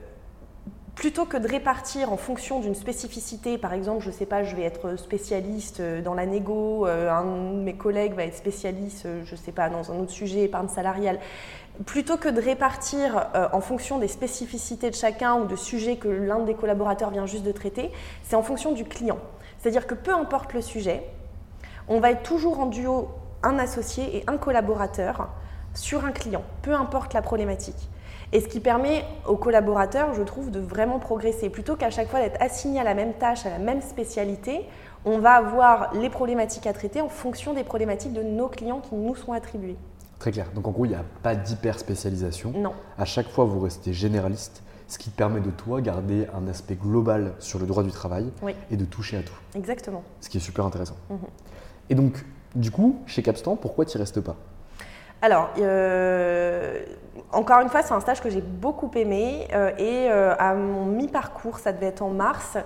plutôt 0.94 1.24
que 1.24 1.36
de 1.36 1.48
répartir 1.48 2.12
en 2.12 2.16
fonction 2.16 2.60
d'une 2.60 2.76
spécificité, 2.76 3.58
par 3.58 3.72
exemple, 3.72 4.02
je 4.02 4.08
ne 4.08 4.12
sais 4.12 4.26
pas, 4.26 4.44
je 4.44 4.54
vais 4.54 4.62
être 4.62 4.96
spécialiste 4.96 5.80
dans 5.80 6.12
la 6.12 6.26
négo, 6.26 6.84
un 6.84 7.24
de 7.24 7.62
mes 7.62 7.74
collègues 7.74 8.12
va 8.12 8.24
être 8.24 8.36
spécialiste, 8.36 9.08
je 9.24 9.32
ne 9.32 9.36
sais 9.36 9.52
pas, 9.52 9.70
dans 9.70 9.90
un 9.90 9.96
autre 9.96 10.10
sujet, 10.10 10.42
épargne 10.42 10.68
salariale, 10.68 11.18
plutôt 11.86 12.18
que 12.18 12.28
de 12.28 12.42
répartir 12.42 13.30
en 13.54 13.62
fonction 13.62 13.98
des 13.98 14.06
spécificités 14.06 14.90
de 14.90 14.94
chacun 14.94 15.36
ou 15.36 15.46
de 15.46 15.56
sujets 15.56 15.96
que 15.96 16.08
l'un 16.08 16.40
des 16.40 16.54
collaborateurs 16.54 17.08
vient 17.08 17.26
juste 17.26 17.44
de 17.44 17.52
traiter, 17.52 17.90
c'est 18.22 18.36
en 18.36 18.42
fonction 18.42 18.72
du 18.72 18.84
client. 18.84 19.18
C'est-à-dire 19.60 19.86
que 19.86 19.94
peu 19.94 20.12
importe 20.12 20.52
le 20.52 20.60
sujet, 20.60 21.02
on 21.88 22.00
va 22.00 22.10
être 22.10 22.22
toujours 22.22 22.60
en 22.60 22.66
duo 22.66 23.08
un 23.42 23.58
associé 23.58 24.16
et 24.16 24.24
un 24.26 24.36
collaborateur 24.36 25.28
sur 25.74 26.04
un 26.04 26.12
client, 26.12 26.42
peu 26.62 26.74
importe 26.74 27.14
la 27.14 27.22
problématique. 27.22 27.88
Et 28.32 28.40
ce 28.40 28.48
qui 28.48 28.60
permet 28.60 29.04
aux 29.26 29.36
collaborateurs, 29.36 30.14
je 30.14 30.22
trouve, 30.22 30.50
de 30.50 30.60
vraiment 30.60 30.98
progresser. 30.98 31.50
Plutôt 31.50 31.76
qu'à 31.76 31.90
chaque 31.90 32.08
fois 32.08 32.20
d'être 32.20 32.40
assigné 32.40 32.80
à 32.80 32.84
la 32.84 32.94
même 32.94 33.12
tâche, 33.14 33.44
à 33.44 33.50
la 33.50 33.58
même 33.58 33.82
spécialité, 33.82 34.66
on 35.04 35.18
va 35.18 35.32
avoir 35.32 35.92
les 35.94 36.08
problématiques 36.08 36.66
à 36.66 36.72
traiter 36.72 37.00
en 37.02 37.08
fonction 37.08 37.52
des 37.52 37.64
problématiques 37.64 38.14
de 38.14 38.22
nos 38.22 38.48
clients 38.48 38.80
qui 38.80 38.94
nous 38.94 39.14
sont 39.16 39.32
attribués. 39.32 39.76
Très 40.18 40.30
clair. 40.30 40.46
Donc 40.54 40.66
en 40.66 40.70
gros, 40.70 40.86
il 40.86 40.90
n'y 40.90 40.94
a 40.94 41.04
pas 41.22 41.34
d'hyper 41.34 41.78
spécialisation. 41.78 42.52
Non. 42.56 42.72
À 42.96 43.04
chaque 43.04 43.28
fois, 43.28 43.44
vous 43.44 43.60
restez 43.60 43.92
généraliste, 43.92 44.62
ce 44.88 44.96
qui 44.96 45.10
permet 45.10 45.40
de 45.40 45.50
toi 45.50 45.80
garder 45.80 46.26
un 46.32 46.46
aspect 46.48 46.76
global 46.76 47.34
sur 47.38 47.58
le 47.58 47.66
droit 47.66 47.82
du 47.82 47.90
travail 47.90 48.30
et 48.70 48.76
de 48.76 48.84
toucher 48.84 49.18
à 49.18 49.22
tout. 49.22 49.34
Exactement. 49.54 50.04
Ce 50.20 50.30
qui 50.30 50.38
est 50.38 50.40
super 50.40 50.64
intéressant. 50.64 50.96
Mhm. 51.10 51.18
Et 51.90 51.94
donc, 51.94 52.24
du 52.54 52.70
coup, 52.70 53.00
chez 53.06 53.22
Capstan, 53.22 53.56
pourquoi 53.56 53.84
tu 53.84 53.96
n'y 53.96 54.02
restes 54.02 54.20
pas? 54.20 54.36
Alors, 55.22 55.50
euh, 55.58 56.80
encore 57.30 57.60
une 57.60 57.68
fois, 57.68 57.82
c'est 57.82 57.94
un 57.94 58.00
stage 58.00 58.20
que 58.20 58.28
j'ai 58.28 58.40
beaucoup 58.40 58.90
aimé 58.96 59.46
euh, 59.52 59.70
et 59.78 60.10
euh, 60.10 60.34
à 60.36 60.54
mon 60.54 60.84
mi-parcours, 60.84 61.60
ça 61.60 61.72
devait 61.72 61.86
être 61.86 62.02
en 62.02 62.10
mars, 62.10 62.58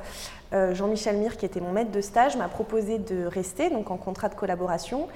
Jean-Michel 0.72 1.18
Mire, 1.18 1.36
qui 1.36 1.44
était 1.44 1.60
mon 1.60 1.72
maître 1.72 1.90
de 1.90 2.00
stage, 2.00 2.34
m'a 2.38 2.48
proposé 2.48 2.98
de 2.98 3.26
rester 3.26 3.68
donc 3.68 3.90
en 3.90 3.98
contrat 3.98 4.30
de 4.30 4.34
collaboration. 4.34 5.06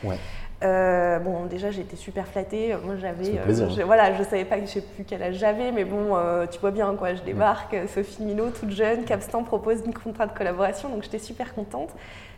Euh, 0.62 1.18
bon, 1.18 1.46
déjà, 1.46 1.70
j'étais 1.70 1.96
super 1.96 2.26
flattée. 2.26 2.74
Moi, 2.84 2.96
j'avais. 2.96 3.38
Euh, 3.38 3.70
je, 3.70 3.82
voilà, 3.82 4.14
je 4.14 4.22
savais 4.22 4.44
pas, 4.44 4.60
je 4.60 4.66
sais 4.66 4.82
plus 4.82 5.04
quel 5.04 5.22
âge 5.22 5.36
j'avais, 5.36 5.72
mais 5.72 5.84
bon, 5.84 6.16
euh, 6.16 6.46
tu 6.46 6.58
vois 6.58 6.70
bien, 6.70 6.94
quoi. 6.96 7.14
Je 7.14 7.22
débarque, 7.22 7.74
Sophie 7.88 8.22
Milo, 8.22 8.50
toute 8.50 8.70
jeune, 8.70 9.04
Capstan 9.04 9.42
propose 9.42 9.80
une 9.86 9.94
contrat 9.94 10.26
de 10.26 10.36
collaboration, 10.36 10.90
donc 10.90 11.02
j'étais 11.02 11.18
super 11.18 11.54
contente. 11.54 11.90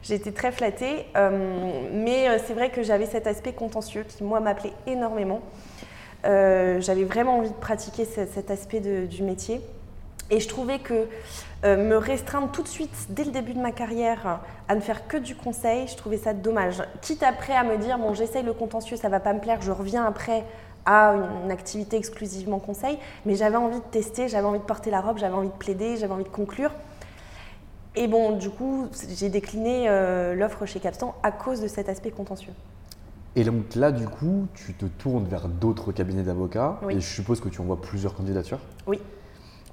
J'étais 0.03 0.33
très 0.33 0.53
flattée, 0.53 1.07
mais 1.93 2.39
c'est 2.45 2.55
vrai 2.55 2.71
que 2.71 2.83
j'avais 2.83 3.07
cet 3.07 3.27
aspect 3.27 3.53
contentieux 3.53 4.05
qui, 4.07 4.25
moi, 4.25 4.41
m'appelait 4.41 4.73
énormément. 4.87 5.41
j'avais 6.25 7.05
vraiment 7.05 7.39
envie 7.39 7.51
de 7.51 7.55
pratiquer 7.55 8.05
cet 8.05 8.51
aspect 8.51 8.81
du 8.81 9.23
métier. 9.23 9.61
Et 10.33 10.41
je 10.41 10.49
trouvais 10.49 10.79
que 10.79 11.07
euh, 11.65 11.77
me 11.77 11.97
restreindre 11.99 12.51
tout 12.51 12.63
de 12.63 12.69
suite, 12.69 12.91
dès 13.11 13.25
le 13.25 13.33
début 13.33 13.53
de 13.53 13.61
ma 13.61 13.71
carrière, 13.71 14.41
à 14.67 14.75
ne 14.75 14.81
faire 14.81 15.07
que 15.07 15.19
du 15.19 15.37
conseil, 15.37 15.87
je 15.87 15.95
trouvais 15.95 16.17
ça 16.17 16.33
dommage. 16.33 16.83
Quitte 17.03 17.23
après 17.23 17.55
à 17.55 17.63
me 17.65 17.77
dire, 17.77 17.99
bon, 17.99 18.15
j'essaye 18.15 18.43
le 18.43 18.55
contentieux, 18.55 18.97
ça 18.97 19.11
va 19.11 19.21
pas 19.21 19.35
me 19.35 19.41
plaire, 19.41 19.61
je 19.61 19.71
reviens 19.71 20.07
après 20.07 20.45
à 20.87 21.15
une, 21.45 21.51
activité 21.51 21.99
exclusivement 21.99 22.59
conseil, 22.59 22.99
mais 23.27 23.37
j'avais 23.37 23.57
envie 23.57 23.77
de 23.77 23.85
tester, 23.85 24.27
j'avais 24.27 24.47
envie 24.47 24.59
de 24.59 24.65
porter 24.65 24.91
la 24.91 25.03
robe, 25.03 25.19
j'avais 25.19 25.35
envie 25.35 25.51
de 25.51 25.53
plaider, 25.53 25.99
j'avais 25.99 26.15
envie 26.15 26.25
de 26.25 26.31
conclure. 26.31 26.73
Et 27.95 28.09
bon, 28.09 28.33
du 28.39 28.49
coup, 28.49 28.89
j'ai 29.15 29.29
décliné 29.29 29.85
euh, 29.87 30.35
l'offre 30.35 30.65
chez 30.65 30.81
Capstan 30.81 31.15
à 31.23 31.31
cause 31.31 31.61
de 31.61 31.69
cet 31.69 31.91
aspect 31.91 32.11
contentieux. 32.11 32.55
Et 33.37 33.45
donc 33.45 33.75
là, 33.75 33.93
du 33.93 34.09
coup, 34.09 34.47
tu 34.55 34.73
te 34.73 34.87
tournes 34.87 35.27
vers 35.27 35.49
d'autres 35.49 35.93
cabinets 35.93 36.23
d'avocats, 36.23 36.81
et 36.89 37.01
je 37.01 37.07
suppose 37.07 37.39
que 37.39 37.51
tu 37.51 37.61
envoies 37.61 37.81
plusieurs 37.83 38.15
candidatures. 38.15 38.61
Oui. 38.87 38.99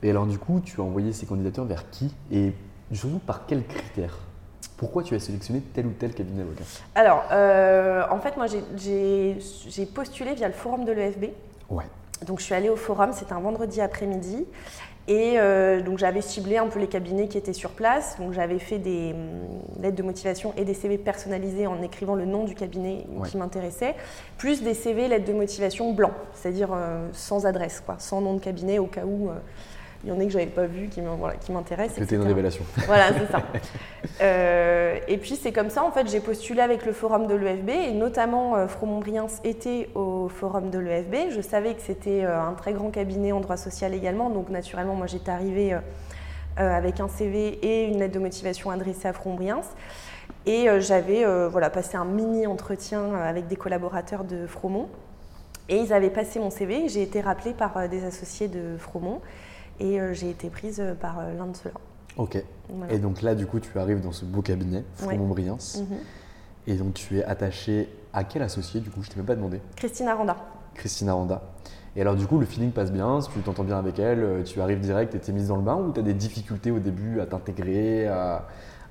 Et 0.02 0.10
alors, 0.10 0.26
du 0.26 0.38
coup, 0.38 0.62
tu 0.64 0.80
as 0.80 0.84
envoyé 0.84 1.12
ces 1.12 1.26
candidatures 1.26 1.66
vers 1.66 1.90
qui 1.90 2.14
et 2.32 2.54
surtout 2.94 3.20
par 3.20 3.46
quels 3.46 3.66
critères? 3.66 4.18
Pourquoi 4.78 5.04
tu 5.04 5.14
as 5.14 5.20
sélectionné 5.20 5.62
tel 5.74 5.88
ou 5.88 5.92
tel 5.92 6.14
cabinet 6.14 6.44
d'avocat? 6.44 6.64
Alors, 6.96 7.26
euh, 7.32 8.04
en 8.10 8.20
fait, 8.20 8.38
moi, 8.38 8.48
j'ai 8.48 9.86
postulé 9.94 10.36
via 10.36 10.48
le 10.48 10.54
forum 10.54 10.86
de 10.86 10.94
l'EFB. 10.94 11.26
Ouais. 11.70 11.84
Donc, 12.26 12.40
je 12.40 12.46
suis 12.46 12.56
allée 12.56 12.70
au 12.70 12.78
forum, 12.78 13.12
c'était 13.12 13.34
un 13.34 13.42
vendredi 13.42 13.82
après-midi. 13.82 14.46
Et 15.10 15.34
euh, 15.38 15.82
donc, 15.82 15.98
j'avais 15.98 16.22
ciblé 16.22 16.58
un 16.58 16.68
peu 16.68 16.80
les 16.80 16.88
cabinets 16.88 17.28
qui 17.28 17.38
étaient 17.38 17.52
sur 17.52 17.72
place. 17.72 18.18
Donc, 18.20 18.32
j'avais 18.32 18.60
fait 18.60 18.78
des 18.78 19.14
hum, 19.14 19.82
lettres 19.82 19.98
de 19.98 20.04
motivation 20.04 20.54
et 20.56 20.64
des 20.64 20.74
CV 20.74 20.98
personnalisés 20.98 21.68
en 21.68 21.82
écrivant 21.82 22.16
le 22.16 22.26
nom 22.26 22.46
du 22.46 22.56
cabinet 22.56 23.06
qui 23.26 23.36
m'intéressait, 23.36 23.96
plus 24.38 24.62
des 24.62 24.76
CV, 24.76 25.10
lettres 25.10 25.26
de 25.26 25.34
motivation 25.34 25.92
blancs, 25.92 26.14
c'est-à-dire 26.36 26.70
euh, 26.74 27.10
sans 27.12 27.46
adresse, 27.46 27.82
quoi, 27.86 27.96
sans 27.98 28.22
nom 28.22 28.36
de 28.36 28.40
cabinet 28.40 28.80
au 28.80 28.86
cas 28.86 29.04
où 29.04 29.30
il 30.04 30.10
y 30.10 30.14
en 30.14 30.20
a 30.20 30.24
que 30.24 30.30
j'avais 30.30 30.46
pas 30.46 30.66
vu, 30.66 30.88
qui 30.88 31.02
m'intéressent. 31.52 31.98
C'était 32.00 32.16
une 32.16 32.24
révélation. 32.24 32.64
Voilà, 32.88 33.08
c'est 33.14 33.32
ça. 33.32 33.44
Euh, 34.22 34.98
et 35.08 35.18
puis 35.18 35.36
c'est 35.36 35.52
comme 35.52 35.70
ça, 35.70 35.84
en 35.84 35.92
fait, 35.92 36.10
j'ai 36.10 36.22
postulé 36.22 36.62
avec 36.62 36.86
le 36.86 36.94
forum 36.94 37.28
de 37.28 37.36
l'EFB 37.36 37.70
et 37.70 37.92
notamment 37.92 38.56
euh, 38.56 38.68
Fromont-Briens 38.68 39.28
était 39.44 39.90
au 39.96 40.30
forum 40.30 40.70
de 40.70 40.80
l'EFB. 40.80 41.32
Je 41.32 41.42
savais 41.42 41.74
que 41.74 41.82
c'était 41.82 42.24
euh, 42.24 42.42
un 42.42 42.54
très 42.54 42.72
grand 42.72 42.92
cabinet 42.92 43.34
en 43.34 43.42
droit 43.42 43.58
social 43.58 43.94
également, 43.94 44.30
donc 44.30 44.50
naturellement, 44.50 44.96
moi 44.96 45.08
j'étais 45.08 45.32
arrivée 45.32 45.78
avec 46.58 47.00
un 47.00 47.08
CV 47.08 47.60
et 47.62 47.88
une 47.88 48.00
lettre 48.00 48.14
de 48.14 48.20
motivation 48.20 48.70
adressée 48.70 49.08
à 49.08 49.14
Fromont-Briens. 49.14 49.62
Et 50.46 50.68
j'avais 50.80 51.24
voilà, 51.48 51.70
passé 51.70 51.96
un 51.96 52.06
mini 52.06 52.48
entretien 52.48 53.14
avec 53.16 53.48
des 53.48 53.56
collaborateurs 53.56 54.24
de 54.24 54.46
Fromont. 54.48 54.90
Et 55.70 55.78
ils 55.78 55.94
avaient 55.94 56.10
passé 56.10 56.40
mon 56.40 56.50
CV. 56.50 56.90
J'ai 56.90 57.04
été 57.04 57.22
rappelée 57.22 57.54
par 57.54 57.88
des 57.88 58.04
associés 58.04 58.50
de 58.50 58.76
Fromont. 58.78 59.22
Et 59.80 60.00
euh, 60.00 60.14
j'ai 60.14 60.30
été 60.30 60.50
prise 60.50 60.80
euh, 60.80 60.94
par 60.94 61.20
euh, 61.20 61.34
l'un 61.38 61.48
de 61.48 61.56
ceux-là. 61.56 61.80
Ok. 62.18 62.44
Et 62.90 63.00
donc 63.00 63.22
là, 63.22 63.34
du 63.34 63.46
coup, 63.46 63.60
tu 63.60 63.78
arrives 63.80 64.02
dans 64.02 64.12
ce 64.12 64.26
beau 64.26 64.42
cabinet, 64.42 64.84
Fromont-Briens. 64.96 65.58
Mhm. 65.78 65.98
Et 66.68 66.74
donc, 66.76 66.94
tu 66.94 67.18
es 67.18 67.24
attachée 67.24 67.90
à 68.14 68.24
quel 68.24 68.42
associé, 68.42 68.82
du 68.82 68.90
coup 68.90 69.02
Je 69.02 69.08
ne 69.08 69.14
t'ai 69.14 69.18
même 69.18 69.26
pas 69.26 69.36
demandé? 69.36 69.62
Christine 69.76 70.08
Aranda. 70.08 70.36
Christine 70.76 71.10
Aranda. 71.10 71.42
Et 71.96 72.02
alors, 72.02 72.16
du 72.16 72.28
coup, 72.28 72.38
le 72.38 72.46
feeling 72.46 72.72
passe 72.72 72.92
bien, 72.92 73.20
tu 73.34 73.40
t'entends 73.40 73.64
bien 73.64 73.80
avec 73.80 74.00
elle, 74.00 74.44
tu 74.46 74.62
arrives 74.62 74.80
direct 74.80 75.16
et 75.16 75.20
tu 75.20 75.32
es 75.32 75.34
mise 75.34 75.48
dans 75.48 75.56
le 75.56 75.64
bain 75.64 75.76
ou 75.76 75.92
tu 75.92 76.00
as 76.00 76.04
des 76.04 76.14
difficultés 76.14 76.72
au 76.72 76.80
début 76.80 77.20
à 77.20 77.26
t'intégrer, 77.26 78.08
à, 78.08 78.48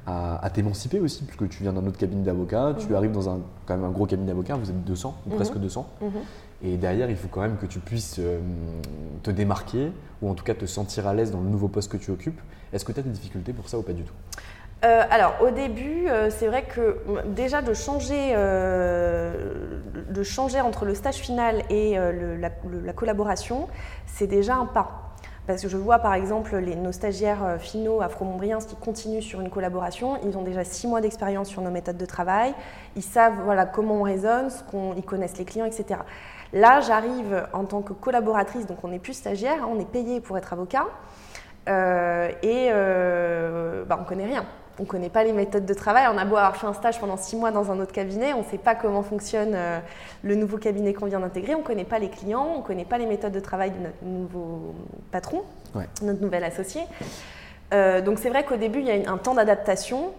à, 0.07 0.51
t'émanciper 0.51 0.99
aussi, 0.99 1.25
puisque 1.25 1.49
tu 1.49 1.63
viens 1.63 1.73
d'un 1.73 1.87
autre 1.87 1.99
cabinet 1.99 2.23
d'avocat, 2.25 2.75
tu 2.79 2.89
mhm. 2.89 2.95
arrives 2.95 3.13
dans 3.13 3.29
un, 3.29 3.41
quand 3.67 3.77
même 3.77 3.85
un 3.85 3.91
gros 3.91 4.07
cabinet 4.07 4.29
d'avocat, 4.29 4.57
vous 4.57 4.71
êtes 4.71 4.85
200, 4.85 5.15
ou 5.27 5.35
presque 5.37 5.59
200. 5.59 5.87
Et 6.63 6.77
derrière, 6.77 7.09
il 7.09 7.17
faut 7.17 7.29
quand 7.29 7.41
même 7.41 7.57
que 7.57 7.67
tu 7.67 7.79
puisses 7.79 8.17
euh, 8.19 8.41
te 9.23 9.31
démarquer 9.31 9.93
ou 10.23 10.29
en 10.29 10.35
tout 10.35 10.45
cas 10.45 10.55
te 10.55 10.67
sentir 10.67 11.07
à 11.07 11.15
l'aise 11.15 11.31
dans 11.31 11.41
le 11.41 11.49
nouveau 11.49 11.69
poste 11.69 11.91
que 11.91 11.97
tu 11.97 12.11
occupes. 12.11 12.41
Est-ce 12.73 12.85
que 12.85 12.93
tu 12.93 13.01
as 13.01 13.03
des 13.03 13.11
difficultés 13.11 13.53
pour 13.53 13.69
ça 13.69 13.79
ou 13.79 13.83
pas 13.83 13.93
du 13.93 14.03
tout? 14.03 14.15
Euh, 14.85 15.03
alors 15.11 15.35
au 15.43 15.51
début, 15.51 16.09
euh, 16.09 16.31
c'est 16.31 16.47
vrai 16.47 16.65
que 16.65 16.99
déjà 17.27 17.63
de 17.63 17.75
changer, 17.75 18.35
de 18.35 20.23
changer 20.23 20.61
entre 20.61 20.85
le 20.85 20.95
stage 20.95 21.17
final 21.17 21.63
et 21.71 21.97
la, 21.97 22.93
collaboration, 22.93 23.69
c'est 24.07 24.27
déjà 24.27 24.57
un 24.57 24.67
pas. 24.67 25.05
Parce 25.47 25.63
que 25.63 25.69
je 25.69 25.79
vois 25.79 26.01
par 26.01 26.13
exemple 26.13 26.59
nos 26.59 26.93
stagiaires 26.93 27.57
finaux 27.59 28.03
à 28.03 28.09
Fromont-Briens 28.09 28.59
qui 28.59 28.77
continuent 28.77 29.23
sur 29.23 29.41
une 29.41 29.49
collaboration, 29.49 30.19
ils 30.27 30.37
ont 30.37 30.43
déjà 30.43 30.63
six 30.63 30.87
mois 30.87 31.01
d'expérience 31.01 31.49
sur 31.49 31.63
nos 31.63 31.71
méthodes 31.71 31.97
de 31.97 32.05
travail, 32.05 32.53
ils 32.97 33.03
savent 33.03 33.41
voilà, 33.45 33.65
comment 33.65 34.01
on 34.01 34.03
raisonne, 34.03 34.51
ils 34.97 35.05
connaissent 35.05 35.39
les 35.39 35.47
clients, 35.47 35.65
etc. 35.65 36.01
Là, 36.53 36.81
j'arrive 36.81 37.47
en 37.53 37.65
tant 37.65 37.83
que 37.83 37.93
collaboratrice, 37.93 38.67
donc 38.67 38.79
on 38.83 38.89
n'est 38.89 38.99
plus 38.99 39.13
stagiaire, 39.13 39.63
hein, 39.63 39.69
on 39.71 39.79
est 39.79 39.91
payé 39.91 40.21
pour 40.21 40.39
être 40.39 40.53
avocat, 40.53 40.87
euh, 41.69 42.29
et 42.43 42.69
euh, 42.71 43.85
bah, 43.85 43.97
on 43.99 44.03
ne 44.03 44.09
connaît 44.09 44.27
rien. 44.27 44.45
On 44.81 44.85
ne 44.85 44.89
connaît 44.89 45.09
pas 45.09 45.25
les 45.25 45.33
méthodes 45.33 45.67
de 45.67 45.75
travail. 45.75 46.05
On 46.13 46.17
a 46.17 46.25
beau 46.25 46.37
avoir 46.37 46.57
fait 46.57 46.69
un 46.69 46.73
stage 46.73 47.01
pendant 47.01 47.17
six 47.17 47.35
mois 47.35 47.51
dans 47.51 47.73
un 47.73 47.81
autre 47.81 47.93
cabinet, 47.93 48.33
on 48.33 48.39
ne 48.39 48.45
sait 48.45 48.59
pas 48.59 48.75
comment 48.75 49.03
fonctionne 49.03 49.53
euh, 49.55 49.81
le 50.23 50.37
nouveau 50.37 50.57
cabinet 50.57 50.95
qu'on 50.95 51.07
vient 51.07 51.21
d'intégrer, 51.21 51.55
on 51.55 51.61
ne 51.61 51.65
connaît 51.65 51.85
pas 51.85 51.99
les 51.99 52.09
clients, 52.09 52.47
on 52.55 52.59
ne 52.59 52.63
connaît 52.63 52.85
pas 52.85 52.97
les 52.97 53.07
méthodes 53.07 53.33
de 53.33 53.41
travail 53.41 53.73
de 53.73 53.79
notre 53.79 54.05
nouveau 54.05 54.75
patron, 55.11 55.43
notre 56.03 56.23
nouvel 56.23 56.45
associé. 56.45 56.83
donc 57.73 58.19
c'est 58.19 58.31
vrai 58.31 58.45
qu'au 58.45 58.57
début, 58.57 58.79
il 58.79 58.87
y 58.87 59.07
a 59.07 59.11
un 59.11 59.19
temps 59.19 59.35
d'adaptation. 59.35 60.13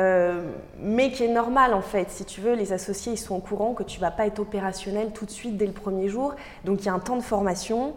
Euh, 0.00 0.50
mais 0.80 1.12
qui 1.12 1.22
est 1.22 1.32
normal 1.32 1.72
en 1.72 1.80
fait. 1.80 2.10
Si 2.10 2.24
tu 2.24 2.40
veux, 2.40 2.54
les 2.54 2.72
associés 2.72 3.12
ils 3.12 3.18
sont 3.18 3.36
au 3.36 3.40
courant 3.40 3.74
que 3.74 3.84
tu 3.84 4.00
vas 4.00 4.10
pas 4.10 4.26
être 4.26 4.40
opérationnel 4.40 5.12
tout 5.12 5.24
de 5.24 5.30
suite 5.30 5.56
dès 5.56 5.66
le 5.66 5.72
premier 5.72 6.08
jour. 6.08 6.34
Donc 6.64 6.82
il 6.82 6.86
y 6.86 6.88
a 6.88 6.94
un 6.94 6.98
temps 6.98 7.16
de 7.16 7.22
formation, 7.22 7.94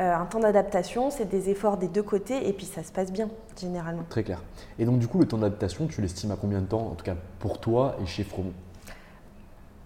euh, 0.00 0.12
un 0.12 0.24
temps 0.24 0.40
d'adaptation, 0.40 1.10
c'est 1.10 1.28
des 1.28 1.48
efforts 1.48 1.76
des 1.76 1.86
deux 1.86 2.02
côtés 2.02 2.48
et 2.48 2.52
puis 2.52 2.66
ça 2.66 2.82
se 2.82 2.90
passe 2.90 3.12
bien 3.12 3.28
généralement. 3.60 4.02
Très 4.08 4.24
clair. 4.24 4.42
Et 4.80 4.84
donc 4.84 4.98
du 4.98 5.06
coup, 5.06 5.20
le 5.20 5.26
temps 5.28 5.38
d'adaptation, 5.38 5.86
tu 5.86 6.00
l'estimes 6.00 6.32
à 6.32 6.36
combien 6.36 6.60
de 6.60 6.66
temps, 6.66 6.88
en 6.90 6.94
tout 6.96 7.04
cas 7.04 7.14
pour 7.38 7.60
toi 7.60 7.94
et 8.02 8.06
chez 8.06 8.24
Fromont 8.24 8.52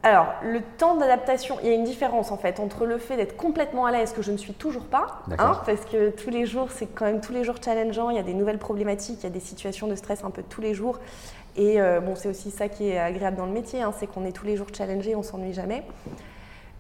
alors, 0.02 0.28
le 0.42 0.62
temps 0.78 0.96
d'adaptation, 0.96 1.58
il 1.62 1.68
y 1.68 1.72
a 1.72 1.74
une 1.74 1.84
différence 1.84 2.32
en 2.32 2.38
fait 2.38 2.58
entre 2.58 2.86
le 2.86 2.96
fait 2.96 3.18
d'être 3.18 3.36
complètement 3.36 3.84
à 3.84 3.92
l'aise, 3.92 4.12
que 4.14 4.22
je 4.22 4.32
ne 4.32 4.38
suis 4.38 4.54
toujours 4.54 4.84
pas, 4.84 5.20
hein, 5.38 5.60
parce 5.66 5.84
que 5.84 6.08
tous 6.08 6.30
les 6.30 6.46
jours, 6.46 6.68
c'est 6.70 6.86
quand 6.86 7.04
même 7.04 7.20
tous 7.20 7.34
les 7.34 7.44
jours 7.44 7.56
challengeant, 7.62 8.08
il 8.08 8.16
y 8.16 8.18
a 8.18 8.22
des 8.22 8.32
nouvelles 8.32 8.58
problématiques, 8.58 9.18
il 9.20 9.24
y 9.24 9.26
a 9.26 9.30
des 9.30 9.40
situations 9.40 9.88
de 9.88 9.94
stress 9.94 10.24
un 10.24 10.30
peu 10.30 10.42
tous 10.42 10.62
les 10.62 10.72
jours. 10.72 10.98
Et 11.56 11.80
euh, 11.80 12.00
bon, 12.00 12.14
c'est 12.14 12.28
aussi 12.28 12.50
ça 12.50 12.68
qui 12.68 12.88
est 12.88 12.98
agréable 12.98 13.36
dans 13.36 13.46
le 13.46 13.52
métier, 13.52 13.82
hein, 13.82 13.92
c'est 13.98 14.06
qu'on 14.06 14.24
est 14.24 14.32
tous 14.32 14.46
les 14.46 14.56
jours 14.56 14.68
challengé, 14.72 15.14
on 15.16 15.22
s'ennuie 15.22 15.52
jamais. 15.52 15.82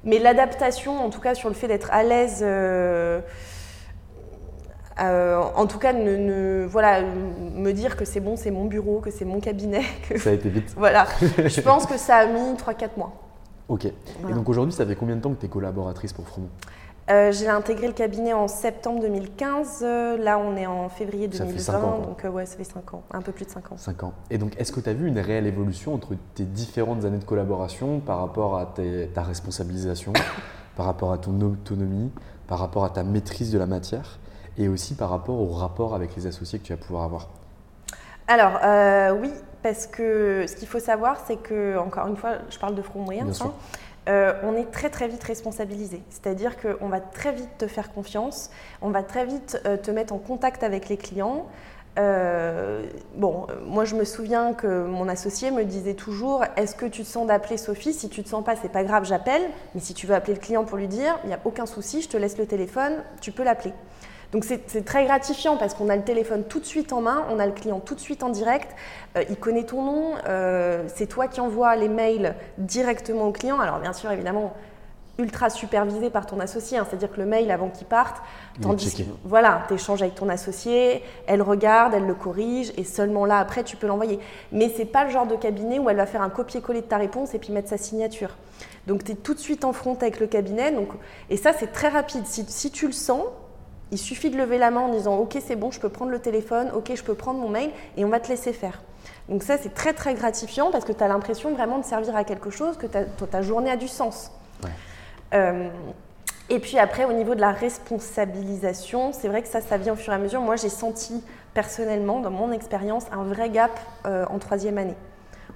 Mais 0.04 0.18
l'adaptation, 0.18 1.04
en 1.04 1.10
tout 1.10 1.20
cas 1.20 1.34
sur 1.34 1.48
le 1.48 1.54
fait 1.54 1.68
d'être 1.68 1.90
à 1.92 2.02
l'aise, 2.02 2.40
euh, 2.42 3.20
Euh, 5.00 5.40
en 5.56 5.66
tout 5.66 5.78
cas, 5.78 5.92
ne, 5.92 6.66
voilà, 6.66 7.02
me 7.02 7.72
dire 7.72 7.96
que 7.96 8.04
c'est 8.04 8.20
bon, 8.20 8.36
c'est 8.36 8.50
mon 8.50 8.66
bureau, 8.66 9.00
que 9.00 9.10
c'est 9.10 9.24
mon 9.24 9.40
cabinet. 9.40 9.82
Que... 10.08 10.18
Ça 10.18 10.30
a 10.30 10.32
été 10.34 10.48
vite. 10.50 10.74
voilà. 10.76 11.06
Je 11.20 11.60
pense 11.60 11.86
que 11.86 11.96
ça 11.96 12.16
a 12.16 12.26
mis 12.26 12.54
3-4 12.54 12.90
mois. 12.96 13.12
Ok. 13.68 13.86
Et 13.86 14.32
donc 14.34 14.48
aujourd'hui, 14.48 14.72
ça 14.72 14.84
fait 14.84 14.96
combien 14.96 15.16
de 15.16 15.20
temps 15.20 15.32
que 15.32 15.40
tu 15.40 15.46
es 15.46 15.48
collaboratrice 15.48 16.12
pour 16.12 16.26
Fromont 16.26 16.48
euh, 17.10 17.32
J'ai 17.32 17.48
intégré 17.48 17.86
le 17.86 17.92
cabinet 17.92 18.32
en 18.32 18.48
septembre 18.48 19.00
2015. 19.00 19.80
Euh, 19.82 20.16
là, 20.16 20.38
on 20.38 20.56
est 20.56 20.66
en 20.66 20.88
février 20.88 21.28
2020. 21.28 21.58
Ça 21.58 21.72
fait 21.72 21.78
ans, 21.78 21.98
donc, 21.98 22.24
ouais, 22.32 22.46
ça 22.46 22.56
fait 22.56 22.64
5 22.64 22.94
ans. 22.94 23.02
Un 23.10 23.22
peu 23.22 23.32
plus 23.32 23.44
de 23.44 23.50
5 23.50 23.72
ans. 23.72 23.76
5 23.76 24.02
ans. 24.04 24.12
Et 24.30 24.38
donc, 24.38 24.58
est-ce 24.58 24.72
que 24.72 24.80
tu 24.80 24.88
as 24.88 24.94
vu 24.94 25.08
une 25.08 25.18
réelle 25.18 25.46
évolution 25.46 25.94
entre 25.94 26.14
tes 26.34 26.44
différentes 26.44 27.04
années 27.04 27.18
de 27.18 27.24
collaboration 27.24 28.00
par 28.00 28.20
rapport 28.20 28.56
à 28.56 28.74
ta 29.14 29.22
responsabilisation, 29.22 30.12
par 30.76 30.86
rapport 30.86 31.12
à 31.12 31.18
ton 31.18 31.40
autonomie, 31.40 32.10
par 32.46 32.58
rapport 32.58 32.84
à 32.84 32.90
ta 32.90 33.02
maîtrise 33.02 33.50
de 33.52 33.58
la 33.58 33.66
matière 33.66 34.18
et 34.58 34.68
aussi 34.68 34.94
par 34.94 35.10
rapport 35.10 35.40
au 35.40 35.48
rapport 35.48 35.94
avec 35.94 36.14
les 36.16 36.26
associés 36.26 36.58
que 36.58 36.64
tu 36.64 36.72
vas 36.72 36.78
pouvoir 36.78 37.04
avoir? 37.04 37.28
Alors 38.28 38.60
euh, 38.62 39.12
oui, 39.20 39.32
parce 39.62 39.86
que 39.86 40.44
ce 40.46 40.54
qu'il 40.54 40.68
faut 40.68 40.78
savoir, 40.78 41.16
c'est 41.26 41.36
que, 41.36 41.76
encore 41.78 42.06
une 42.06 42.16
fois, 42.16 42.34
je 42.48 42.58
parle 42.58 42.74
de 42.74 42.82
front 42.82 43.00
moyen, 43.00 43.26
hein, 43.28 43.52
euh, 44.10 44.32
on 44.42 44.54
est 44.56 44.70
très 44.70 44.90
très 44.90 45.08
vite 45.08 45.22
responsabilisé. 45.22 46.02
C'est-à-dire 46.10 46.56
qu'on 46.60 46.88
va 46.88 47.00
très 47.00 47.32
vite 47.32 47.50
te 47.58 47.66
faire 47.66 47.92
confiance, 47.92 48.50
on 48.82 48.90
va 48.90 49.02
très 49.02 49.24
vite 49.24 49.60
euh, 49.66 49.76
te 49.76 49.90
mettre 49.90 50.12
en 50.12 50.18
contact 50.18 50.62
avec 50.62 50.88
les 50.88 50.96
clients. 50.96 51.46
bon, 51.96 53.46
moi 53.66 53.84
je 53.84 53.94
me 53.94 54.04
souviens 54.04 54.54
que 54.54 54.84
mon 54.84 55.08
associé 55.08 55.50
me 55.50 55.64
disait 55.64 55.94
toujours 55.94 56.44
Est-ce 56.56 56.74
que 56.74 56.86
tu 56.86 57.02
te 57.02 57.06
sens 57.06 57.26
d'appeler 57.26 57.56
Sophie 57.56 57.92
Si 57.92 58.08
tu 58.08 58.22
te 58.22 58.28
sens 58.28 58.44
pas, 58.44 58.56
c'est 58.56 58.72
pas 58.72 58.84
grave, 58.84 59.04
j'appelle. 59.04 59.42
Mais 59.74 59.80
si 59.80 59.94
tu 59.94 60.06
veux 60.06 60.14
appeler 60.14 60.34
le 60.34 60.40
client 60.40 60.64
pour 60.64 60.78
lui 60.78 60.88
dire, 60.88 61.18
il 61.24 61.28
n'y 61.28 61.34
a 61.34 61.40
aucun 61.44 61.66
souci, 61.66 62.02
je 62.02 62.08
te 62.08 62.16
laisse 62.16 62.38
le 62.38 62.46
téléphone, 62.46 62.94
tu 63.20 63.32
peux 63.32 63.44
l'appeler. 63.44 63.74
Donc 64.32 64.44
c'est 64.44 64.84
très 64.84 65.04
gratifiant 65.06 65.56
parce 65.56 65.74
qu'on 65.74 65.88
a 65.88 65.96
le 65.96 66.02
téléphone 66.02 66.44
tout 66.44 66.60
de 66.60 66.64
suite 66.64 66.92
en 66.92 67.00
main, 67.00 67.24
on 67.30 67.38
a 67.40 67.46
le 67.46 67.52
client 67.52 67.80
tout 67.80 67.96
de 67.96 68.00
suite 68.00 68.22
en 68.22 68.28
direct, 68.28 68.70
euh, 69.16 69.24
il 69.28 69.36
connaît 69.36 69.64
ton 69.64 69.82
nom, 69.82 70.12
euh, 70.28 70.84
c'est 70.94 71.06
toi 71.06 71.26
qui 71.26 71.40
envoies 71.40 71.74
les 71.74 71.88
mails 71.88 72.36
directement 72.58 73.26
au 73.26 73.32
client. 73.32 73.58
Alors 73.58 73.80
bien 73.80 73.92
sûr, 73.92 74.10
évidemment, 74.12 74.54
ultra 75.18 75.50
supervisé 75.50 76.10
par 76.10 76.26
ton 76.26 76.38
associé, 76.38 76.78
hein. 76.78 76.86
c'est-à-dire 76.88 77.10
que 77.10 77.20
le 77.20 77.26
mail 77.26 77.50
avant 77.50 77.68
qu'il 77.68 77.86
parte, 77.86 78.22
tandis 78.62 79.04
voilà, 79.24 79.64
tu 79.68 79.74
échanges 79.74 80.00
avec 80.00 80.14
ton 80.14 80.28
associé, 80.28 81.02
elle 81.26 81.42
regarde, 81.42 81.92
elle 81.94 82.06
le 82.06 82.14
corrige 82.14 82.72
et 82.76 82.84
seulement 82.84 83.26
là 83.26 83.38
après 83.38 83.64
tu 83.64 83.76
peux 83.76 83.86
l'envoyer. 83.86 84.20
Mais 84.52 84.72
c'est 84.74 84.84
pas 84.84 85.04
le 85.04 85.10
genre 85.10 85.26
de 85.26 85.36
cabinet 85.36 85.78
où 85.78 85.90
elle 85.90 85.96
va 85.96 86.06
faire 86.06 86.22
un 86.22 86.30
copier-coller 86.30 86.82
de 86.82 86.86
ta 86.86 86.98
réponse 86.98 87.34
et 87.34 87.38
puis 87.38 87.52
mettre 87.52 87.68
sa 87.68 87.78
signature. 87.78 88.36
Donc 88.86 89.04
tu 89.04 89.12
es 89.12 89.14
tout 89.14 89.34
de 89.34 89.40
suite 89.40 89.64
en 89.64 89.72
front 89.72 89.94
avec 89.94 90.20
le 90.20 90.26
cabinet 90.26 90.70
donc, 90.70 90.88
et 91.28 91.36
ça 91.36 91.52
c'est 91.52 91.72
très 91.72 91.88
rapide. 91.88 92.26
Si, 92.26 92.44
si 92.48 92.70
tu 92.70 92.86
le 92.86 92.92
sens, 92.92 93.24
il 93.92 93.98
suffit 93.98 94.30
de 94.30 94.36
lever 94.36 94.58
la 94.58 94.70
main 94.70 94.80
en 94.80 94.88
disant 94.88 95.16
Ok, 95.18 95.38
c'est 95.44 95.56
bon, 95.56 95.70
je 95.70 95.80
peux 95.80 95.88
prendre 95.88 96.10
le 96.10 96.18
téléphone, 96.18 96.70
ok, 96.74 96.92
je 96.94 97.02
peux 97.02 97.14
prendre 97.14 97.40
mon 97.40 97.48
mail, 97.48 97.70
et 97.96 98.04
on 98.04 98.08
va 98.08 98.20
te 98.20 98.28
laisser 98.28 98.52
faire. 98.52 98.80
Donc, 99.28 99.42
ça, 99.42 99.56
c'est 99.58 99.74
très, 99.74 99.92
très 99.92 100.14
gratifiant 100.14 100.70
parce 100.70 100.84
que 100.84 100.92
tu 100.92 101.02
as 101.02 101.08
l'impression 101.08 101.52
vraiment 101.52 101.78
de 101.78 101.84
servir 101.84 102.16
à 102.16 102.24
quelque 102.24 102.50
chose, 102.50 102.76
que 102.76 102.86
ta, 102.86 103.42
journée 103.42 103.70
a 103.70 103.76
du 103.76 103.88
sens. 103.88 104.32
Euh, 105.32 105.68
et 106.48 106.58
puis 106.58 106.78
après, 106.78 107.04
au 107.04 107.12
niveau 107.12 107.36
de 107.36 107.40
la 107.40 107.52
responsabilisation, 107.52 109.12
c'est 109.12 109.28
vrai 109.28 109.42
que 109.42 109.48
ça, 109.48 109.60
ça 109.60 109.76
vient 109.76 109.92
au 109.92 109.96
fur 109.96 110.12
et 110.12 110.16
à 110.16 110.18
mesure. 110.18 110.40
Moi, 110.40 110.56
j'ai 110.56 110.68
senti 110.68 111.22
personnellement, 111.54 112.20
dans 112.20 112.30
mon 112.30 112.50
expérience, 112.50 113.04
un 113.12 113.22
vrai 113.22 113.50
gap 113.50 113.70
euh, 114.06 114.24
en 114.28 114.38
troisième 114.38 114.78
année. 114.78 114.96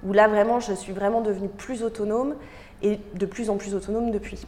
Où 0.05 0.13
là, 0.13 0.27
vraiment, 0.27 0.59
je 0.59 0.73
suis 0.73 0.93
vraiment 0.93 1.21
devenue 1.21 1.49
plus 1.49 1.83
autonome 1.83 2.35
et 2.81 2.99
de 3.13 3.25
plus 3.25 3.49
en 3.49 3.57
plus 3.57 3.75
autonome 3.75 4.11
depuis. 4.11 4.45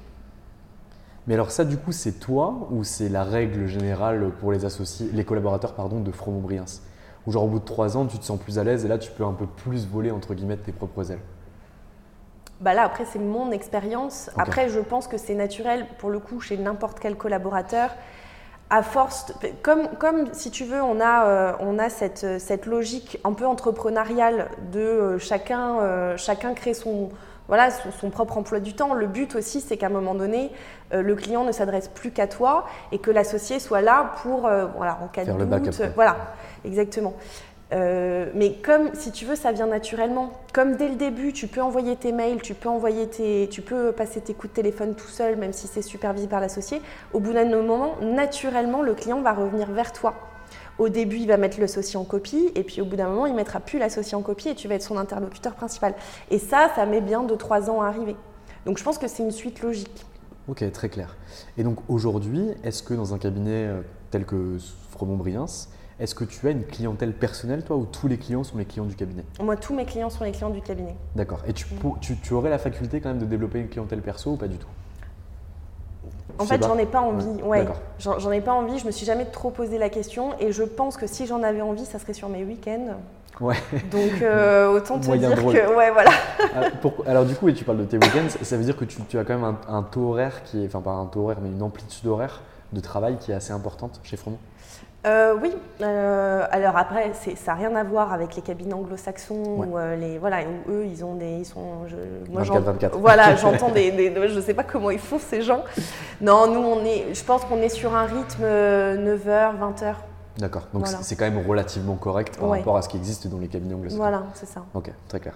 Mais 1.28 1.34
alors 1.34 1.52
ça, 1.52 1.66
du 1.66 1.78
coup, 1.78 1.92
c'est 1.92 2.14
toi 2.14 2.68
ou 2.72 2.86
c'est 2.86 3.10
la 3.10 3.24
règle 3.24 3.68
générale 3.68 4.32
pour 4.40 4.54
les 4.54 4.64
associés, 4.64 5.10
les 5.14 5.26
collaborateurs 5.26 5.74
pardon, 5.74 6.00
de 6.00 6.12
Fromont 6.12 6.40
Briens 6.40 6.66
Ou 7.26 7.32
genre 7.34 7.44
au 7.44 7.48
bout 7.48 7.60
de 7.60 7.66
trois 7.66 7.98
ans, 7.98 8.06
tu 8.06 8.18
te 8.18 8.24
sens 8.24 8.40
plus 8.40 8.58
à 8.60 8.64
l'aise 8.64 8.86
et 8.86 8.88
là, 8.88 8.98
tu 8.98 9.12
peux 9.12 9.26
un 9.26 9.34
peu 9.34 9.46
plus 9.46 9.86
voler 9.86 10.10
entre 10.10 10.34
guillemets 10.34 10.58
tes 10.58 10.72
propres 10.72 11.12
ailes? 11.12 11.20
Bah 12.62 12.74
là, 12.74 12.84
après, 12.84 13.06
c'est 13.06 13.20
mon 13.20 13.52
expérience. 13.52 14.32
Après, 14.38 14.70
je 14.70 14.80
pense 14.80 15.08
que 15.08 15.18
c'est 15.18 15.36
naturel, 15.36 15.86
pour 16.00 16.10
le 16.10 16.20
coup, 16.20 16.40
chez 16.40 16.58
n'importe 16.58 17.00
quel 17.00 17.16
collaborateur. 17.16 17.92
À 18.70 18.82
force, 18.82 19.32
comme, 19.62 19.88
comme 20.00 20.34
si 20.34 20.50
tu 20.50 20.66
veux, 20.66 20.82
on 20.82 21.00
a, 21.00 21.26
euh, 21.26 21.54
on 21.60 21.78
a 21.78 21.90
cette, 21.90 22.40
cette, 22.40 22.66
logique 22.66 23.20
un 23.24 23.34
peu 23.34 23.46
entrepreneuriale 23.46 24.50
de 24.74 24.80
euh, 24.80 25.20
chacun, 25.20 25.80
euh, 25.80 26.18
chacun 26.18 26.54
crée 26.54 26.74
son, 26.74 27.10
voilà, 27.48 27.70
son, 27.72 28.10
propre 28.10 28.38
emploi 28.38 28.60
du 28.60 28.74
temps. 28.74 28.94
Le 28.94 29.08
but 29.08 29.36
aussi, 29.36 29.62
c'est 29.62 29.78
qu'à 29.78 29.88
un 29.88 29.90
moment 29.90 30.16
donné, 30.16 30.52
euh, 30.94 31.02
le 31.02 31.16
client 31.16 31.44
ne 31.44 31.52
s'adresse 31.52 31.88
plus 31.88 32.12
qu'à 32.12 32.28
toi 32.28 32.66
et 32.92 33.00
que 33.00 33.12
l'associé 33.12 33.60
soit 33.60 33.82
là 33.82 34.14
pour, 34.22 34.46
euh, 34.46 34.66
voilà, 34.76 35.00
en 35.04 35.08
cas 35.08 35.26
de 35.26 35.32
doute. 35.32 35.82
Voilà, 35.96 36.18
exactement. 36.66 37.14
Euh, 37.74 38.32
mais 38.34 38.54
comme, 38.54 38.94
si 38.94 39.12
tu 39.12 39.26
veux, 39.26 39.36
ça 39.36 39.52
vient 39.52 39.68
naturellement. 39.68 40.32
Comme 40.54 40.76
dès 40.76 40.88
le 40.88 40.96
début, 40.96 41.34
tu 41.34 41.48
peux 41.48 41.62
envoyer 41.62 41.96
tes 41.96 42.12
mails, 42.12 42.42
tu 42.42 42.54
peux, 42.54 42.70
envoyer 42.70 43.08
tes, 43.08 43.50
tu 43.52 43.62
peux 43.62 43.92
passer 43.92 44.22
tes 44.22 44.34
coups 44.34 44.54
de 44.54 44.56
téléphone 44.56 44.96
tout 44.96 45.08
seul, 45.08 45.36
même 45.36 45.54
si 45.54 45.68
c'est 45.68 45.82
supervisé 45.82 46.28
par 46.28 46.40
l'associé, 46.40 46.82
au 47.14 47.20
bout 47.20 47.34
d'un 47.34 47.46
moment, 47.46 47.96
naturellement, 48.02 48.82
le 48.82 48.94
client 48.94 49.22
va 49.22 49.34
revenir 49.34 49.70
vers 49.72 49.92
toi. 49.92 50.14
Au 50.80 50.90
début, 50.90 51.18
il 51.18 51.28
va 51.28 51.38
mettre 51.38 51.60
l'associé 51.60 51.98
en 51.98 52.04
copie, 52.04 52.52
et 52.56 52.64
puis 52.64 52.82
au 52.82 52.86
bout 52.86 52.96
d'un 52.96 53.10
moment, 53.10 53.26
il 53.26 53.32
ne 53.32 53.38
mettra 53.38 53.60
plus 53.60 53.80
l'associé 53.80 54.16
en 54.16 54.22
copie, 54.22 54.50
et 54.50 54.56
tu 54.56 54.68
vas 54.68 54.76
être 54.76 54.84
son 54.84 54.98
interlocuteur 54.98 55.56
principal. 55.56 55.96
Et 56.30 56.40
ça, 56.40 56.70
ça 56.76 56.86
met 56.86 57.02
bien 57.02 57.24
2-3 57.24 57.70
ans 57.70 57.82
à 57.82 57.88
arriver. 57.88 58.16
Donc 58.66 58.78
je 58.78 58.84
pense 58.84 58.98
que 58.98 59.08
c'est 59.08 59.24
une 59.24 59.32
suite 59.32 59.62
logique. 59.62 60.06
Ok, 60.48 60.64
très 60.72 60.90
clair. 60.90 61.18
Et 61.58 61.64
donc 61.64 61.78
aujourd'hui, 61.90 62.52
est-ce 62.64 62.84
que 62.84 62.94
dans 62.94 63.14
un 63.14 63.18
cabinet 63.18 63.66
euh, 63.68 63.82
tel 64.12 64.26
que 64.26 64.58
Fromont-Briens, 64.92 65.46
est-ce 66.00 66.14
que 66.14 66.24
tu 66.24 66.48
as 66.48 66.52
une 66.52 66.64
clientèle 66.64 67.14
personnelle, 67.14 67.64
toi, 67.64 67.76
ou 67.76 67.86
tous 67.86 68.08
les 68.08 68.18
clients 68.18 68.44
sont 68.44 68.58
les 68.58 68.66
clients 68.66 68.86
du 68.86 68.96
cabinet? 68.96 69.24
Moi, 69.42 69.58
tous 69.58 69.74
mes 69.74 69.86
clients 69.86 70.12
sont 70.12 70.24
les 70.24 70.32
clients 70.32 70.52
du 70.52 70.62
cabinet. 70.62 70.96
D'accord. 71.16 71.42
Et 71.48 71.54
tu, 71.54 71.66
tu, 72.22 72.34
aurais 72.34 72.52
la 72.52 72.60
faculté 72.60 73.02
quand 73.02 73.10
même 73.10 73.18
de 73.18 73.26
développer 73.26 73.60
une 73.60 73.68
clientèle 73.68 74.02
perso 74.02 74.34
ou 74.34 74.38
pas 74.38 74.48
du 74.48 74.58
tout? 74.58 74.68
En 76.40 76.46
fait, 76.46 76.64
j'en 76.64 76.78
ai 76.78 76.86
pas 76.86 77.02
envie. 77.02 77.42
Ouais, 77.44 77.66
j'en 78.00 78.32
ai 78.32 78.42
pas 78.42 78.54
envie. 78.54 78.80
Je 78.80 78.86
me 78.86 78.92
suis 78.92 79.06
jamais 79.06 79.26
trop 79.26 79.50
posé 79.50 79.78
la 79.78 79.90
question 79.90 80.34
et 80.40 80.52
je 80.52 80.64
pense 80.64 80.98
que 80.98 81.08
si 81.08 81.26
j'en 81.26 81.44
avais 81.44 81.62
envie, 81.62 81.86
ça 81.86 82.00
serait 82.00 82.14
sur 82.14 82.30
mes 82.30 82.44
week-ends. 82.44 82.96
Ouais. 83.40 83.56
Donc 83.92 84.22
euh, 84.22 84.72
autant 84.72 85.00
te 85.00 85.16
dire 85.16 85.36
que 85.36 85.76
ouais 85.76 85.92
voilà. 85.92 86.10
Ah, 86.56 86.62
alors, 87.06 87.26
du 87.26 87.36
coup, 87.36 87.50
et 87.50 87.54
tu 87.54 87.64
parles 87.64 87.80
de 87.80 87.86
tes 87.86 87.98
week-ends, 87.98 88.30
ça 88.42 88.58
veut 88.58 88.64
dire 88.64 88.76
que 88.76 88.86
tu, 88.86 89.20
as 89.20 89.24
quand 89.24 89.38
même 89.38 89.56
un, 89.68 89.84
taux 89.84 90.10
horaire 90.10 90.44
qui 90.44 90.64
est, 90.64 90.68
enfin 90.68 90.82
pas 90.82 90.92
un 90.92 91.06
taux 91.06 91.22
horaire, 91.22 91.38
mais 91.42 91.50
une 91.50 91.62
amplitude 91.62 92.08
horaire 92.08 92.42
de 92.74 92.80
travail 92.80 93.18
qui 93.20 93.32
est 93.32 93.36
assez 93.36 93.54
importante 93.54 94.00
chez 94.04 94.18
Fromont? 94.18 94.40
Euh, 95.08 95.36
oui, 95.42 95.54
euh, 95.82 96.46
alors 96.52 96.76
après, 96.76 97.12
ça 97.14 97.52
n'a 97.52 97.58
rien 97.58 97.76
à 97.76 97.84
voir 97.84 98.12
avec 98.12 98.36
les 98.36 98.42
cabinets 98.42 98.74
anglo-saxons 98.74 99.66
euh, 99.76 99.96
les 99.96 100.18
voilà, 100.18 100.40
où 100.42 100.72
eux, 100.72 100.86
ils 100.86 101.04
ont 101.06 101.16
des, 101.16 101.38
ils 101.40 101.46
sont, 101.46 101.88
je, 101.88 101.96
moi, 102.32 102.42
24, 102.42 102.64
24. 102.64 102.98
Voilà, 102.98 103.36
j'entends 103.38 103.70
des, 103.70 103.92
je 104.28 104.36
ne 104.36 104.42
sais 104.42 104.54
pas 104.54 104.64
comment 104.64 104.90
ils 104.90 105.00
font 105.00 105.20
ces 105.20 105.42
gens. 105.42 105.64
Non, 106.20 106.52
nous, 106.52 106.60
on 106.60 106.84
est, 106.84 107.14
je 107.14 107.24
pense 107.24 107.46
qu'on 107.46 107.62
est 107.62 107.70
sur 107.70 107.96
un 107.96 108.06
rythme 108.06 108.44
9h, 108.44 109.58
20h. 109.58 109.94
D'accord, 110.40 110.68
donc 110.72 110.86
c'est 110.88 111.16
quand 111.16 111.26
même 111.26 111.44
relativement 111.48 111.96
correct 111.96 112.38
par 112.38 112.50
rapport 112.50 112.78
à 112.78 112.82
ce 112.84 112.90
qui 112.90 112.98
existe 112.98 113.28
dans 113.28 113.40
les 113.40 113.48
cabinets 113.48 113.74
anglo-saxons. 113.74 113.98
Voilà, 113.98 114.24
c'est 114.36 114.46
ça. 114.48 114.64
Ok, 114.74 114.92
très 115.08 115.20
clair. 115.20 115.34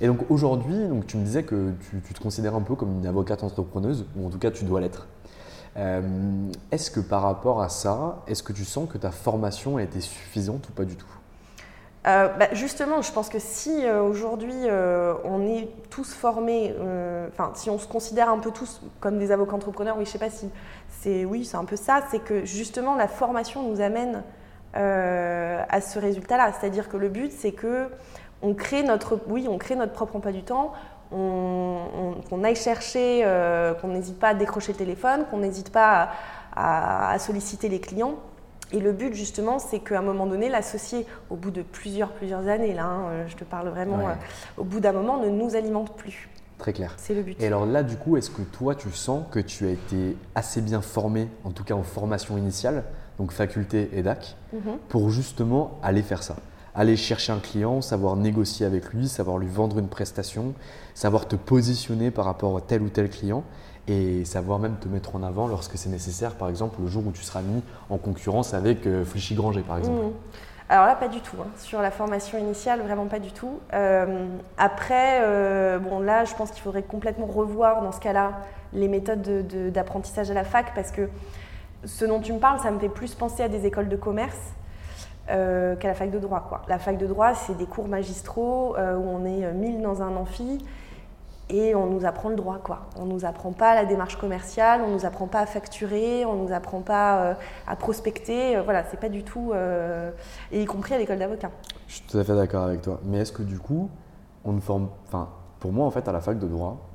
Et 0.00 0.06
donc 0.06 0.18
aujourd'hui, 0.28 0.88
donc 0.88 1.06
tu 1.06 1.18
me 1.18 1.24
disais 1.24 1.42
que 1.42 1.72
tu, 1.88 2.00
tu 2.00 2.14
te 2.14 2.20
considères 2.20 2.54
un 2.54 2.62
peu 2.62 2.74
comme 2.74 2.98
une 2.98 3.06
avocate 3.06 3.44
entrepreneuse, 3.44 4.06
ou 4.16 4.26
en 4.26 4.30
tout 4.30 4.38
cas 4.38 4.50
tu 4.50 4.64
dois 4.64 4.80
l'être. 4.80 5.06
Euh, 5.76 6.02
est-ce 6.72 6.90
que 6.90 7.00
par 7.00 7.22
rapport 7.22 7.62
à 7.62 7.68
ça, 7.68 8.22
est-ce 8.26 8.42
que 8.42 8.52
tu 8.52 8.64
sens 8.64 8.88
que 8.88 8.98
ta 8.98 9.10
formation 9.10 9.76
a 9.76 9.82
été 9.82 10.00
suffisante 10.00 10.68
ou 10.68 10.72
pas 10.72 10.84
du 10.84 10.96
tout? 10.96 11.06
Euh, 12.06 12.28
bah, 12.28 12.48
justement, 12.52 13.02
je 13.02 13.12
pense 13.12 13.28
que 13.28 13.38
si 13.38 13.84
euh, 13.84 14.02
aujourd'hui 14.02 14.56
on 15.24 15.46
est 15.46 15.68
tous 15.90 16.12
formés, 16.12 16.74
enfin 17.32 17.52
si 17.54 17.70
on 17.70 17.78
se 17.78 17.86
considère 17.86 18.30
un 18.30 18.38
peu 18.38 18.50
tous 18.50 18.80
comme 19.00 19.18
des 19.18 19.32
avocats 19.32 19.54
entrepreneurs, 19.54 19.96
oui, 19.98 20.06
je 20.06 20.10
sais 20.10 20.18
pas 20.18 20.30
si 20.30 20.48
c'est 20.88 21.24
oui, 21.24 21.44
c'est 21.44 21.56
un 21.56 21.64
peu 21.64 21.76
ça, 21.76 22.02
c'est 22.10 22.20
que 22.20 22.44
justement 22.44 22.96
la 22.96 23.06
formation 23.06 23.62
nous 23.62 23.80
amène 23.80 24.22
à 24.74 25.80
ce 25.80 25.98
résultat-là. 25.98 26.52
C'est-à-dire 26.58 26.88
que 26.88 26.96
le 26.96 27.08
but, 27.08 27.32
c'est 27.32 27.52
que 27.52 27.88
on 28.42 28.54
crée 28.54 28.82
notre, 28.82 29.18
oui, 29.28 29.46
on 29.48 29.58
crée 29.58 29.76
notre 29.76 29.92
propre 29.92 30.16
emploi 30.16 30.32
du 30.32 30.42
temps, 30.42 30.72
qu'on 31.10 32.44
aille 32.44 32.56
chercher, 32.56 33.22
euh, 33.24 33.74
qu'on 33.74 33.88
n'hésite 33.88 34.18
pas 34.18 34.28
à 34.28 34.34
décrocher 34.34 34.72
le 34.72 34.78
téléphone, 34.78 35.24
qu'on 35.30 35.38
n'hésite 35.38 35.70
pas 35.70 36.10
à, 36.54 37.18
solliciter 37.18 37.68
les 37.68 37.80
clients. 37.80 38.14
Et 38.72 38.78
le 38.78 38.92
but, 38.92 39.14
justement, 39.14 39.58
c'est 39.58 39.80
qu'à 39.80 39.98
un 39.98 40.02
moment 40.02 40.26
donné, 40.26 40.48
l'associé, 40.48 41.04
au 41.28 41.36
bout 41.36 41.50
de 41.50 41.62
plusieurs, 41.62 42.12
plusieurs 42.12 42.46
années, 42.46 42.72
là, 42.72 42.84
hein, 42.84 43.02
euh, 43.10 43.24
je 43.26 43.34
te 43.34 43.42
parle 43.42 43.68
vraiment, 43.68 44.08
euh, 44.08 44.12
au 44.56 44.64
bout 44.64 44.78
d'un 44.78 44.92
moment, 44.92 45.18
ne 45.18 45.28
nous 45.28 45.56
alimente 45.56 45.96
plus. 45.96 46.28
Très 46.60 46.72
clair. 46.72 46.94
C'est 46.98 47.14
le 47.14 47.22
but. 47.22 47.40
Et 47.42 47.46
alors 47.46 47.66
là, 47.66 47.82
du 47.82 47.96
coup, 47.96 48.16
est-ce 48.16 48.30
que 48.30 48.42
toi, 48.42 48.74
tu 48.74 48.90
sens 48.92 49.24
que 49.30 49.40
tu 49.40 49.66
as 49.66 49.70
été 49.70 50.16
assez 50.34 50.60
bien 50.60 50.82
formé, 50.82 51.28
en 51.44 51.50
tout 51.50 51.64
cas 51.64 51.74
en 51.74 51.82
formation 51.82 52.36
initiale, 52.36 52.84
donc 53.18 53.32
faculté 53.32 53.88
et 53.92 54.02
DAC, 54.02 54.36
mhm. 54.52 54.76
pour 54.88 55.10
justement 55.10 55.78
aller 55.82 56.02
faire 56.02 56.22
ça? 56.22 56.36
Aller 56.74 56.96
chercher 56.96 57.32
un 57.32 57.38
client, 57.38 57.80
savoir 57.80 58.14
négocier 58.14 58.66
avec 58.66 58.92
lui, 58.92 59.08
savoir 59.08 59.38
lui 59.38 59.48
vendre 59.48 59.78
une 59.78 59.88
prestation, 59.88 60.54
savoir 61.00 61.26
te 61.26 61.34
positionner 61.34 62.10
par 62.10 62.26
rapport 62.26 62.54
à 62.58 62.60
tel 62.60 62.82
ou 62.82 62.90
tel 62.90 63.08
client. 63.08 63.42
et 63.88 64.24
savoir 64.26 64.58
même 64.60 64.76
te 64.76 64.86
mettre 64.86 65.16
en 65.16 65.22
avant 65.22 65.48
lorsque 65.48 65.76
c'est 65.78 65.88
nécessaire, 65.88 66.34
par 66.36 66.48
exemple 66.50 66.80
le 66.80 66.86
jour 66.86 67.02
où 67.06 67.10
tu 67.10 67.22
seras 67.22 67.40
mis 67.40 67.62
en 67.88 67.96
concurrence 67.96 68.52
avec 68.54 68.86
euh, 68.86 69.04
Flichy-Granger, 69.04 69.62
par 69.62 69.78
exemple. 69.78 70.04
Mhm. 70.04 70.12
Alors 70.68 70.84
là, 70.86 70.94
pas 70.94 71.08
du 71.08 71.20
tout. 71.22 71.36
hein. 71.40 71.46
Sur 71.56 71.80
la 71.80 71.90
formation 71.90 72.38
initiale, 72.38 72.82
vraiment 72.82 73.06
pas 73.06 73.18
du 73.18 73.32
tout. 73.32 73.58
Euh, 73.72 74.26
après, 74.58 75.20
euh, 75.22 75.78
bon 75.78 75.98
là, 75.98 76.24
je 76.26 76.34
pense 76.34 76.50
qu'il 76.52 76.62
faudrait 76.62 76.82
complètement 76.84 77.26
revoir 77.26 77.82
dans 77.82 77.90
ce 77.90 77.98
cas-là 78.00 78.32
les 78.74 78.86
méthodes 78.86 79.22
de- 79.22 79.42
de- 79.42 79.70
d'apprentissage 79.70 80.30
à 80.30 80.34
la 80.34 80.44
fac 80.44 80.72
parce 80.74 80.90
que 80.92 81.08
ce 81.84 82.04
dont 82.04 82.20
tu 82.20 82.32
me 82.34 82.38
parles, 82.38 82.60
ça 82.60 82.70
me 82.70 82.78
fait 82.78 82.90
plus 82.90 83.14
penser 83.14 83.42
à 83.42 83.48
des 83.48 83.64
écoles 83.66 83.88
de 83.88 83.96
commerce 83.96 84.38
euh, 85.30 85.74
qu'à 85.76 85.88
la 85.88 85.94
fac 85.94 86.10
de 86.12 86.18
droit. 86.20 86.44
Quoi. 86.48 86.62
La 86.68 86.78
fac 86.78 86.96
de 86.98 87.06
droit, 87.06 87.34
c'est 87.34 87.56
des 87.56 87.66
cours 87.66 87.88
magistraux 87.88 88.76
où 88.76 89.08
on 89.08 89.24
est 89.24 89.44
euh, 89.46 89.52
1000 89.54 89.80
dans 89.82 90.02
un 90.02 90.14
amphi 90.16 90.58
et 91.50 91.74
on 91.74 91.86
nous 91.86 92.04
apprend 92.06 92.28
le 92.28 92.36
droit. 92.36 92.58
Quoi. 92.62 92.86
On 92.96 93.04
nous 93.04 93.24
apprend 93.24 93.52
pas 93.52 93.74
la 93.74 93.84
démarche 93.84 94.16
commerciale, 94.16 94.80
on 94.86 94.90
nous 94.90 95.04
apprend 95.04 95.26
pas 95.26 95.40
à 95.40 95.46
facturer, 95.46 96.24
on 96.24 96.34
nous 96.36 96.52
apprend 96.52 96.80
pas 96.80 97.22
euh, 97.22 97.34
à 97.66 97.76
prospecter. 97.76 98.56
Euh, 98.56 98.62
voilà, 98.62 98.84
c'est 98.90 99.00
pas 99.00 99.08
du 99.08 99.22
tout, 99.24 99.52
euh, 99.52 100.10
et 100.52 100.62
y 100.62 100.64
compris 100.64 100.94
à 100.94 100.98
l'école 100.98 101.18
d'avocat. 101.18 101.50
Je 101.88 101.94
suis 101.94 102.04
tout 102.06 102.18
à 102.18 102.24
fait 102.24 102.34
d'accord 102.34 102.64
avec 102.64 102.82
toi. 102.82 103.00
Mais 103.04 103.18
est-ce 103.18 103.32
que 103.32 103.42
du 103.42 103.58
coup, 103.58 103.90
on 104.44 104.52
ne 104.52 104.60
forme. 104.60 104.88
Enfin, 105.06 105.28
pour 105.58 105.72
moi, 105.72 105.86
en 105.86 105.90
fait, 105.90 106.08
à 106.08 106.12
la 106.12 106.20
fac 106.20 106.38
de 106.38 106.46
droit, 106.46 106.86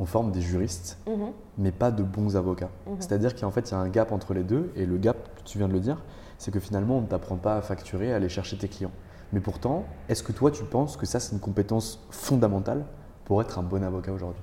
on 0.00 0.06
forme 0.06 0.30
des 0.32 0.40
juristes, 0.40 0.98
Mhm. 1.06 1.32
mais 1.58 1.72
pas 1.72 1.90
de 1.90 2.02
bons 2.02 2.36
avocats. 2.36 2.70
Mhm. 2.86 2.96
C'est-à-dire 3.00 3.34
qu'en 3.36 3.50
fait, 3.50 3.68
il 3.70 3.72
y 3.72 3.74
a 3.74 3.78
un 3.78 3.88
gap 3.88 4.12
entre 4.12 4.32
les 4.34 4.42
deux, 4.44 4.72
et 4.76 4.86
le 4.86 4.96
gap, 4.96 5.16
tu 5.44 5.58
viens 5.58 5.68
de 5.68 5.72
le 5.72 5.80
dire, 5.80 6.02
c'est 6.38 6.50
que 6.52 6.60
finalement, 6.60 6.98
on 6.98 7.00
ne 7.02 7.06
t'apprend 7.06 7.36
pas 7.36 7.56
à 7.56 7.62
facturer, 7.62 8.12
à 8.12 8.16
aller 8.16 8.28
chercher 8.28 8.56
tes 8.56 8.68
clients. 8.68 8.92
Mais 9.32 9.40
pourtant, 9.40 9.84
est-ce 10.08 10.22
que 10.22 10.32
toi, 10.32 10.50
tu 10.50 10.64
penses 10.64 10.96
que 10.96 11.04
ça, 11.04 11.20
c'est 11.20 11.32
une 11.34 11.40
compétence 11.40 12.06
fondamentale 12.10 12.84
pour 13.28 13.42
être 13.42 13.58
un 13.58 13.62
bon 13.62 13.84
avocat 13.84 14.10
aujourd'hui 14.10 14.42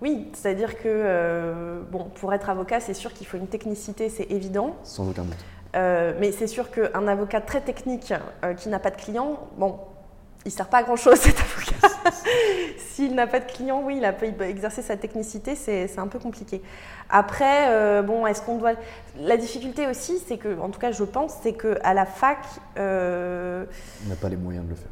Oui, 0.00 0.30
c'est-à-dire 0.32 0.76
que 0.76 0.84
euh, 0.86 1.82
bon, 1.90 2.04
pour 2.14 2.32
être 2.32 2.48
avocat, 2.48 2.78
c'est 2.78 2.94
sûr 2.94 3.12
qu'il 3.12 3.26
faut 3.26 3.36
une 3.36 3.48
technicité, 3.48 4.08
c'est 4.08 4.30
évident. 4.30 4.76
Sans 4.84 5.10
aucun 5.10 5.24
doute. 5.24 5.44
Euh, 5.74 6.14
mais 6.20 6.30
c'est 6.30 6.46
sûr 6.46 6.70
qu'un 6.70 7.08
avocat 7.08 7.40
très 7.40 7.60
technique 7.60 8.14
euh, 8.44 8.54
qui 8.54 8.68
n'a 8.68 8.78
pas 8.78 8.90
de 8.90 8.96
client, 8.96 9.40
bon, 9.58 9.80
il 10.44 10.48
ne 10.48 10.52
sert 10.52 10.68
pas 10.68 10.78
à 10.78 10.82
grand-chose 10.84 11.16
cet 11.16 11.36
avocat. 11.40 12.12
S'il 12.78 13.16
n'a 13.16 13.26
pas 13.26 13.40
de 13.40 13.50
client, 13.50 13.82
oui, 13.84 13.96
il, 13.96 14.04
a, 14.04 14.14
il 14.22 14.34
peut 14.34 14.44
exercer 14.44 14.82
sa 14.82 14.96
technicité, 14.96 15.56
c'est 15.56 15.98
un 15.98 16.06
peu 16.06 16.20
compliqué. 16.20 16.62
Après, 17.10 18.02
bon, 18.02 18.26
est-ce 18.26 18.42
qu'on 18.42 18.58
doit... 18.58 18.74
La 19.18 19.36
difficulté 19.36 19.86
aussi, 19.88 20.18
c'est 20.26 20.36
que, 20.36 20.60
en 20.60 20.68
tout 20.68 20.78
cas, 20.78 20.92
je 20.92 21.04
pense, 21.04 21.38
c'est 21.42 21.54
qu'à 21.54 21.94
la 21.94 22.06
fac... 22.06 22.38
On 22.76 22.78
n'a 24.08 24.16
pas 24.20 24.28
les 24.28 24.36
moyens 24.36 24.64
de 24.64 24.70
le 24.70 24.76
faire. 24.76 24.90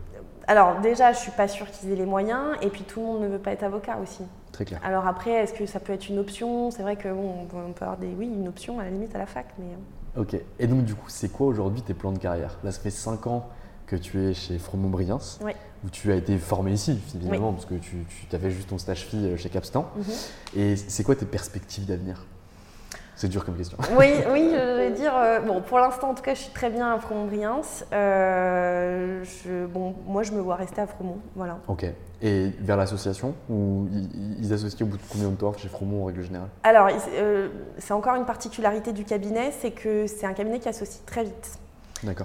Alors 0.51 0.81
déjà, 0.81 1.13
je 1.13 1.19
suis 1.19 1.31
pas 1.31 1.47
sûre 1.49 1.71
qu'ils 1.71 1.93
aient 1.93 1.97
les 1.97 2.05
moyens, 2.07 2.57
et 2.61 2.69
puis 2.71 2.83
tout 2.83 2.99
le 3.01 3.07
monde 3.07 3.23
ne 3.23 3.29
veut 3.29 3.39
pas 3.39 3.53
être 3.53 3.63
avocat 3.63 3.99
aussi. 4.03 4.23
Très 4.51 4.65
clair. 4.65 4.81
Alors 4.85 5.07
après, 5.07 5.31
est-ce 5.31 5.53
que 5.55 5.65
ça 5.65 5.79
peut 5.79 5.93
être 5.93 6.09
une 6.09 6.19
option? 6.19 6.71
C'est 6.73 6.83
vrai 6.83 6.97
que 6.97 7.09
bon, 7.09 7.35
on 7.43 7.73
peut- 7.73 7.85
avoir 7.85 7.97
des, 7.99 8.09
oui, 8.19 8.27
une 8.27 8.49
option 8.49 8.81
à 8.81 8.85
la 8.85 8.91
limite 8.91 9.15
à 9.15 9.19
la 9.19 9.27
fac, 9.27 9.47
mais 9.59 9.67
euh, 9.67 10.21
Ok. 10.23 10.37
Et 10.59 10.67
donc, 10.67 10.85
du 10.85 10.95
coup, 10.97 11.09
c'est 11.09 11.29
quoi 11.31 11.47
aujourd'hui 11.47 11.83
tes 11.83 11.95
plans 11.95 12.11
de 12.11 12.19
carrière? 12.19 12.59
Là, 12.65 12.73
ça 12.73 12.81
fait 12.81 12.91
5 12.91 13.29
ans 13.29 13.47
que 13.87 13.95
tu 13.95 14.21
es 14.21 14.35
chez 14.35 14.59
Fromont-Briens, 14.59 15.19
Oui. 15.45 15.53
où 15.85 15.89
tu 15.91 16.11
as 16.11 16.17
été 16.17 16.37
formé 16.39 16.73
ici, 16.73 17.01
évidemment, 17.15 17.53
parce 17.53 17.67
que 17.67 17.75
tu, 17.75 18.05
tu 18.29 18.35
avais 18.37 18.51
juste 18.51 18.69
ton 18.71 18.79
stage 18.79 19.07
fille 19.07 19.37
chez 19.39 19.49
Capstan. 19.51 19.89
Mhm. 19.97 20.05
Et 20.57 20.75
c'est 20.77 21.05
quoi 21.05 21.15
tes 21.15 21.27
perspectives 21.27 21.87
d'avenir? 21.87 22.27
C'est 23.21 23.29
dur 23.29 23.45
comme 23.45 23.57
question. 23.57 23.77
oui, 23.99 24.15
oui, 24.33 24.49
je 24.51 24.77
vais 24.79 24.93
dire. 24.93 25.13
euh, 25.15 25.41
bon, 25.41 25.61
pour 25.61 25.79
l'instant, 25.79 26.09
en 26.09 26.15
tout 26.15 26.23
cas, 26.23 26.33
je 26.33 26.41
suis 26.41 26.53
très 26.55 26.71
bien 26.71 26.91
à 26.91 26.99
Fromont-Briens. 26.99 27.61
Euh, 27.93 29.23
bon, 29.69 29.95
moi, 30.07 30.23
je 30.23 30.33
me 30.33 30.41
vois 30.41 30.55
rester 30.55 30.81
à 30.81 30.87
Fromont, 30.87 31.19
voilà. 31.37 31.59
Ok. 31.69 31.85
Et 32.23 32.51
vers 32.61 32.79
l'association 32.79 33.35
Ou 33.51 33.89
ils, 34.41 34.51
associent 34.55 34.87
au 34.87 34.89
bout 34.89 34.97
de 34.97 35.03
combien 35.13 35.29
de 35.29 35.35
temps 35.35 35.53
chez 35.53 35.69
Fromont 35.69 36.05
en 36.05 36.07
règle 36.07 36.23
générale? 36.23 36.49
Alors, 36.63 36.89
euh, 37.19 37.51
c'est 37.77 37.93
encore 37.93 38.15
une 38.15 38.25
particularité 38.25 38.95
du 38.95 39.05
cabinet, 39.05 39.51
c'est 39.51 39.73
que 39.73 40.07
c'est 40.07 40.25
un 40.25 40.33
cabinet 40.33 40.59
qui 40.59 40.71
associe 40.71 41.05
très 41.05 41.25
vite. 41.25 41.59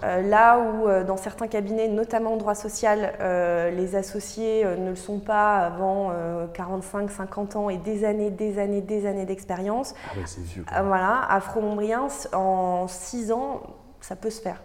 Euh, 0.04 0.22
là 0.22 0.60
où 0.60 0.88
euh, 0.88 1.04
dans 1.04 1.18
certains 1.18 1.48
cabinets, 1.48 1.88
notamment 1.88 2.34
en 2.34 2.38
droit 2.38 2.56
social, 2.56 3.14
euh, 3.20 3.70
les 3.72 3.96
associés 3.96 4.66
ne 4.66 4.90
le 4.90 4.96
sont 4.96 5.20
pas 5.20 5.58
avant 5.60 6.12
45-50 6.54 7.58
ans 7.58 7.70
et 7.70 7.78
des 7.78 8.06
années, 8.06 8.30
des 8.30 8.60
années, 8.60 8.82
des 8.82 9.06
années 9.06 9.26
d'expérience, 9.26 9.94
Ah 10.10 10.16
c'est 10.26 10.42
vieux. 10.42 10.66
voilà, 10.84 11.26
à 11.30 11.40
Fromont-Briens, 11.40 12.08
en 12.34 12.88
6 12.88 13.32
ans, 13.32 13.62
ça 14.02 14.16
peut 14.16 14.30
se 14.30 14.42
faire. 14.42 14.62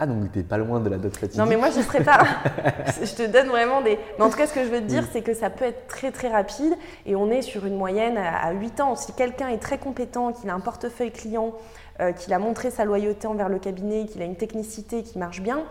Ah, 0.00 0.06
donc 0.06 0.30
t'es 0.30 0.44
pas 0.44 0.58
loin 0.58 0.78
de 0.78 0.88
la 0.88 0.96
fatidique 0.96 1.36
Non 1.36 1.44
mais 1.44 1.56
moi 1.56 1.70
je 1.70 1.78
ne 1.78 1.82
serais 1.82 2.04
pas. 2.04 2.20
je 3.02 3.14
te 3.16 3.26
donne 3.26 3.48
vraiment 3.48 3.80
des. 3.82 3.98
Mais 4.16 4.24
en 4.24 4.30
tout 4.30 4.36
cas 4.36 4.46
ce 4.46 4.54
que 4.54 4.62
je 4.62 4.68
veux 4.68 4.78
te 4.78 4.84
dire 4.86 5.02
Oui. 5.02 5.08
c'est 5.12 5.22
que 5.22 5.34
ça 5.34 5.50
peut 5.50 5.64
être 5.64 5.88
très 5.88 6.12
très 6.12 6.28
rapide 6.28 6.72
et 7.04 7.16
on 7.16 7.32
est 7.32 7.42
sur 7.42 7.66
une 7.66 7.74
moyenne 7.76 8.16
à, 8.16 8.46
à 8.46 8.52
8 8.52 8.80
ans. 8.80 8.94
Si 8.94 9.12
quelqu'un 9.12 9.48
est 9.48 9.58
très 9.58 9.78
compétent, 9.78 10.32
qu'il 10.32 10.48
a 10.50 10.54
un 10.54 10.60
portefeuille 10.60 11.10
client, 11.10 11.52
euh, 12.00 12.12
qu'il 12.12 12.32
a 12.32 12.38
montré 12.38 12.70
sa 12.70 12.84
loyauté 12.84 13.26
envers 13.26 13.48
le 13.48 13.58
cabinet, 13.58 14.06
qu'il 14.06 14.22
a 14.22 14.24
une 14.24 14.36
technicité 14.36 15.02
qui 15.02 15.18
marche 15.18 15.40
bien, 15.40 15.64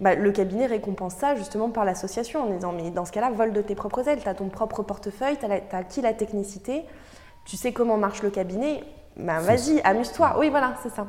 bah, 0.00 0.14
le 0.14 0.32
cabinet 0.32 0.66
récompense 0.66 1.14
ça 1.14 1.34
justement 1.36 1.70
par 1.70 1.84
l'association 1.84 2.44
en 2.44 2.54
disant 2.54 2.72
mais 2.72 2.90
dans 2.90 3.04
ce 3.04 3.12
cas-là 3.12 3.30
vole 3.30 3.52
de 3.52 3.62
tes 3.62 3.74
propres 3.74 4.06
ailes, 4.08 4.20
tu 4.20 4.28
as 4.28 4.34
ton 4.34 4.48
propre 4.48 4.82
portefeuille, 4.82 5.36
tu 5.38 5.46
as, 5.46 5.76
acquis 5.76 6.00
la 6.00 6.14
technicité, 6.14 6.84
tu 7.44 7.56
sais 7.56 7.72
comment 7.72 7.98
marche 7.98 8.22
le 8.22 8.30
cabinet, 8.30 8.82
bah, 9.16 9.40
vas-y 9.40 9.80
amuse-toi. 9.82 10.36
Oui 10.38 10.48
voilà 10.50 10.74
c'est 10.82 10.90
ça. 10.90 11.06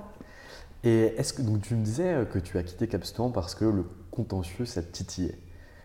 Et 0.83 1.13
est-ce 1.17 1.33
que 1.33 1.41
donc 1.41 1.61
tu 1.61 1.75
me 1.75 1.83
disais 1.83 2.13
euh, 2.13 2.25
que 2.25 2.39
tu 2.39 2.57
as 2.57 2.63
quitté 2.63 2.87
Capstan 2.87 3.29
parce 3.29 3.55
que 3.55 3.65
le 3.65 3.85
contentieux 4.09 4.65
ça 4.65 4.81
te 4.81 4.91
titillait 4.91 5.37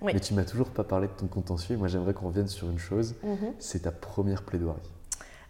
Oui. 0.03 0.13
Mais 0.15 0.21
tu 0.21 0.35
m'as 0.35 0.45
toujours 0.45 0.71
pas 0.71 0.85
parlé 0.85 1.07
de 1.07 1.13
ton 1.13 1.27
contentieux. 1.27 1.77
Moi 1.77 1.89
j'aimerais 1.89 2.15
qu'on 2.15 2.29
revienne 2.29 2.49
sur 2.49 2.71
une 2.71 2.79
chose. 2.79 3.15
Mhm. 3.23 3.53
C'est 3.59 3.81
ta 3.81 3.93
première 3.93 4.43
plaidoirie. 4.43 4.96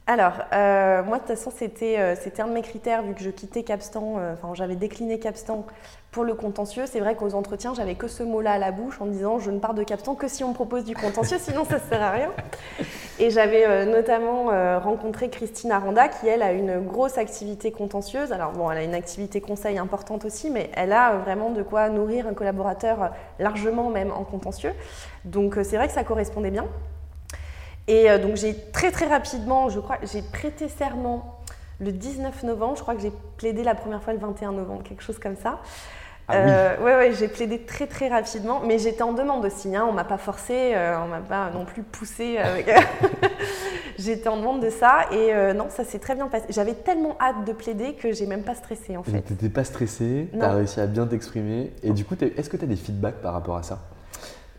Alors, 0.08 0.34
euh, 0.52 1.02
moi, 1.02 1.16
de 1.16 1.22
toute 1.22 1.36
façon, 1.36 1.50
c'était 1.50 1.98
euh, 1.98 2.14
c'était 2.14 2.40
un 2.40 2.46
de 2.46 2.52
mes 2.52 2.62
critères, 2.62 3.02
vu 3.02 3.12
que 3.12 3.22
je 3.24 3.30
quittais 3.30 3.64
Capstan, 3.64 4.14
euh, 4.18 4.34
enfin, 4.34 4.54
j'avais 4.54 4.76
décliné 4.76 5.18
Capstan 5.18 5.66
pour 6.12 6.22
le 6.22 6.34
contentieux. 6.34 6.84
C'est 6.86 7.00
vrai 7.00 7.16
qu'aux 7.16 7.34
entretiens, 7.34 7.74
j'avais 7.74 7.96
que 7.96 8.06
ce 8.06 8.22
mot-là 8.22 8.52
à 8.52 8.58
la 8.58 8.70
bouche 8.70 9.00
en 9.00 9.06
me 9.06 9.10
disant 9.10 9.40
je 9.40 9.50
ne 9.50 9.58
pars 9.58 9.74
de 9.74 9.82
Capstan 9.82 10.14
que 10.14 10.28
si 10.28 10.44
on 10.44 10.50
me 10.50 10.54
propose 10.54 10.84
du 10.84 10.94
contentieux, 10.94 11.38
sinon 11.40 11.64
ça 11.64 11.78
ne 11.78 11.80
sert 11.80 12.00
à 12.00 12.12
rien. 12.12 12.30
Et 13.18 13.30
j'avais 13.30 13.86
notamment 13.86 14.46
rencontré 14.78 15.30
Christine 15.30 15.72
Aranda, 15.72 16.08
qui, 16.08 16.28
elle, 16.28 16.42
a 16.42 16.52
une 16.52 16.80
grosse 16.80 17.18
activité 17.18 17.72
contentieuse. 17.72 18.30
Alors, 18.30 18.52
bon, 18.52 18.70
elle 18.70 18.78
a 18.78 18.84
une 18.84 18.94
activité 18.94 19.40
conseil 19.40 19.78
importante 19.78 20.24
aussi, 20.26 20.50
mais 20.50 20.70
elle 20.74 20.92
a 20.92 21.16
vraiment 21.16 21.50
de 21.50 21.62
quoi 21.62 21.88
nourrir 21.88 22.28
un 22.28 22.34
collaborateur 22.34 23.10
largement, 23.38 23.88
même 23.88 24.12
en 24.12 24.22
contentieux. 24.22 24.72
Donc, 25.24 25.58
c'est 25.62 25.76
vrai 25.76 25.88
que 25.88 25.94
ça 25.94 26.04
correspondait 26.04 26.50
bien. 26.50 26.66
Et 27.88 28.10
euh, 28.10 28.18
donc 28.18 28.36
j'ai 28.36 28.54
très 28.72 28.90
très 28.90 29.06
rapidement, 29.06 29.68
je 29.68 29.78
crois, 29.80 29.98
j'ai 30.02 30.22
prêté 30.22 30.68
serment 30.68 31.40
le 31.78 31.92
19 31.92 32.42
novembre, 32.44 32.76
je 32.76 32.82
crois 32.82 32.94
que 32.94 33.02
j'ai 33.02 33.12
plaidé 33.36 33.62
la 33.62 33.74
première 33.74 34.02
fois 34.02 34.12
le 34.12 34.18
21 34.18 34.52
novembre, 34.52 34.82
quelque 34.82 35.02
chose 35.02 35.18
comme 35.18 35.36
ça. 35.36 35.60
Ah 36.28 36.34
Euh, 36.34 36.76
ouais, 36.78 36.96
ouais, 36.96 37.12
j'ai 37.14 37.28
plaidé 37.28 37.60
très 37.60 37.86
très 37.86 38.08
rapidement, 38.08 38.60
mais 38.66 38.80
j'étais 38.80 39.02
en 39.02 39.12
demande 39.12 39.44
aussi, 39.44 39.76
hein, 39.76 39.86
on 39.88 39.92
m'a 39.92 40.02
pas 40.02 40.18
forcé, 40.18 40.72
euh, 40.74 40.96
on 41.04 41.06
m'a 41.06 41.20
pas 41.20 41.50
non 41.50 41.64
plus 41.64 41.82
poussé. 41.84 42.38
avec- 42.38 42.66
j'étais 43.98 44.28
en 44.28 44.36
demande 44.38 44.60
de 44.60 44.70
ça 44.70 45.06
et 45.12 45.32
euh, 45.32 45.52
non, 45.54 45.66
ça 45.70 45.84
s'est 45.84 46.00
très 46.00 46.16
bien 46.16 46.26
passé. 46.26 46.46
J'avais 46.48 46.74
tellement 46.74 47.16
hâte 47.20 47.44
de 47.46 47.52
plaider 47.52 47.94
que 47.94 48.12
j'ai 48.12 48.26
même 48.26 48.42
pas 48.42 48.56
stressé 48.56 48.96
en 48.96 49.02
Tu 49.02 49.12
fait. 49.12 49.30
n'étais 49.30 49.48
pas 49.48 49.62
stressé, 49.62 50.28
tu 50.32 50.36
Non. 50.36 50.46
as 50.46 50.52
réussi 50.54 50.80
à 50.80 50.86
bien 50.86 51.06
t'exprimer. 51.06 51.72
Et 51.84 51.90
du 51.90 52.04
coup, 52.04 52.16
est-ce 52.20 52.50
que 52.50 52.56
tu 52.56 52.64
as 52.64 52.68
des 52.68 52.74
feedbacks 52.76 53.22
par 53.22 53.32
rapport 53.32 53.56
à 53.56 53.62
ça? 53.62 53.78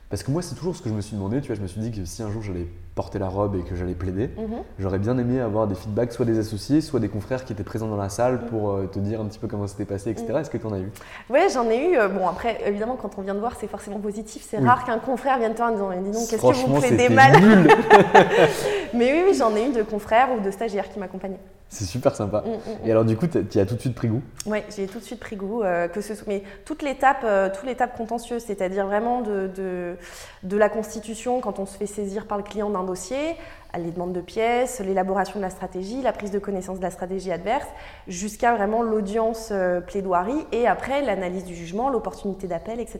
Parce 0.10 0.24
que 0.24 0.32
moi, 0.32 0.42
c'est 0.42 0.56
toujours 0.56 0.76
ce 0.76 0.82
que 0.82 0.88
je 0.88 0.94
me 0.94 1.02
suis 1.02 1.18
demandé. 1.18 1.42
Tu 1.42 1.48
vois, 1.48 1.56
je 1.58 1.62
me 1.62 1.68
suis 1.68 1.82
dit 1.82 1.92
que 1.92 2.06
si 2.06 2.24
un 2.24 2.32
jour 2.32 2.42
j'allais 2.42 2.68
porter 2.98 3.20
la 3.20 3.30
robe 3.30 3.56
et 3.56 3.62
que 3.62 3.76
j'allais 3.76 3.94
plaider, 3.94 4.32
Mhm. 4.38 4.58
j'aurais 4.80 4.98
bien 4.98 5.18
aimé 5.20 5.40
avoir 5.40 5.68
des 5.68 5.76
feedbacks, 5.76 6.12
soit 6.12 6.26
des 6.26 6.40
associés, 6.40 6.82
soit 6.82 7.00
des 7.00 7.10
confrères 7.10 7.46
qui 7.46 7.54
étaient 7.54 7.64
présents 7.64 7.88
dans 7.88 7.96
la 7.96 8.10
salle 8.10 8.40
pour 8.48 8.72
euh, 8.72 8.88
te 8.92 8.98
dire 9.00 9.22
un 9.22 9.26
petit 9.26 9.38
peu 9.40 9.48
comment 9.48 9.68
c'était 9.68 9.86
passé, 9.86 10.10
etc. 10.10 10.26
Mm. 10.34 10.38
Est-ce 10.38 10.50
que 10.50 10.58
tu 10.58 10.66
en 10.66 10.74
as 10.74 10.80
eu? 10.80 10.92
Ouais, 11.30 11.48
j'en 11.54 11.70
ai 11.70 11.92
eu. 11.92 11.98
euh, 11.98 12.08
Bon, 12.10 12.28
après, 12.28 12.58
évidemment, 12.66 12.98
quand 13.00 13.12
on 13.18 13.22
vient 13.22 13.36
de 13.36 13.40
voir, 13.40 13.54
c'est 13.60 13.68
forcément 13.68 14.00
positif. 14.00 14.44
C'est 14.50 14.58
Oui. 14.58 14.66
rare 14.68 14.84
qu'un 14.84 14.98
confrère 14.98 15.38
vienne 15.38 15.54
te 15.54 15.58
voir 15.58 15.70
en 15.70 15.74
disant, 15.74 15.90
dis 16.02 16.12
donc, 16.12 16.28
qu'est-ce 16.28 16.42
que 16.42 16.68
vous 16.68 16.80
plaidez 16.80 17.10
mal 17.10 17.40
nul. 17.40 17.68
Mais 18.94 19.14
oui, 19.14 19.24
oui, 19.30 19.36
j'en 19.38 19.56
ai 19.56 19.70
eu 19.70 19.72
de 19.74 19.84
confrères 19.84 20.30
ou 20.36 20.40
de 20.44 20.50
stagiaires 20.52 20.90
qui 20.90 20.98
m'accompagnaient. 21.00 21.40
c'est 21.70 21.84
super 21.86 22.16
sympa. 22.16 22.42
Mm, 22.46 22.50
mm, 22.50 22.54
mm. 22.54 22.88
Et 22.88 22.92
alors, 22.92 23.04
du 23.06 23.16
coup, 23.18 23.28
tu 23.28 23.60
as 23.60 23.66
tout 23.66 23.76
de 23.76 23.80
suite 23.82 23.94
pris 23.94 24.08
goût? 24.08 24.22
Oui, 24.46 24.60
j'ai 24.76 24.88
tout 24.88 25.00
de 25.00 25.04
suite 25.04 25.20
pris 25.20 25.36
goût. 25.36 25.62
euh, 25.64 25.88
que 25.88 26.00
ce 26.02 26.16
soit, 26.16 26.26
mais 26.28 26.42
toute 26.66 26.82
l'étape, 26.82 27.22
euh, 27.24 27.50
toute 27.50 27.66
contentieuse, 27.98 28.44
c'est-à-dire 28.44 28.86
vraiment 28.88 29.22
de, 29.22 29.48
de, 29.54 29.96
de 30.44 30.58
la 30.58 30.70
constitution 30.70 31.42
quand 31.42 31.60
on 31.60 31.66
se 31.66 31.78
fait 31.78 31.86
saisir 31.86 32.26
par 32.26 32.38
le 32.38 32.44
client 32.44 32.70
d'un 32.70 32.84
dossier, 32.88 33.36
les 33.78 33.92
demandes 33.92 34.14
de 34.14 34.22
pièces, 34.22 34.80
l'élaboration 34.80 35.40
de 35.40 35.44
la 35.44 35.50
stratégie, 35.50 36.02
la 36.02 36.14
prise 36.14 36.32
de 36.32 36.40
connaissance 36.40 36.80
de 36.80 36.84
la 36.84 36.92
stratégie 36.92 37.32
adverse, 37.32 37.68
jusqu'à 38.08 38.56
vraiment 38.56 38.82
l'audience 38.82 39.50
euh, 39.52 39.82
plaidoirie 39.82 40.46
et 40.52 40.68
après 40.68 41.04
l'analyse 41.04 41.44
du 41.44 41.56
jugement, 41.56 41.90
l'opportunité 41.90 42.48
d'appel, 42.48 42.80
etc. 42.80 43.00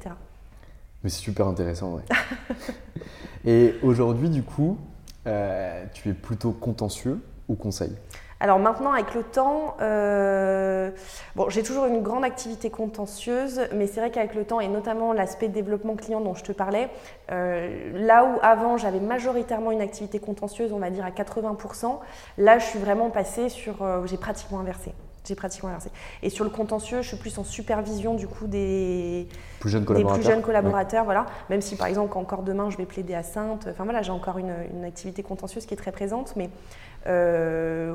Mais 1.04 1.10
c'est 1.10 1.22
super 1.22 1.48
intéressant, 1.48 1.96
ouais. 1.96 2.04
Et 3.46 3.76
aujourd'hui, 3.82 4.30
du 4.30 4.44
coup, 4.44 4.78
euh, 5.26 5.86
tu 5.94 6.10
es 6.10 6.14
plutôt 6.14 6.52
contentieux 6.52 7.22
ou 7.48 7.56
conseil? 7.56 7.92
Alors 8.40 8.60
maintenant, 8.60 8.92
avec 8.94 9.16
le 9.16 9.24
temps, 9.24 9.76
euh, 9.82 10.92
bon, 11.36 11.50
j'ai 11.50 11.64
toujours 11.64 11.86
une 11.86 12.04
grande 12.04 12.24
activité 12.24 12.70
contentieuse, 12.70 13.62
mais 13.74 13.88
c'est 13.88 14.00
vrai 14.00 14.12
qu'avec 14.12 14.36
le 14.36 14.46
temps, 14.46 14.60
et 14.60 14.68
notamment 14.68 15.12
l'aspect 15.12 15.48
développement 15.48 15.96
client 15.96 16.22
dont 16.22 16.36
je 16.36 16.44
te 16.44 16.52
parlais, 16.52 16.90
euh, 17.32 17.92
là 17.96 18.26
où 18.26 18.38
avant 18.44 18.78
j'avais 18.78 19.00
majoritairement 19.00 19.72
une 19.72 19.82
activité 19.82 20.20
contentieuse, 20.20 20.72
on 20.72 20.80
va 20.80 20.92
dire 20.92 21.04
à 21.04 21.10
80%, 21.10 22.00
là 22.38 22.60
je 22.60 22.66
suis 22.66 22.80
vraiment 22.80 23.10
passée 23.10 23.50
sur, 23.50 23.82
euh, 23.82 24.06
j'ai 24.06 24.18
pratiquement 24.18 24.60
inversé. 24.60 24.94
J'ai 25.26 25.36
pratiquement 25.36 25.70
inversé. 25.70 25.90
Et 26.24 26.30
sur 26.30 26.46
le 26.46 26.50
contentieux, 26.50 27.02
je 27.02 27.08
suis 27.10 27.18
plus 27.18 27.38
en 27.38 27.44
supervision 27.44 28.14
du 28.14 28.30
coup 28.30 28.48
des 28.48 29.28
plus 29.60 29.70
jeunes 29.70 29.82
des 29.82 29.88
collaborateurs. 29.88 30.22
plus 30.22 30.32
jeunes 30.32 30.42
collaborateurs, 30.42 31.04
voilà. 31.04 31.26
Même 31.50 31.60
si 31.60 31.76
par 31.76 31.88
exemple 31.88 32.18
encore 32.18 32.44
demain 32.44 32.70
je 32.70 32.78
vais 32.78 32.86
plaider 32.86 33.14
à 33.14 33.24
Sainte, 33.24 33.68
enfin 33.70 33.84
voilà, 33.84 34.04
j'ai 34.04 34.12
encore 34.12 34.38
une, 34.38 34.54
une 34.74 34.86
activité 34.86 35.24
contentieuse 35.24 35.66
qui 35.66 35.74
est 35.74 35.78
très 35.78 35.92
présente, 35.92 36.34
mais 36.38 36.50
euh, 37.06 37.94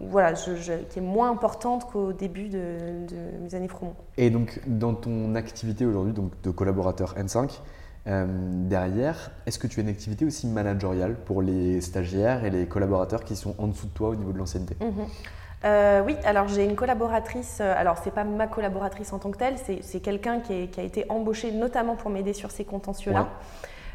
voilà, 0.00 0.34
je- 0.34 0.56
je- 0.56 0.84
qui 0.90 0.98
est 0.98 1.02
moins 1.02 1.30
importante 1.30 1.90
qu'au 1.90 2.12
début 2.12 2.48
de, 2.48 2.58
de 3.08 3.42
mes 3.42 3.54
années 3.54 3.68
Fromont. 3.68 3.94
Et 4.18 4.30
donc, 4.30 4.60
dans 4.66 4.94
ton 4.94 5.34
activité 5.34 5.86
aujourd'hui, 5.86 6.12
donc 6.12 6.32
de 6.42 6.50
collaborateur 6.50 7.14
N5, 7.16 7.60
euh, 8.06 8.26
derrière, 8.68 9.30
est-ce 9.46 9.58
que 9.58 9.66
tu 9.66 9.80
as 9.80 9.82
une 9.82 9.88
activité 9.88 10.24
aussi 10.24 10.46
managériale 10.46 11.14
pour 11.24 11.40
les 11.40 11.80
stagiaires 11.80 12.44
et 12.44 12.50
les 12.50 12.66
collaborateurs 12.66 13.24
qui 13.24 13.36
sont 13.36 13.54
en 13.58 13.68
dessous 13.68 13.86
de 13.86 13.92
toi 13.92 14.08
au 14.10 14.16
niveau 14.16 14.32
de 14.32 14.38
l'ancienneté? 14.38 14.76
Mhm. 14.80 15.06
Euh, 15.64 16.02
oui, 16.04 16.16
alors 16.24 16.48
j'ai 16.48 16.64
une 16.64 16.74
collaboratrice, 16.74 17.60
alors 17.60 17.96
c'est 18.02 18.10
pas 18.10 18.24
ma 18.24 18.48
collaboratrice 18.48 19.12
en 19.12 19.20
tant 19.20 19.30
que 19.30 19.38
telle, 19.38 19.54
c'est 19.58 20.00
quelqu'un 20.00 20.40
qui, 20.40 20.52
a 20.52 20.82
été 20.82 21.06
embauché 21.08 21.52
notamment 21.52 21.94
pour 21.94 22.10
m'aider 22.10 22.32
sur 22.32 22.50
ces 22.50 22.64
contentieux-là. 22.64 23.20
Ouais. 23.20 23.26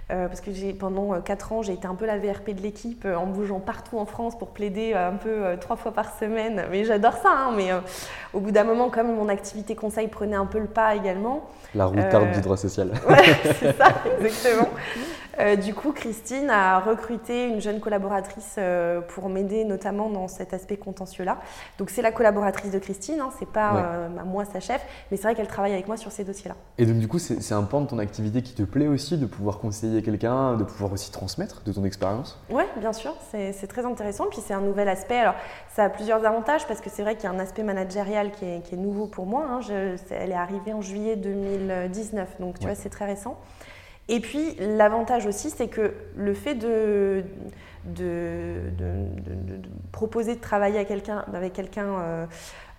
Euh, 0.10 0.28
parce 0.28 0.40
que 0.40 0.72
pendant 0.72 1.20
4 1.20 1.52
ans, 1.52 1.62
j'ai 1.64 1.74
été 1.74 1.86
un 1.86 1.96
peu 1.96 2.06
la 2.06 2.18
VRP 2.18 2.52
de 2.52 2.62
l'équipe 2.62 3.04
euh, 3.06 3.16
en 3.18 3.26
bougeant 3.26 3.60
partout 3.60 3.98
en 3.98 4.06
France 4.06 4.38
pour 4.38 4.50
plaider 4.50 4.94
euh, 4.96 5.10
un 5.10 5.16
peu 5.18 5.30
euh, 5.30 5.58
trois 5.58 5.76
fois 5.76 5.92
par 5.92 6.18
semaine. 6.18 6.64
Mais 6.72 6.86
j'adore 6.86 7.14
ça, 7.22 7.30
hein, 7.30 7.52
mais 7.58 7.74
euh, 7.74 7.80
au 8.34 8.40
bout 8.40 8.52
d'un 8.52 8.64
moment, 8.64 8.90
comme 8.90 9.14
mon 9.14 9.28
activité 9.28 9.76
conseil 9.76 10.08
prenait 10.08 10.38
un 10.38 10.46
peu 10.46 10.60
le 10.60 10.68
pas 10.68 10.96
également, 10.96 11.50
La 11.76 11.86
routarde 11.88 12.30
Euh, 12.30 12.34
du 12.34 12.40
droit 12.40 12.56
social. 12.56 12.92
Ouais, 13.10 13.18
c'est 13.60 13.76
ça, 13.78 13.88
exactement. 14.22 14.70
Euh, 15.40 15.56
du 15.56 15.74
coup, 15.76 15.92
Christine 15.92 16.50
a 16.50 16.80
recruté 16.80 17.48
une 17.48 17.62
jeune 17.62 17.80
collaboratrice 17.80 18.56
euh, 18.58 19.02
pour 19.02 19.30
m'aider 19.30 19.66
notamment 19.66 20.10
dans 20.10 20.28
cet 20.28 20.54
aspect 20.54 20.78
contentieux-là. 20.78 21.38
Donc 21.78 21.90
c'est 21.92 22.02
la 22.02 22.12
collaboratrice 22.12 22.72
de 22.72 22.80
Christine, 22.80 23.20
hein, 23.20 23.30
c'est 23.38 23.48
pas 23.50 23.74
Ouais. 23.74 23.82
euh, 23.84 24.10
moi 24.26 24.46
sa 24.46 24.60
chef, 24.60 24.84
mais 25.12 25.18
c'est 25.18 25.24
vrai 25.24 25.36
qu'elle 25.36 25.48
travaille 25.48 25.74
avec 25.74 25.88
moi 25.88 25.96
sur 25.98 26.12
ces 26.12 26.24
dossiers-là. 26.24 26.56
Et 26.80 26.86
donc, 26.86 26.98
du 26.98 27.08
coup, 27.08 27.20
c'est 27.20 27.54
un 27.54 27.64
pan 27.64 27.82
de 27.82 27.88
ton 27.88 28.00
activité 28.00 28.42
qui 28.42 28.54
te 28.54 28.64
plaît 28.64 28.88
aussi, 28.88 29.18
de 29.18 29.26
pouvoir 29.26 29.60
conseiller 29.60 30.02
quelqu'un, 30.02 30.56
de 30.56 30.64
pouvoir 30.64 30.92
aussi 30.92 31.12
transmettre 31.12 31.62
de 31.64 31.72
ton 31.72 31.84
expérience? 31.86 32.40
Oui, 32.50 32.64
bien 32.78 32.94
sûr, 32.94 33.14
c'est 33.32 33.68
très 33.68 33.86
intéressant. 33.86 34.26
Puis 34.30 34.40
c'est 34.46 34.54
un 34.54 34.62
nouvel 34.62 34.90
aspect. 34.90 35.18
Alors, 35.20 35.36
ça 35.74 35.84
a 35.86 35.90
plusieurs 35.90 36.26
avantages 36.26 36.66
parce 36.68 36.82
que 36.82 36.90
c'est 36.90 37.04
vrai 37.04 37.16
qu'il 37.16 37.26
y 37.26 37.28
a 37.28 37.36
un 37.36 37.40
aspect 37.40 37.64
managérial 37.64 38.32
qui 38.32 38.46
est, 38.46 38.62
qui 38.64 38.76
est 38.76 38.78
nouveau 38.78 39.06
pour 39.06 39.26
moi. 39.26 39.46
hein. 39.50 39.62
Je- 39.62 39.98
elle 40.12 40.32
est 40.32 40.36
arrivée 40.36 40.74
en 40.74 40.82
juillet 40.82 41.16
2019, 41.16 42.40
donc 42.40 42.60
tu 42.60 42.66
Ouais. 42.66 42.74
vois, 42.74 42.82
c'est 42.82 42.90
très 42.90 43.06
récent. 43.06 43.38
Et 44.10 44.20
puis, 44.20 44.56
l'avantage 44.60 45.26
aussi, 45.26 45.50
c'est 45.50 45.68
que 45.68 45.94
le 46.16 46.34
fait 46.34 46.56
de, 46.56 47.24
de, 47.88 48.70
de- 48.78 49.22
de- 49.22 49.52
de- 49.54 49.58
de 49.64 49.70
proposer 49.92 50.36
de 50.36 50.42
travailler 50.42 50.76
avec 50.76 50.88
quelqu'un, 50.90 51.24
avec 51.34 51.54
quelqu'un, 51.54 51.86
euh, 52.00 52.26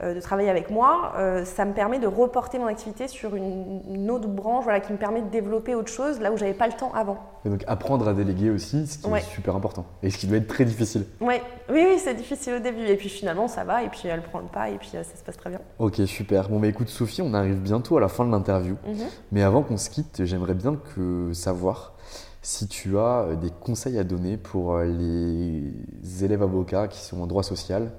euh, 0.03 0.15
de 0.15 0.21
travailler 0.21 0.51
avec 0.51 0.71
moi, 0.71 1.13
euh, 1.17 1.45
ça 1.45 1.65
me 1.65 1.73
permet 1.73 1.99
de 1.99 2.07
reporter 2.07 2.59
mon 2.59 2.67
activité 2.67 3.09
sur 3.09 3.35
une, 3.35 3.81
une 3.93 4.11
autre 4.11 4.29
branche, 4.29 4.65
voilà, 4.65 4.81
qui 4.81 4.93
me 4.93 4.99
permet 4.99 5.23
de 5.23 5.29
développer 5.29 5.75
autre 5.75 5.91
chose 5.91 6.21
là 6.21 6.31
où 6.33 6.37
j'avais 6.37 6.53
pas 6.55 6.67
le 6.67 6.75
temps 6.75 6.93
avant. 6.95 7.19
Et 7.45 7.49
donc, 7.49 7.65
apprendre 7.67 8.07
à 8.07 8.13
déléguer 8.15 8.51
aussi, 8.51 8.87
ce 8.87 8.99
qui 8.99 9.07
Ouais. 9.09 9.21
est 9.21 9.23
super 9.23 9.57
important. 9.57 9.87
Et 10.03 10.11
ce 10.11 10.19
qui 10.19 10.27
doit 10.27 10.37
être 10.39 10.47
très 10.47 10.65
difficile. 10.65 11.05
Ouais. 11.21 11.43
Oui, 11.71 11.85
oui, 11.89 11.99
c'est 11.99 12.15
difficile 12.15 12.55
au 12.55 12.59
début. 12.61 12.85
Et 12.87 12.97
puis 12.97 13.09
finalement, 13.09 13.49
ça 13.49 13.65
va. 13.65 13.83
Et 13.83 13.89
puis 13.89 14.09
elle 14.09 14.23
prend 14.23 14.39
le 14.41 14.47
pas. 14.47 14.69
Et 14.71 14.77
puis 14.79 14.89
ça 14.89 15.03
se 15.05 15.25
passe 15.25 15.37
très 15.37 15.51
bien. 15.51 15.61
Ok, 15.79 15.97
super. 16.07 16.49
Bon, 16.49 16.61
bah 16.61 16.67
écoute, 16.69 16.89
Sophie, 16.89 17.23
on 17.23 17.35
arrive 17.35 17.61
bientôt 17.61 17.97
à 17.97 18.01
la 18.01 18.09
fin 18.09 18.25
de 18.25 18.31
l'interview. 18.31 18.77
Mhm. 18.87 18.97
Mais 19.33 19.43
avant 19.43 19.63
qu'on 19.63 19.77
se 19.79 19.91
quitte, 19.91 20.25
j'aimerais 20.25 20.55
bien 20.55 20.77
que 20.95 21.33
savoir 21.33 21.95
si 22.43 22.68
tu 22.68 22.99
as 22.99 23.22
euh, 23.22 23.34
des 23.34 23.51
conseils 23.51 23.99
à 23.99 24.05
donner 24.05 24.36
pour 24.36 24.74
euh, 24.74 24.84
les 24.84 26.24
élèves 26.24 26.43
avocats 26.43 26.86
qui 26.86 27.01
sont 27.01 27.20
en 27.20 27.26
droit 27.26 27.43
social, 27.43 27.91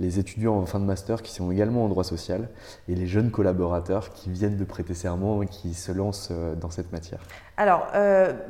les 0.00 0.18
étudiants 0.18 0.56
en 0.56 0.66
fin 0.66 0.80
de 0.80 0.84
master 0.84 1.22
qui 1.22 1.32
sont 1.32 1.50
également 1.52 1.84
en 1.84 1.88
droit 1.88 2.02
social 2.02 2.48
et 2.88 2.94
les 2.94 3.06
jeunes 3.06 3.30
collaborateurs 3.30 4.12
qui 4.12 4.30
viennent 4.30 4.56
de 4.56 4.64
prêter 4.64 4.94
serment 4.94 5.42
et 5.42 5.46
qui 5.46 5.74
se 5.74 5.92
lancent 5.92 6.30
euh, 6.32 6.54
dans 6.56 6.70
cette 6.70 6.92
matière. 6.92 7.20
Alors, 7.56 7.86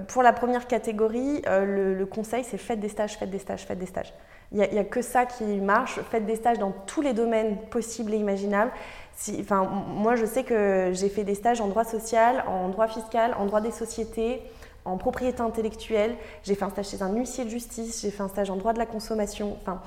pour 0.08 0.22
la 0.22 0.32
première 0.32 0.66
catégorie, 0.66 1.42
le, 1.46 2.04
conseil, 2.06 2.42
c'est 2.42 2.56
faites 2.56 2.80
des 2.80 2.88
stages, 2.88 3.18
faites 3.18 3.28
des 3.28 3.38
stages, 3.38 3.66
faites 3.66 3.78
des 3.78 3.84
stages. 3.84 4.14
Il 4.50 4.56
n'y 4.58 4.78
a, 4.78 4.84
que 4.84 5.02
ça 5.02 5.26
qui 5.26 5.44
marche. 5.60 6.00
Faites 6.10 6.24
des 6.24 6.36
stages 6.36 6.58
dans 6.58 6.72
tous 6.86 7.02
les 7.02 7.12
domaines 7.12 7.58
possibles 7.70 8.14
et 8.14 8.16
imaginables. 8.16 8.70
Enfin, 9.40 9.64
moi, 9.88 10.16
je 10.16 10.24
sais 10.24 10.42
que 10.42 10.92
j'ai 10.94 11.10
fait 11.10 11.24
des 11.24 11.34
stages 11.34 11.60
en 11.60 11.68
droit 11.68 11.84
social, 11.84 12.44
en 12.48 12.70
droit 12.70 12.88
fiscal, 12.88 13.34
en 13.38 13.44
droit 13.44 13.60
des 13.60 13.72
sociétés, 13.72 14.40
en 14.84 14.96
propriété 14.96 15.40
intellectuelle. 15.40 16.16
J'ai 16.42 16.54
fait 16.54 16.64
un 16.64 16.70
stage 16.70 16.88
chez 16.88 17.02
un 17.02 17.12
huissier 17.12 17.44
de 17.44 17.50
justice. 17.50 18.02
J'ai 18.02 18.10
fait 18.10 18.22
un 18.22 18.28
stage 18.28 18.50
en 18.50 18.56
droit 18.56 18.72
de 18.72 18.78
la 18.78 18.86
consommation. 18.86 19.56
Enfin, 19.62 19.80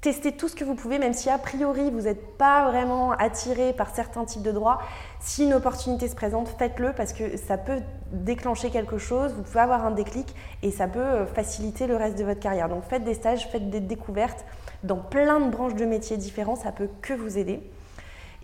testez 0.00 0.32
tout 0.32 0.48
ce 0.48 0.54
que 0.54 0.64
vous 0.64 0.74
pouvez, 0.74 0.98
même 0.98 1.12
si 1.12 1.30
a 1.30 1.38
priori 1.38 1.90
vous 1.90 2.02
n'êtes 2.02 2.36
pas 2.36 2.70
vraiment 2.70 3.12
attiré 3.12 3.72
par 3.72 3.94
certains 3.94 4.24
types 4.24 4.42
de 4.42 4.52
droits. 4.52 4.80
Si 5.20 5.44
une 5.44 5.54
opportunité 5.54 6.08
se 6.08 6.14
présente, 6.14 6.48
faites-le 6.48 6.92
parce 6.92 7.12
que 7.12 7.36
ça 7.36 7.58
peut 7.58 7.80
déclencher 8.12 8.70
quelque 8.70 8.98
chose, 8.98 9.32
vous 9.34 9.42
pouvez 9.42 9.60
avoir 9.60 9.84
un 9.84 9.90
déclic 9.90 10.34
et 10.62 10.70
ça 10.70 10.86
peut 10.86 11.00
euh, 11.00 11.26
faciliter 11.26 11.86
le 11.86 11.96
reste 11.96 12.18
de 12.18 12.24
votre 12.24 12.40
carrière. 12.40 12.68
Donc 12.68 12.84
faites 12.84 13.04
des 13.04 13.14
stages, 13.14 13.48
faites 13.48 13.70
des 13.70 13.80
découvertes 13.80 14.44
dans 14.84 14.98
plein 14.98 15.40
de 15.40 15.50
branches 15.50 15.74
de 15.74 15.84
métiers 15.84 16.16
différents, 16.16 16.56
ça 16.56 16.72
peut 16.72 16.88
que 17.02 17.14
vous 17.14 17.38
aider. 17.38 17.62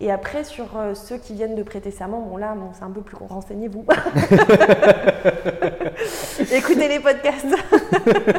Et 0.05 0.11
après, 0.11 0.43
sur 0.43 0.65
euh, 0.77 0.95
ceux 0.95 1.17
qui 1.17 1.33
viennent 1.33 1.55
de 1.55 1.63
prêter 1.63 1.93
serment, 1.93 2.27
bon 2.29 2.37
là, 2.37 2.55
bon, 2.57 2.71
c'est 2.77 2.83
un 2.83 2.91
peu 2.91 3.03
plus 3.03 3.15
renseignez-vous. 3.17 3.85
Écoutez 6.53 6.89
les 6.89 6.99
podcasts. 6.99 7.47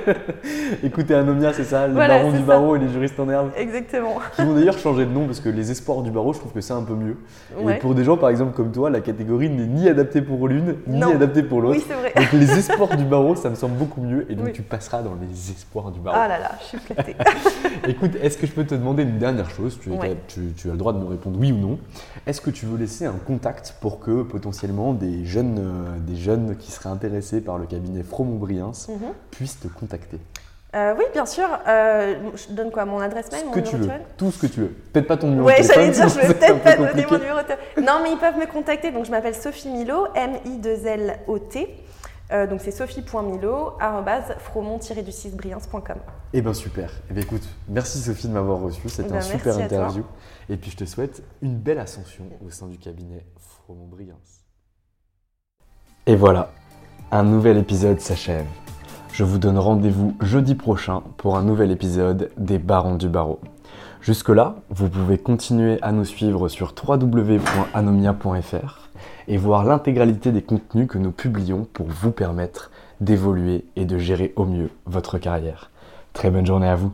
Écoutez, 0.84 1.16
Anomia, 1.16 1.54
c'est 1.54 1.64
ça, 1.64 1.88
les 1.88 1.94
Voilà, 1.94 2.18
barons 2.18 2.32
du 2.32 2.40
ça. 2.40 2.44
barreau 2.44 2.76
et 2.76 2.80
les 2.80 2.90
juristes 2.90 3.18
en 3.18 3.30
herbe, 3.30 3.52
Exactement. 3.58 4.16
qui 4.36 4.42
vont 4.44 4.56
d'ailleurs 4.56 4.78
changer 4.78 5.06
de 5.06 5.12
nom 5.12 5.26
parce 5.26 5.40
que 5.40 5.48
les 5.48 5.72
espoirs 5.72 6.02
du 6.02 6.12
barreau, 6.12 6.34
je 6.34 6.40
trouve 6.40 6.52
que 6.52 6.60
c'est 6.60 6.74
un 6.74 6.84
peu 6.84 6.96
mieux. 6.96 7.16
Ouais. 7.58 7.78
Et 7.78 7.80
pour 7.80 7.96
des 7.96 8.04
gens, 8.04 8.18
par 8.18 8.30
exemple, 8.30 8.52
comme 8.54 8.74
toi, 8.74 8.90
la 8.90 9.00
catégorie 9.00 9.50
n'est 9.50 9.66
ni 9.66 9.88
adaptée 9.88 10.22
pour 10.22 10.50
l'une, 10.50 10.76
ni 10.88 11.00
Non. 11.00 11.12
adaptée 11.12 11.44
pour 11.44 11.62
l'autre. 11.62 11.78
Oui, 11.78 11.86
c'est 11.88 11.94
vrai. 11.94 12.12
Donc 12.14 12.34
les 12.34 12.60
espoirs 12.60 12.98
du 12.98 13.06
barreau, 13.06 13.36
ça 13.36 13.50
me 13.50 13.56
semble 13.56 13.76
beaucoup 13.78 14.02
mieux. 14.02 14.30
Et 14.30 14.36
donc 14.36 14.48
Oui. 14.48 14.52
tu 14.52 14.64
passeras 14.64 15.02
dans 15.02 15.16
les 15.22 15.52
espoirs 15.52 15.92
du 15.92 16.02
barreau. 16.02 16.18
Ah 16.20 16.28
là 16.28 16.40
là, 16.40 16.52
je 16.62 16.66
suis 16.66 16.78
flattée. 16.80 17.16
Écoute, 17.88 18.12
est-ce 18.22 18.38
que 18.38 18.48
je 18.48 18.52
peux 18.52 18.66
te 18.66 18.76
demander 18.76 19.04
une 19.04 19.18
dernière 19.18 19.50
chose? 19.50 19.80
Tu, 19.82 19.92
Ouais. 19.92 20.18
tu- 20.28 20.52
tu 20.58 20.68
as 20.68 20.72
le 20.72 20.78
droit 20.78 20.92
de 20.92 20.98
me 21.00 21.06
répondre 21.06 21.38
oui 21.40 21.53
ou 21.54 21.58
non. 21.58 21.80
Est-ce 22.28 22.42
que 22.42 22.50
tu 22.50 22.66
veux 22.66 22.78
laisser 22.78 23.06
un 23.06 23.14
contact 23.26 23.76
pour 23.82 24.00
que 24.00 24.24
potentiellement 24.24 24.94
des 24.94 25.26
jeunes, 25.26 25.60
euh, 25.60 26.00
des 26.00 26.16
jeunes 26.16 26.56
qui 26.58 26.72
seraient 26.72 26.90
intéressés 26.90 27.42
par 27.42 27.58
le 27.58 27.66
cabinet 27.66 28.04
Fromont-Briens 28.04 28.72
Mhm. 28.90 28.96
puissent 29.32 29.60
te 29.60 29.68
contacter? 29.68 30.18
Euh, 30.76 30.96
oui, 30.98 31.04
bien 31.14 31.28
sûr. 31.28 31.48
Euh, 31.68 32.16
je 32.36 32.52
donne 32.52 32.72
quoi 32.72 32.86
Mon 32.86 33.00
adresse 33.00 33.32
mail 33.32 33.42
Ce 33.42 33.46
mon 33.46 33.52
que 33.52 33.60
numéro 33.60 33.72
tu 33.72 33.78
de 33.78 33.82
veux, 33.84 33.88
téléphone? 33.90 34.08
Tout 34.18 34.32
ce 34.32 34.40
que 34.40 34.48
tu 34.48 34.60
veux. 34.62 34.68
Peut-être 34.92 35.08
pas 35.08 35.18
ton 35.18 35.28
numéro 35.28 35.46
Ouais, 35.48 35.62
de 35.62 35.68
téléphone. 35.68 35.94
j'allais 35.94 36.10
dire, 36.10 36.10
je 36.10 36.28
vais 36.28 36.34
peut-être 36.34 36.54
peu 36.56 36.60
pas 36.64 36.76
donner 36.78 37.06
mon 37.12 37.18
numéro 37.20 37.38
de 37.38 37.44
téléphone. 37.44 37.86
Non, 37.86 38.00
mais 38.02 38.12
ils 38.12 38.18
peuvent 38.18 38.38
me 38.40 38.48
contacter. 38.52 38.90
Donc, 38.92 39.06
je 39.06 39.12
m'appelle 39.12 39.36
Sophie 39.36 39.70
Milo, 39.70 40.08
M-I-2-L-O-T. 40.16 41.68
Euh, 42.32 42.48
donc, 42.48 42.62
c'est 42.62 42.72
sophie.milo, 42.72 43.74
arrobase, 43.80 44.34
fromont-du6briens.com. 44.40 45.98
Eh 46.34 46.42
ben 46.42 46.54
super. 46.54 46.90
Eh 47.10 47.14
ben 47.14 47.24
écoute, 47.24 47.44
merci 47.68 48.00
Sophie 48.00 48.28
de 48.28 48.34
m'avoir 48.34 48.60
reçu. 48.60 48.88
C'était 48.90 49.10
Ben, 49.10 49.18
un 49.18 49.22
super 49.22 49.60
interview. 49.60 50.04
Et 50.50 50.58
puis 50.58 50.72
je 50.72 50.78
te 50.78 50.86
souhaite 50.86 51.24
une 51.42 51.58
belle 51.58 51.80
ascension 51.80 52.26
au 52.46 52.50
sein 52.50 52.68
du 52.68 52.78
cabinet 52.78 53.26
Fromont-Briens. 53.38 54.18
Et 56.06 56.16
voilà, 56.16 56.52
un 57.12 57.24
nouvel 57.24 57.58
épisode 57.58 58.00
s'achève. 58.00 58.46
Je 59.12 59.24
vous 59.24 59.38
donne 59.38 59.60
rendez-vous 59.60 60.16
jeudi 60.22 60.56
prochain 60.56 61.04
pour 61.18 61.38
un 61.38 61.44
nouvel 61.44 61.72
épisode 61.72 62.32
des 62.38 62.58
Barons 62.58 62.96
du 62.96 63.10
Barreau. 63.10 63.40
Jusque-là, 64.02 64.56
vous 64.70 64.90
pouvez 64.90 65.18
continuer 65.18 65.78
à 65.82 65.92
nous 65.92 66.04
suivre 66.04 66.50
sur 66.50 66.74
www.anomia.fr 66.76 68.83
et 69.28 69.38
voir 69.38 69.64
l'intégralité 69.64 70.32
des 70.32 70.42
contenus 70.42 70.88
que 70.88 70.98
nous 70.98 71.12
publions 71.12 71.66
pour 71.74 71.88
vous 71.88 72.12
permettre 72.12 72.72
d'évoluer 73.02 73.66
et 73.76 73.86
de 73.86 73.98
gérer 73.98 74.34
au 74.36 74.46
mieux 74.46 74.70
votre 74.86 75.18
carrière. 75.18 75.72
Très 76.14 76.30
bonne 76.30 76.46
journée 76.46 76.68
à 76.68 76.76
vous. 76.76 76.94